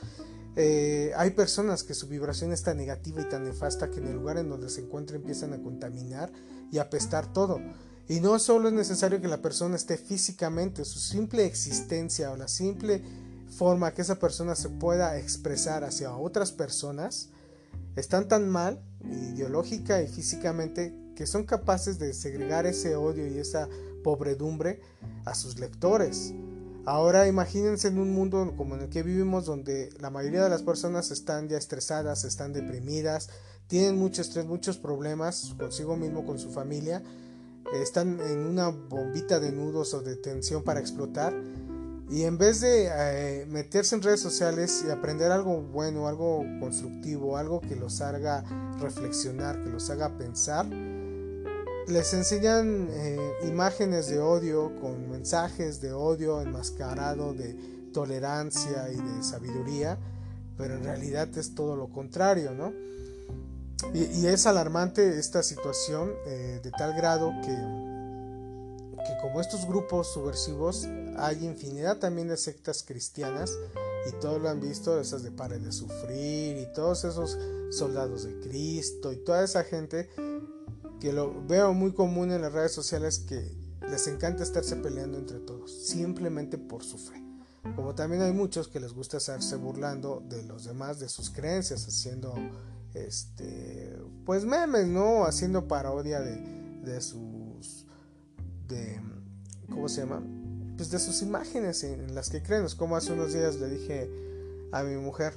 eh, 0.56 1.12
hay 1.16 1.30
personas 1.30 1.84
que 1.84 1.94
su 1.94 2.08
vibración 2.08 2.52
es 2.52 2.62
tan 2.62 2.76
negativa 2.76 3.20
y 3.20 3.28
tan 3.28 3.44
nefasta 3.44 3.90
que 3.90 3.98
en 3.98 4.08
el 4.08 4.14
lugar 4.14 4.38
en 4.38 4.48
donde 4.48 4.68
se 4.68 4.80
encuentra 4.80 5.16
empiezan 5.16 5.52
a 5.52 5.62
contaminar 5.62 6.32
y 6.72 6.78
apestar 6.78 7.32
todo. 7.32 7.60
Y 8.08 8.20
no 8.20 8.38
solo 8.38 8.68
es 8.68 8.74
necesario 8.74 9.20
que 9.20 9.28
la 9.28 9.40
persona 9.40 9.76
esté 9.76 9.96
físicamente, 9.96 10.84
su 10.84 10.98
simple 10.98 11.44
existencia 11.46 12.32
o 12.32 12.36
la 12.36 12.48
simple 12.48 13.02
forma 13.56 13.92
que 13.92 14.02
esa 14.02 14.18
persona 14.18 14.56
se 14.56 14.68
pueda 14.68 15.18
expresar 15.18 15.84
hacia 15.84 16.16
otras 16.16 16.50
personas 16.50 17.28
están 17.96 18.28
tan 18.28 18.48
mal, 18.48 18.82
ideológica 19.04 20.02
y 20.02 20.08
físicamente, 20.08 20.94
que 21.14 21.26
son 21.26 21.44
capaces 21.44 21.98
de 21.98 22.14
segregar 22.14 22.66
ese 22.66 22.96
odio 22.96 23.26
y 23.26 23.38
esa 23.38 23.68
pobredumbre 24.02 24.80
a 25.24 25.34
sus 25.34 25.58
lectores. 25.58 26.34
Ahora 26.86 27.28
imagínense 27.28 27.88
en 27.88 27.98
un 27.98 28.12
mundo 28.14 28.54
como 28.56 28.74
en 28.74 28.82
el 28.82 28.88
que 28.88 29.02
vivimos 29.02 29.44
donde 29.44 29.90
la 30.00 30.10
mayoría 30.10 30.42
de 30.42 30.50
las 30.50 30.62
personas 30.62 31.10
están 31.10 31.48
ya 31.48 31.58
estresadas, 31.58 32.24
están 32.24 32.52
deprimidas, 32.52 33.28
tienen 33.66 33.98
mucho 33.98 34.22
estrés, 34.22 34.46
muchos 34.46 34.78
problemas 34.78 35.54
consigo 35.58 35.96
mismo, 35.96 36.24
con 36.24 36.38
su 36.38 36.50
familia, 36.50 37.02
están 37.74 38.18
en 38.20 38.40
una 38.40 38.68
bombita 38.68 39.38
de 39.38 39.52
nudos 39.52 39.94
o 39.94 40.00
de 40.00 40.16
tensión 40.16 40.64
para 40.64 40.80
explotar 40.80 41.34
y 42.10 42.24
en 42.24 42.38
vez 42.38 42.60
de 42.60 42.88
eh, 42.92 43.46
meterse 43.46 43.94
en 43.94 44.02
redes 44.02 44.20
sociales 44.20 44.84
y 44.84 44.90
aprender 44.90 45.30
algo 45.30 45.62
bueno, 45.62 46.08
algo 46.08 46.44
constructivo, 46.58 47.36
algo 47.36 47.60
que 47.60 47.76
los 47.76 48.00
haga 48.00 48.42
reflexionar, 48.80 49.62
que 49.62 49.70
los 49.70 49.88
haga 49.90 50.16
pensar, 50.18 50.66
les 51.88 52.12
enseñan 52.14 52.88
eh, 52.90 53.18
imágenes 53.48 54.08
de 54.08 54.20
odio 54.20 54.72
con 54.80 55.10
mensajes 55.10 55.80
de 55.80 55.92
odio 55.92 56.40
enmascarado 56.40 57.32
de 57.34 57.54
tolerancia 57.92 58.88
y 58.90 58.96
de 58.96 59.22
sabiduría, 59.22 59.98
pero 60.56 60.74
en 60.74 60.84
realidad 60.84 61.28
es 61.36 61.54
todo 61.54 61.76
lo 61.76 61.88
contrario, 61.88 62.52
¿no? 62.52 62.72
Y, 63.94 64.26
es 64.26 64.46
alarmante 64.46 65.18
esta 65.18 65.42
situación 65.42 66.12
eh, 66.26 66.60
de 66.62 66.70
tal 66.70 66.94
grado 66.94 67.32
que, 67.40 67.54
que 69.04 69.20
como 69.22 69.40
estos 69.40 69.66
grupos 69.66 70.12
subversivos 70.12 70.86
hay 71.16 71.46
infinidad 71.46 71.96
también 71.96 72.28
de 72.28 72.36
sectas 72.36 72.82
cristianas 72.82 73.56
y 74.06 74.12
todos 74.20 74.40
lo 74.40 74.50
han 74.50 74.60
visto, 74.60 75.00
esas 75.00 75.22
de 75.22 75.30
Pare 75.30 75.58
de 75.58 75.72
Sufrir 75.72 76.58
y 76.58 76.66
todos 76.74 77.04
esos 77.04 77.38
soldados 77.70 78.24
de 78.24 78.38
Cristo 78.40 79.12
y 79.12 79.16
toda 79.16 79.44
esa 79.44 79.64
gente 79.64 80.10
que 81.00 81.12
lo 81.12 81.44
veo 81.46 81.72
muy 81.72 81.92
común 81.92 82.30
en 82.30 82.42
las 82.42 82.52
redes 82.52 82.72
sociales 82.72 83.18
que 83.18 83.56
les 83.88 84.06
encanta 84.06 84.42
estarse 84.42 84.76
peleando 84.76 85.18
entre 85.18 85.38
todos, 85.38 85.72
simplemente 85.72 86.58
por 86.58 86.84
su 86.84 86.98
fe. 86.98 87.24
Como 87.76 87.94
también 87.94 88.22
hay 88.22 88.32
muchos 88.32 88.68
que 88.68 88.80
les 88.80 88.92
gusta 88.92 89.18
estarse 89.18 89.56
burlando 89.56 90.22
de 90.28 90.42
los 90.44 90.64
demás, 90.64 90.98
de 90.98 91.08
sus 91.08 91.30
creencias, 91.30 91.86
haciendo 91.86 92.34
este 92.94 93.98
pues 94.24 94.44
memes, 94.44 94.86
¿no? 94.86 95.24
Haciendo 95.24 95.68
parodia 95.68 96.20
de, 96.20 96.36
de 96.84 97.00
sus 97.00 97.86
de 98.68 99.00
¿cómo 99.68 99.88
se 99.88 100.02
llama? 100.02 100.22
Pues 100.76 100.90
de 100.90 100.98
sus 100.98 101.22
imágenes 101.22 101.84
en, 101.84 102.14
las 102.14 102.30
que 102.30 102.42
creen. 102.42 102.66
Como 102.76 102.96
hace 102.96 103.12
unos 103.12 103.32
días 103.32 103.56
le 103.56 103.68
dije 103.68 104.10
a 104.72 104.82
mi 104.82 104.96
mujer 104.96 105.34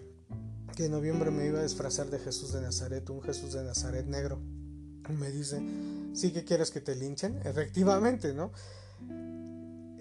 que 0.75 0.85
en 0.85 0.91
noviembre 0.91 1.29
me 1.31 1.45
iba 1.45 1.59
a 1.59 1.63
disfrazar 1.63 2.09
de 2.09 2.19
Jesús 2.19 2.53
de 2.53 2.61
Nazaret, 2.61 3.09
un 3.09 3.21
Jesús 3.21 3.53
de 3.53 3.63
Nazaret 3.63 4.05
negro. 4.05 4.39
Me 5.09 5.31
dice, 5.31 5.61
¿sí 6.13 6.31
que 6.31 6.43
quieres 6.43 6.71
que 6.71 6.81
te 6.81 6.95
linchen? 6.95 7.39
Efectivamente, 7.43 8.33
¿no? 8.33 8.51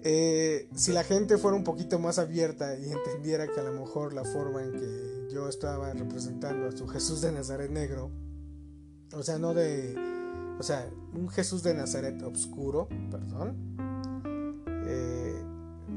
Eh, 0.05 0.67
si 0.75 0.91
la 0.91 1.03
gente 1.03 1.37
fuera 1.37 1.55
un 1.55 1.63
poquito 1.63 1.97
más 1.97 2.19
abierta 2.19 2.77
y 2.77 2.91
entendiera 2.91 3.47
que 3.47 3.59
a 3.59 3.63
lo 3.63 3.71
mejor 3.71 4.13
la 4.13 4.25
forma 4.25 4.61
en 4.61 4.73
que 4.73 5.33
yo 5.33 5.47
estaba 5.47 5.93
representando 5.93 6.67
a 6.67 6.71
su 6.73 6.87
Jesús 6.87 7.21
de 7.21 7.31
Nazaret 7.31 7.71
negro, 7.71 8.11
o 9.13 9.23
sea, 9.23 9.37
no 9.37 9.53
de, 9.53 9.95
o 10.59 10.63
sea, 10.63 10.89
un 11.13 11.29
Jesús 11.29 11.63
de 11.63 11.73
Nazaret 11.73 12.21
oscuro, 12.23 12.89
perdón, 13.09 13.55
eh, 14.85 15.41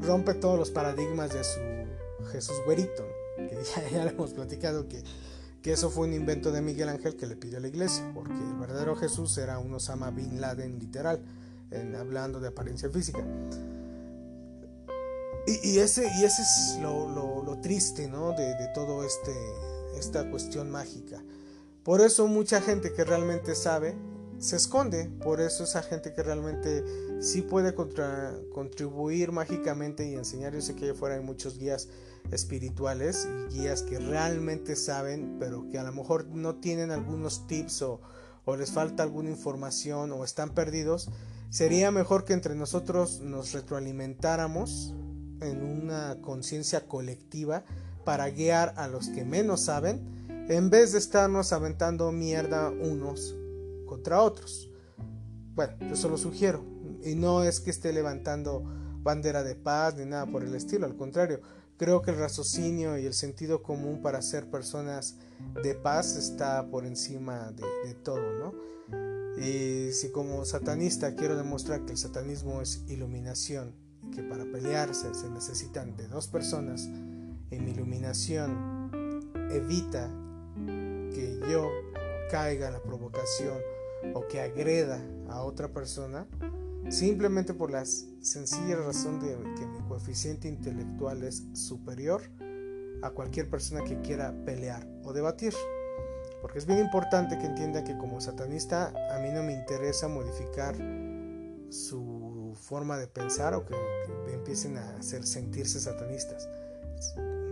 rompe 0.03 0.35
todos 0.35 0.57
los 0.57 0.71
paradigmas 0.71 1.33
de 1.33 1.43
su 1.43 2.27
Jesús 2.31 2.57
güerito, 2.65 3.05
que 3.37 3.59
ya, 3.75 3.91
ya 3.91 4.09
hemos 4.09 4.33
platicado 4.35 4.87
que 4.87 5.03
que 5.67 5.73
eso 5.73 5.91
fue 5.91 6.07
un 6.07 6.15
invento 6.15 6.53
de 6.53 6.63
Miguel 6.63 6.89
Ángel 6.89 7.17
que 7.17 7.27
le 7.27 7.35
pidió 7.35 7.59
a 7.59 7.61
la 7.61 7.67
iglesia, 7.67 8.09
porque 8.15 8.35
el 8.35 8.55
verdadero 8.55 8.95
Jesús 8.95 9.37
era 9.37 9.59
un 9.59 9.75
Osama 9.75 10.13
Bin 10.13 10.41
Laden 10.41 10.79
literal, 10.79 11.21
en, 11.73 11.97
hablando 11.97 12.39
de 12.39 12.47
apariencia 12.47 12.89
física. 12.89 13.19
Y, 15.65 15.81
ese, 15.81 16.09
y 16.21 16.25
ese 16.25 16.43
es 16.43 16.79
lo, 16.81 17.59
triste 17.63 18.07
¿no? 18.07 18.31
de, 18.31 18.55
todo 18.77 19.03
este, 19.03 19.33
esta 19.99 20.31
cuestión 20.31 20.71
mágica. 20.71 21.21
Por 21.83 22.01
eso 22.01 22.29
mucha 22.29 22.61
gente 22.61 22.93
que 22.93 23.03
realmente 23.03 23.57
sabe 23.57 23.97
se 24.39 24.55
esconde, 24.55 25.11
por 25.25 25.41
eso 25.41 25.65
esa 25.65 25.83
gente 25.83 26.13
que 26.13 26.23
realmente 26.23 26.85
sí 27.21 27.43
puede 27.43 27.75
contribuir 27.75 29.33
mágicamente 29.33 30.09
y 30.09 30.15
enseñar, 30.15 30.55
yo 30.55 30.61
sé 30.61 30.77
que 30.77 30.85
allá 30.85 30.93
afuera 30.93 31.17
hay 31.17 31.23
muchos 31.23 31.59
guías 31.59 31.89
espirituales 32.33 33.29
y 33.51 33.55
guías 33.55 33.83
que 33.83 33.99
realmente 33.99 34.77
saben, 34.77 35.37
pero 35.39 35.69
que 35.69 35.79
a 35.79 35.85
lo 35.85 35.93
mejor 35.93 36.27
no 36.27 36.57
tienen 36.57 36.91
algunos 36.91 37.47
tips 37.47 37.83
o, 37.83 38.01
les 38.57 38.71
falta 38.71 39.03
alguna 39.03 39.31
información 39.31 40.13
o 40.13 40.25
están 40.25 40.51
perdidos, 40.51 41.09
sería 41.51 41.91
mejor 41.91 42.25
que 42.25 42.33
entre 42.33 42.55
nosotros 42.55 43.21
nos 43.21 43.53
retroalimentáramos 43.53 44.95
en 45.41 45.63
una 45.63 46.19
conciencia 46.23 46.87
colectiva 46.87 47.65
para 48.05 48.31
guiar 48.31 48.73
a 48.77 48.87
los 48.87 49.09
que 49.09 49.25
menos 49.25 49.63
saben, 49.63 50.27
en 50.49 50.71
vez 50.71 50.93
de 50.93 50.99
estarnos 50.99 51.53
aventando 51.53 52.13
mierda 52.13 52.71
unos 52.71 53.35
contra 53.87 54.23
otros. 54.23 54.71
Bueno, 55.55 55.75
yo 55.81 55.97
solo 55.97 56.17
sugiero, 56.17 56.65
y 57.03 57.15
no 57.17 57.43
es 57.43 57.61
que 57.61 57.71
esté 57.71 57.93
levantando 57.93 58.63
bandera 59.03 59.43
de 59.43 59.55
paz 59.55 59.97
ni 59.97 60.05
nada 60.05 60.27
por 60.27 60.45
el 60.45 60.55
estilo, 60.55 60.87
al 60.87 60.97
contrario, 60.97 61.41
Creo 61.79 62.01
que 62.03 62.11
el 62.11 62.19
raciocinio 62.19 62.97
y 62.99 63.07
el 63.07 63.13
sentido 63.13 63.63
común 63.63 64.01
para 64.01 64.23
ser 64.23 64.51
personas 64.51 65.17
de 65.63 65.75
paz 65.75 66.17
está 66.17 66.69
por 66.71 66.87
encima 66.87 67.53
de, 67.53 67.95
todo, 67.95 68.33
¿no? 68.33 68.55
Y 69.39 69.93
si 69.93 70.11
como 70.11 70.45
satanista 70.47 71.15
quiero 71.15 71.37
demostrar 71.37 71.85
que 71.85 71.93
el 71.93 71.99
satanismo 71.99 72.63
es 72.63 72.83
iluminación 72.89 73.75
que 74.15 74.23
para 74.23 74.45
pelearse 74.45 75.13
se 75.15 75.29
necesitan 75.29 75.97
de 75.97 76.07
dos 76.09 76.29
personas, 76.29 76.89
y 77.51 77.59
mi 77.59 77.73
iluminación 77.73 78.91
evita 79.51 80.11
que 81.13 81.41
yo 81.51 81.69
caiga 82.31 82.69
en 82.69 82.75
la 82.75 82.83
provocación 82.83 83.59
o 84.15 84.27
que 84.27 84.41
agreda 84.41 85.01
a 85.29 85.43
otra 85.43 85.73
persona, 85.73 86.27
simplemente 86.89 87.55
por 87.55 87.71
la 87.71 87.85
sencilla 87.85 88.77
razón 88.77 89.21
de 89.21 89.37
que 89.55 89.66
coeficiente 89.97 90.47
intelectual 90.47 91.23
es 91.23 91.43
superior 91.55 92.21
a 93.01 93.11
cualquier 93.11 93.49
persona 93.49 93.83
que 93.83 93.99
quiera 94.03 94.35
pelear 94.45 94.87
o 95.05 95.15
debatir. 95.15 95.55
Porque 96.43 96.59
es 96.59 96.67
bien 96.67 96.81
importante 96.81 97.39
que 97.39 97.47
entienda 97.47 97.83
que 97.83 97.97
como 97.97 98.21
satanista 98.21 98.93
a 99.11 99.19
mí 99.21 99.31
no 99.33 99.43
me 99.43 99.55
interesa 99.55 100.07
modificar 100.07 100.77
su 101.71 102.53
forma 102.61 102.99
de 102.99 103.07
pensar 103.07 103.55
o 103.55 103.65
que, 103.65 103.75
empiecen 104.35 104.77
a 104.77 104.99
hacer 104.99 105.27
sentirse 105.27 105.81
satanistas. 105.81 106.47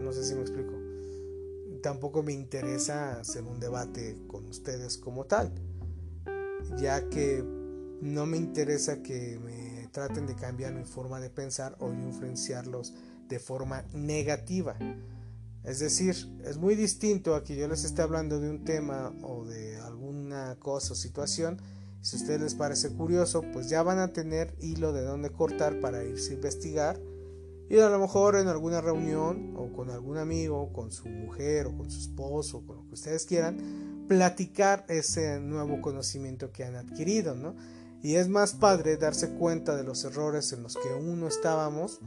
No 0.00 0.12
sé 0.12 0.22
si 0.22 0.34
me 0.34 0.42
explico. 0.42 0.74
Tampoco 1.82 2.22
me 2.22 2.34
interesa 2.34 3.20
hacer 3.20 3.42
un 3.42 3.58
debate 3.58 4.18
con 4.26 4.46
ustedes 4.46 4.98
como 4.98 5.24
tal, 5.24 5.50
ya 6.76 7.08
que 7.08 7.42
no 8.02 8.26
me 8.26 8.36
interesa 8.36 9.02
que 9.02 9.38
me 9.42 9.73
traten 9.94 10.26
de 10.26 10.34
cambiar 10.34 10.74
mi 10.74 10.84
forma 10.84 11.20
de 11.20 11.30
pensar 11.30 11.76
o 11.78 11.90
influenciarlos 11.92 12.92
de 13.28 13.38
forma 13.38 13.84
negativa. 13.94 14.76
Es 15.62 15.78
decir, 15.78 16.16
es 16.44 16.58
muy 16.58 16.74
distinto 16.74 17.36
a 17.36 17.44
que 17.44 17.54
yo 17.56 17.68
les 17.68 17.84
esté 17.84 18.02
hablando 18.02 18.40
de 18.40 18.50
un 18.50 18.64
tema 18.64 19.14
o 19.22 19.44
de 19.44 19.76
alguna 19.78 20.56
cosa 20.58 20.94
o 20.94 20.96
situación. 20.96 21.58
Si 22.02 22.16
a 22.16 22.18
ustedes 22.18 22.40
les 22.40 22.54
parece 22.56 22.90
curioso, 22.90 23.42
pues 23.52 23.70
ya 23.70 23.84
van 23.84 24.00
a 24.00 24.12
tener 24.12 24.56
hilo 24.60 24.92
de 24.92 25.02
dónde 25.02 25.30
cortar 25.30 25.80
para 25.80 26.04
irse 26.04 26.32
a 26.32 26.34
investigar. 26.34 27.00
Y 27.70 27.78
a 27.78 27.88
lo 27.88 27.98
mejor 28.00 28.34
en 28.34 28.48
alguna 28.48 28.80
reunión 28.80 29.54
o 29.56 29.72
con 29.72 29.90
algún 29.90 30.18
amigo, 30.18 30.72
con 30.72 30.90
su 30.90 31.08
mujer 31.08 31.66
o 31.66 31.78
con 31.78 31.88
su 31.88 32.00
esposo, 32.00 32.66
con 32.66 32.76
lo 32.76 32.88
que 32.88 32.94
ustedes 32.94 33.24
quieran, 33.26 34.06
platicar 34.08 34.84
ese 34.88 35.38
nuevo 35.38 35.80
conocimiento 35.80 36.50
que 36.50 36.64
han 36.64 36.74
adquirido, 36.74 37.36
¿no? 37.36 37.54
Y 38.04 38.16
es 38.16 38.28
más 38.28 38.52
padre 38.52 38.98
darse 38.98 39.30
cuenta 39.30 39.74
de 39.74 39.82
los 39.82 40.04
errores 40.04 40.52
en 40.52 40.62
los 40.62 40.76
que 40.76 40.92
uno 40.92 41.26
estábamos 41.26 42.00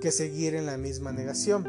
que 0.00 0.10
seguir 0.10 0.56
en 0.56 0.66
la 0.66 0.76
misma 0.76 1.12
negación. 1.12 1.64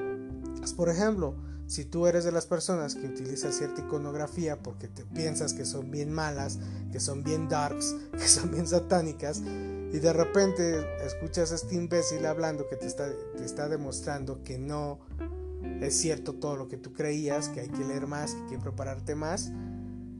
Pues, 0.57 0.73
por 0.73 0.89
ejemplo, 0.89 1.35
si 1.67 1.85
tú 1.85 2.07
eres 2.07 2.23
de 2.23 2.31
las 2.31 2.47
personas 2.47 2.95
que 2.95 3.05
utilizan 3.05 3.53
cierta 3.53 3.81
iconografía 3.81 4.57
porque 4.57 4.87
te 4.87 5.05
piensas 5.05 5.53
que 5.53 5.65
son 5.65 5.91
bien 5.91 6.11
malas, 6.11 6.57
que 6.91 6.99
son 6.99 7.23
bien 7.23 7.47
darks, 7.47 7.95
que 8.11 8.27
son 8.27 8.49
bien 8.49 8.65
satánicas, 8.65 9.39
y 9.39 9.99
de 9.99 10.13
repente 10.13 10.83
escuchas 11.05 11.51
a 11.51 11.55
este 11.55 11.75
imbécil 11.75 12.25
hablando 12.25 12.67
que 12.67 12.75
te 12.75 12.87
está, 12.87 13.07
te 13.37 13.45
está 13.45 13.69
demostrando 13.69 14.43
que 14.43 14.57
no 14.57 14.99
es 15.79 15.95
cierto 15.95 16.33
todo 16.33 16.55
lo 16.55 16.67
que 16.67 16.77
tú 16.77 16.91
creías, 16.91 17.49
que 17.49 17.59
hay 17.59 17.69
que 17.69 17.85
leer 17.85 18.07
más, 18.07 18.33
que 18.33 18.41
hay 18.41 18.49
que 18.49 18.57
prepararte 18.57 19.13
más, 19.13 19.51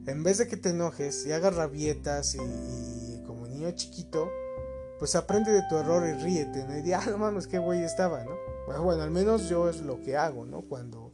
en 0.06 0.22
vez 0.22 0.38
de 0.38 0.46
que 0.46 0.56
te 0.56 0.68
enojes 0.68 1.26
y 1.26 1.32
hagas 1.32 1.56
rabietas 1.56 2.36
y, 2.36 2.38
chiquito, 3.74 4.28
pues 4.98 5.14
aprende 5.14 5.52
de 5.52 5.62
tu 5.68 5.76
error 5.76 6.06
y 6.06 6.12
ríete, 6.12 6.64
¿no? 6.66 6.76
Y 6.76 6.82
di, 6.82 6.92
ah, 6.92 7.04
no 7.10 7.18
mames, 7.18 7.46
qué 7.46 7.58
güey 7.58 7.82
estaba, 7.82 8.24
¿no? 8.24 8.32
Bueno, 8.66 9.02
al 9.02 9.10
menos 9.10 9.48
yo 9.48 9.68
es 9.68 9.80
lo 9.80 10.00
que 10.00 10.16
hago, 10.16 10.44
¿no? 10.46 10.62
Cuando 10.62 11.12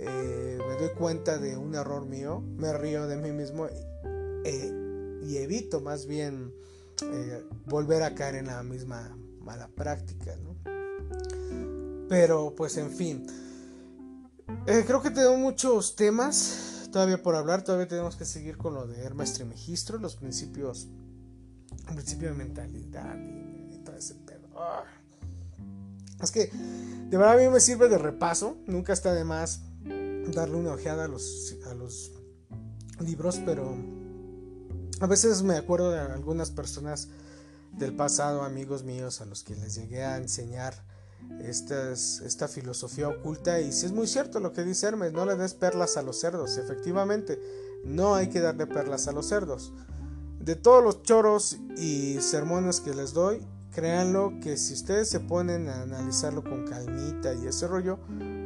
eh, 0.00 0.58
me 0.58 0.74
doy 0.76 0.94
cuenta 0.96 1.38
de 1.38 1.56
un 1.56 1.74
error 1.74 2.06
mío, 2.06 2.40
me 2.40 2.72
río 2.72 3.06
de 3.06 3.16
mí 3.16 3.32
mismo 3.32 3.66
eh, 4.44 5.20
y 5.24 5.36
evito 5.38 5.80
más 5.80 6.06
bien 6.06 6.54
eh, 7.02 7.44
volver 7.66 8.04
a 8.04 8.14
caer 8.14 8.36
en 8.36 8.46
la 8.46 8.62
misma 8.62 9.16
mala 9.40 9.68
práctica, 9.68 10.36
¿no? 10.36 10.56
Pero 12.08 12.54
pues 12.56 12.76
en 12.76 12.90
fin, 12.90 13.26
creo 14.64 15.02
que 15.02 15.10
tengo 15.10 15.36
muchos 15.36 15.96
temas 15.96 16.88
todavía 16.92 17.22
por 17.22 17.34
hablar, 17.34 17.62
todavía 17.62 17.88
tenemos 17.88 18.16
que 18.16 18.24
seguir 18.24 18.56
con 18.56 18.74
lo 18.74 18.86
de 18.86 19.02
Hermes 19.02 19.34
Trimegistro, 19.34 19.98
los 19.98 20.16
principios, 20.16 20.88
el 21.88 21.94
principio 21.94 22.28
de 22.30 22.34
mentalidad 22.34 23.16
y, 23.70 23.78
todo 23.84 23.96
ese 23.96 24.14
pedo. 24.14 24.48
Ah. 24.56 24.84
Es 26.22 26.30
que 26.30 26.46
de 26.46 27.16
verdad 27.16 27.34
a 27.34 27.36
mí 27.36 27.48
me 27.48 27.60
sirve 27.60 27.88
de 27.88 27.98
repaso, 27.98 28.58
nunca 28.66 28.92
está 28.92 29.14
de 29.14 29.24
más 29.24 29.62
darle 30.34 30.56
una 30.56 30.72
ojeada 30.72 31.04
a 31.04 31.08
los, 31.08 31.54
a 31.66 31.74
los 31.74 32.12
libros, 33.00 33.40
pero 33.44 33.76
a 35.00 35.06
veces 35.06 35.42
me 35.42 35.56
acuerdo 35.56 35.90
de 35.90 36.00
algunas 36.00 36.50
personas 36.50 37.08
del 37.72 37.94
pasado, 37.94 38.42
amigos 38.42 38.82
míos, 38.82 39.20
a 39.20 39.26
los 39.26 39.44
que 39.44 39.54
les 39.54 39.76
llegué 39.76 40.04
a 40.04 40.16
enseñar 40.16 40.74
esta, 41.40 41.92
esta 41.92 42.48
filosofía 42.48 43.08
oculta 43.08 43.60
y 43.60 43.72
si 43.72 43.86
es 43.86 43.92
muy 43.92 44.06
cierto 44.06 44.40
lo 44.40 44.52
que 44.52 44.64
dice 44.64 44.86
Hermes, 44.86 45.12
no 45.12 45.24
le 45.24 45.36
des 45.36 45.54
perlas 45.54 45.96
a 45.96 46.02
los 46.02 46.18
cerdos, 46.18 46.58
efectivamente, 46.58 47.38
no 47.84 48.14
hay 48.14 48.28
que 48.28 48.40
darle 48.40 48.66
perlas 48.66 49.08
a 49.08 49.12
los 49.12 49.28
cerdos. 49.28 49.72
De 50.48 50.56
todos 50.56 50.82
los 50.82 51.02
choros 51.02 51.58
y 51.76 52.22
sermones 52.22 52.80
que 52.80 52.94
les 52.94 53.12
doy, 53.12 53.46
créanlo 53.70 54.32
que 54.40 54.56
si 54.56 54.72
ustedes 54.72 55.10
se 55.10 55.20
ponen 55.20 55.68
a 55.68 55.82
analizarlo 55.82 56.42
con 56.42 56.66
calmita 56.66 57.34
y 57.34 57.46
ese 57.46 57.68
rollo, 57.68 57.98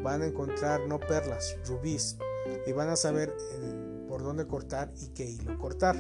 van 0.02 0.22
a 0.22 0.26
encontrar 0.26 0.80
no 0.88 0.98
perlas, 0.98 1.56
rubíes, 1.64 2.16
y 2.66 2.72
van 2.72 2.88
a 2.88 2.96
saber 2.96 3.32
eh, 3.52 4.06
por 4.08 4.24
dónde 4.24 4.48
cortar 4.48 4.92
y 5.00 5.10
qué 5.10 5.30
hilo 5.30 5.56
cortar. 5.60 5.94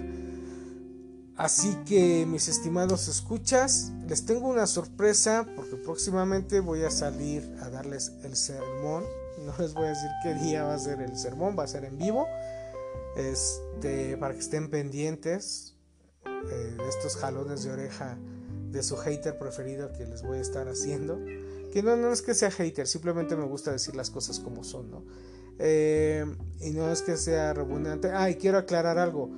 Así 1.36 1.72
que 1.86 2.26
mis 2.26 2.48
estimados 2.48 3.06
escuchas, 3.06 3.92
les 4.08 4.26
tengo 4.26 4.48
una 4.48 4.66
sorpresa 4.66 5.46
porque 5.54 5.76
próximamente 5.76 6.58
voy 6.58 6.82
a 6.82 6.90
salir 6.90 7.48
a 7.62 7.68
darles 7.70 8.10
el 8.24 8.34
sermón. 8.34 9.04
No 9.46 9.54
les 9.58 9.72
voy 9.72 9.84
a 9.84 9.90
decir 9.90 10.10
qué 10.24 10.34
día 10.34 10.64
va 10.64 10.74
a 10.74 10.78
ser 10.78 11.00
el 11.00 11.16
sermón, 11.16 11.56
va 11.56 11.62
a 11.62 11.68
ser 11.68 11.84
en 11.84 11.96
vivo. 11.96 12.26
Este, 13.16 14.16
para 14.16 14.34
que 14.34 14.40
estén 14.40 14.68
pendientes 14.68 15.72
eh, 16.26 16.76
estos 16.88 17.16
jalones 17.16 17.64
de 17.64 17.72
oreja 17.72 18.18
de 18.70 18.82
su 18.82 18.96
hater 18.96 19.38
preferido 19.38 19.92
que 19.92 20.06
les 20.06 20.22
voy 20.22 20.38
a 20.38 20.40
estar 20.40 20.68
haciendo. 20.68 21.18
Que 21.72 21.82
no, 21.82 21.96
no 21.96 22.12
es 22.12 22.22
que 22.22 22.34
sea 22.34 22.50
hater, 22.50 22.86
simplemente 22.86 23.36
me 23.36 23.44
gusta 23.44 23.72
decir 23.72 23.94
las 23.94 24.10
cosas 24.10 24.40
como 24.40 24.64
son, 24.64 24.90
¿no? 24.90 25.04
Eh, 25.58 26.24
y 26.60 26.70
no 26.70 26.90
es 26.90 27.02
que 27.02 27.16
sea 27.16 27.52
redundante. 27.52 28.10
Ah, 28.12 28.30
y 28.30 28.36
quiero 28.36 28.58
aclarar 28.58 28.98
algo. 28.98 29.30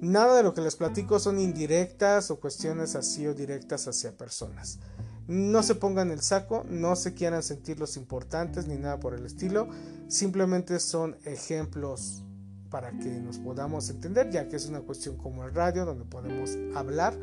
Nada 0.00 0.36
de 0.36 0.42
lo 0.42 0.52
que 0.52 0.60
les 0.60 0.76
platico 0.76 1.18
son 1.18 1.38
indirectas 1.38 2.30
o 2.30 2.40
cuestiones 2.40 2.96
así 2.96 3.26
o 3.26 3.34
directas 3.34 3.86
hacia 3.86 4.16
personas. 4.16 4.80
No 5.28 5.62
se 5.62 5.76
pongan 5.76 6.10
el 6.10 6.20
saco, 6.20 6.64
no 6.68 6.96
se 6.96 7.14
quieran 7.14 7.42
sentir 7.42 7.78
los 7.78 7.96
importantes 7.96 8.66
ni 8.66 8.76
nada 8.76 8.98
por 8.98 9.14
el 9.14 9.24
estilo. 9.24 9.68
Simplemente 10.08 10.80
son 10.80 11.16
ejemplos 11.24 12.24
para 12.72 12.90
que 12.92 13.20
nos 13.20 13.38
podamos 13.38 13.90
entender, 13.90 14.30
ya 14.30 14.48
que 14.48 14.56
es 14.56 14.66
una 14.66 14.80
cuestión 14.80 15.16
como 15.18 15.44
el 15.44 15.54
radio, 15.54 15.84
donde 15.84 16.06
podemos 16.06 16.56
hablar, 16.74 17.14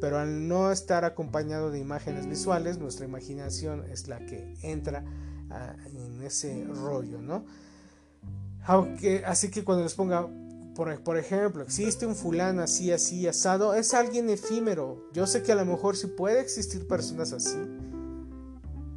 pero 0.00 0.18
al 0.18 0.46
no 0.46 0.70
estar 0.70 1.06
acompañado 1.06 1.70
de 1.70 1.78
imágenes 1.78 2.28
visuales, 2.28 2.78
nuestra 2.78 3.06
imaginación 3.06 3.84
es 3.90 4.06
la 4.06 4.18
que 4.26 4.54
entra 4.62 5.02
ah, 5.50 5.74
en 5.86 6.22
ese 6.22 6.64
rollo, 6.64 7.22
¿no? 7.22 7.46
Aunque, 8.66 9.24
así 9.24 9.50
que 9.50 9.64
cuando 9.64 9.82
les 9.82 9.94
ponga 9.94 10.28
por, 11.04 11.18
ejemplo, 11.18 11.64
existe 11.64 12.06
un 12.06 12.14
fulano 12.14 12.62
así, 12.62 12.92
así, 12.92 13.26
asado, 13.26 13.74
es 13.74 13.94
alguien 13.94 14.30
efímero. 14.30 15.08
Yo 15.12 15.26
sé 15.26 15.42
que 15.42 15.50
a 15.50 15.56
lo 15.56 15.64
mejor 15.64 15.96
sí 15.96 16.06
puede 16.06 16.40
existir 16.40 16.86
personas 16.86 17.32
así, 17.32 17.58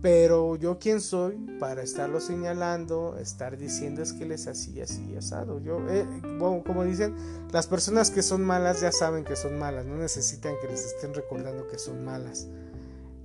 pero 0.01 0.55
yo 0.55 0.79
quién 0.79 0.99
soy 0.99 1.35
para 1.59 1.83
estarlo 1.83 2.19
señalando, 2.19 3.17
estar 3.19 3.55
diciendo 3.57 4.01
es 4.01 4.13
que 4.13 4.23
él 4.23 4.31
es 4.31 4.47
así, 4.47 4.81
así, 4.81 5.15
asado. 5.15 5.59
Yo, 5.59 5.79
eh, 5.89 6.05
como 6.39 6.83
dicen, 6.83 7.15
las 7.51 7.67
personas 7.67 8.09
que 8.09 8.23
son 8.23 8.43
malas 8.43 8.81
ya 8.81 8.91
saben 8.91 9.23
que 9.23 9.35
son 9.35 9.59
malas, 9.59 9.85
no 9.85 9.97
necesitan 9.97 10.55
que 10.59 10.67
les 10.67 10.85
estén 10.85 11.13
recordando 11.13 11.67
que 11.67 11.77
son 11.77 12.03
malas. 12.03 12.47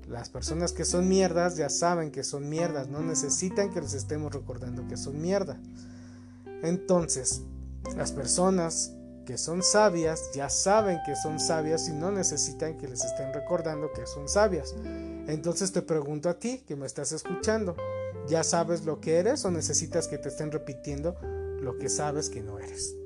Las 0.07 0.29
personas 0.29 0.72
que 0.72 0.85
son 0.85 1.09
mierdas 1.09 1.57
ya 1.57 1.70
saben 1.70 2.11
que 2.11 2.22
son 2.22 2.49
mierdas, 2.49 2.89
no 2.89 3.01
necesitan 3.01 3.72
que 3.72 3.81
les 3.81 3.95
estemos 3.95 4.33
recordando 4.33 4.87
que 4.87 4.99
son 4.99 5.20
mierda. 5.20 5.59
Entonces, 6.62 7.43
las 7.97 8.12
personas 8.12 8.93
que 9.24 9.39
son 9.39 9.62
sabias 9.62 10.31
ya 10.35 10.51
saben 10.51 10.99
que 11.07 11.16
son 11.16 11.41
sabias 11.41 11.89
y 11.89 11.93
no 11.93 12.12
necesitan 12.12 12.77
que 12.77 12.87
les 12.87 13.03
estén 13.03 13.33
recordando 13.33 13.93
que 13.93 14.07
son 14.07 14.29
sabias. 14.29 14.74
Entonces 15.27 15.72
te 15.72 15.83
pregunto 15.83 16.29
a 16.29 16.39
ti 16.39 16.62
que 16.66 16.77
me 16.77 16.87
estás 16.87 17.12
escuchando, 17.12 17.77
¿ya 18.29 18.45
sabes 18.45 18.85
lo 18.85 19.01
que 19.01 19.16
eres 19.16 19.45
o 19.45 19.51
necesitas 19.51 20.09
que 20.09 20.18
te 20.18 20.29
estén 20.29 20.53
repitiendo 20.53 21.16
lo 21.61 21.77
que 21.79 21.89
sabes 21.89 22.31
que 22.31 22.43
no 22.43 22.59
eres? 22.59 22.97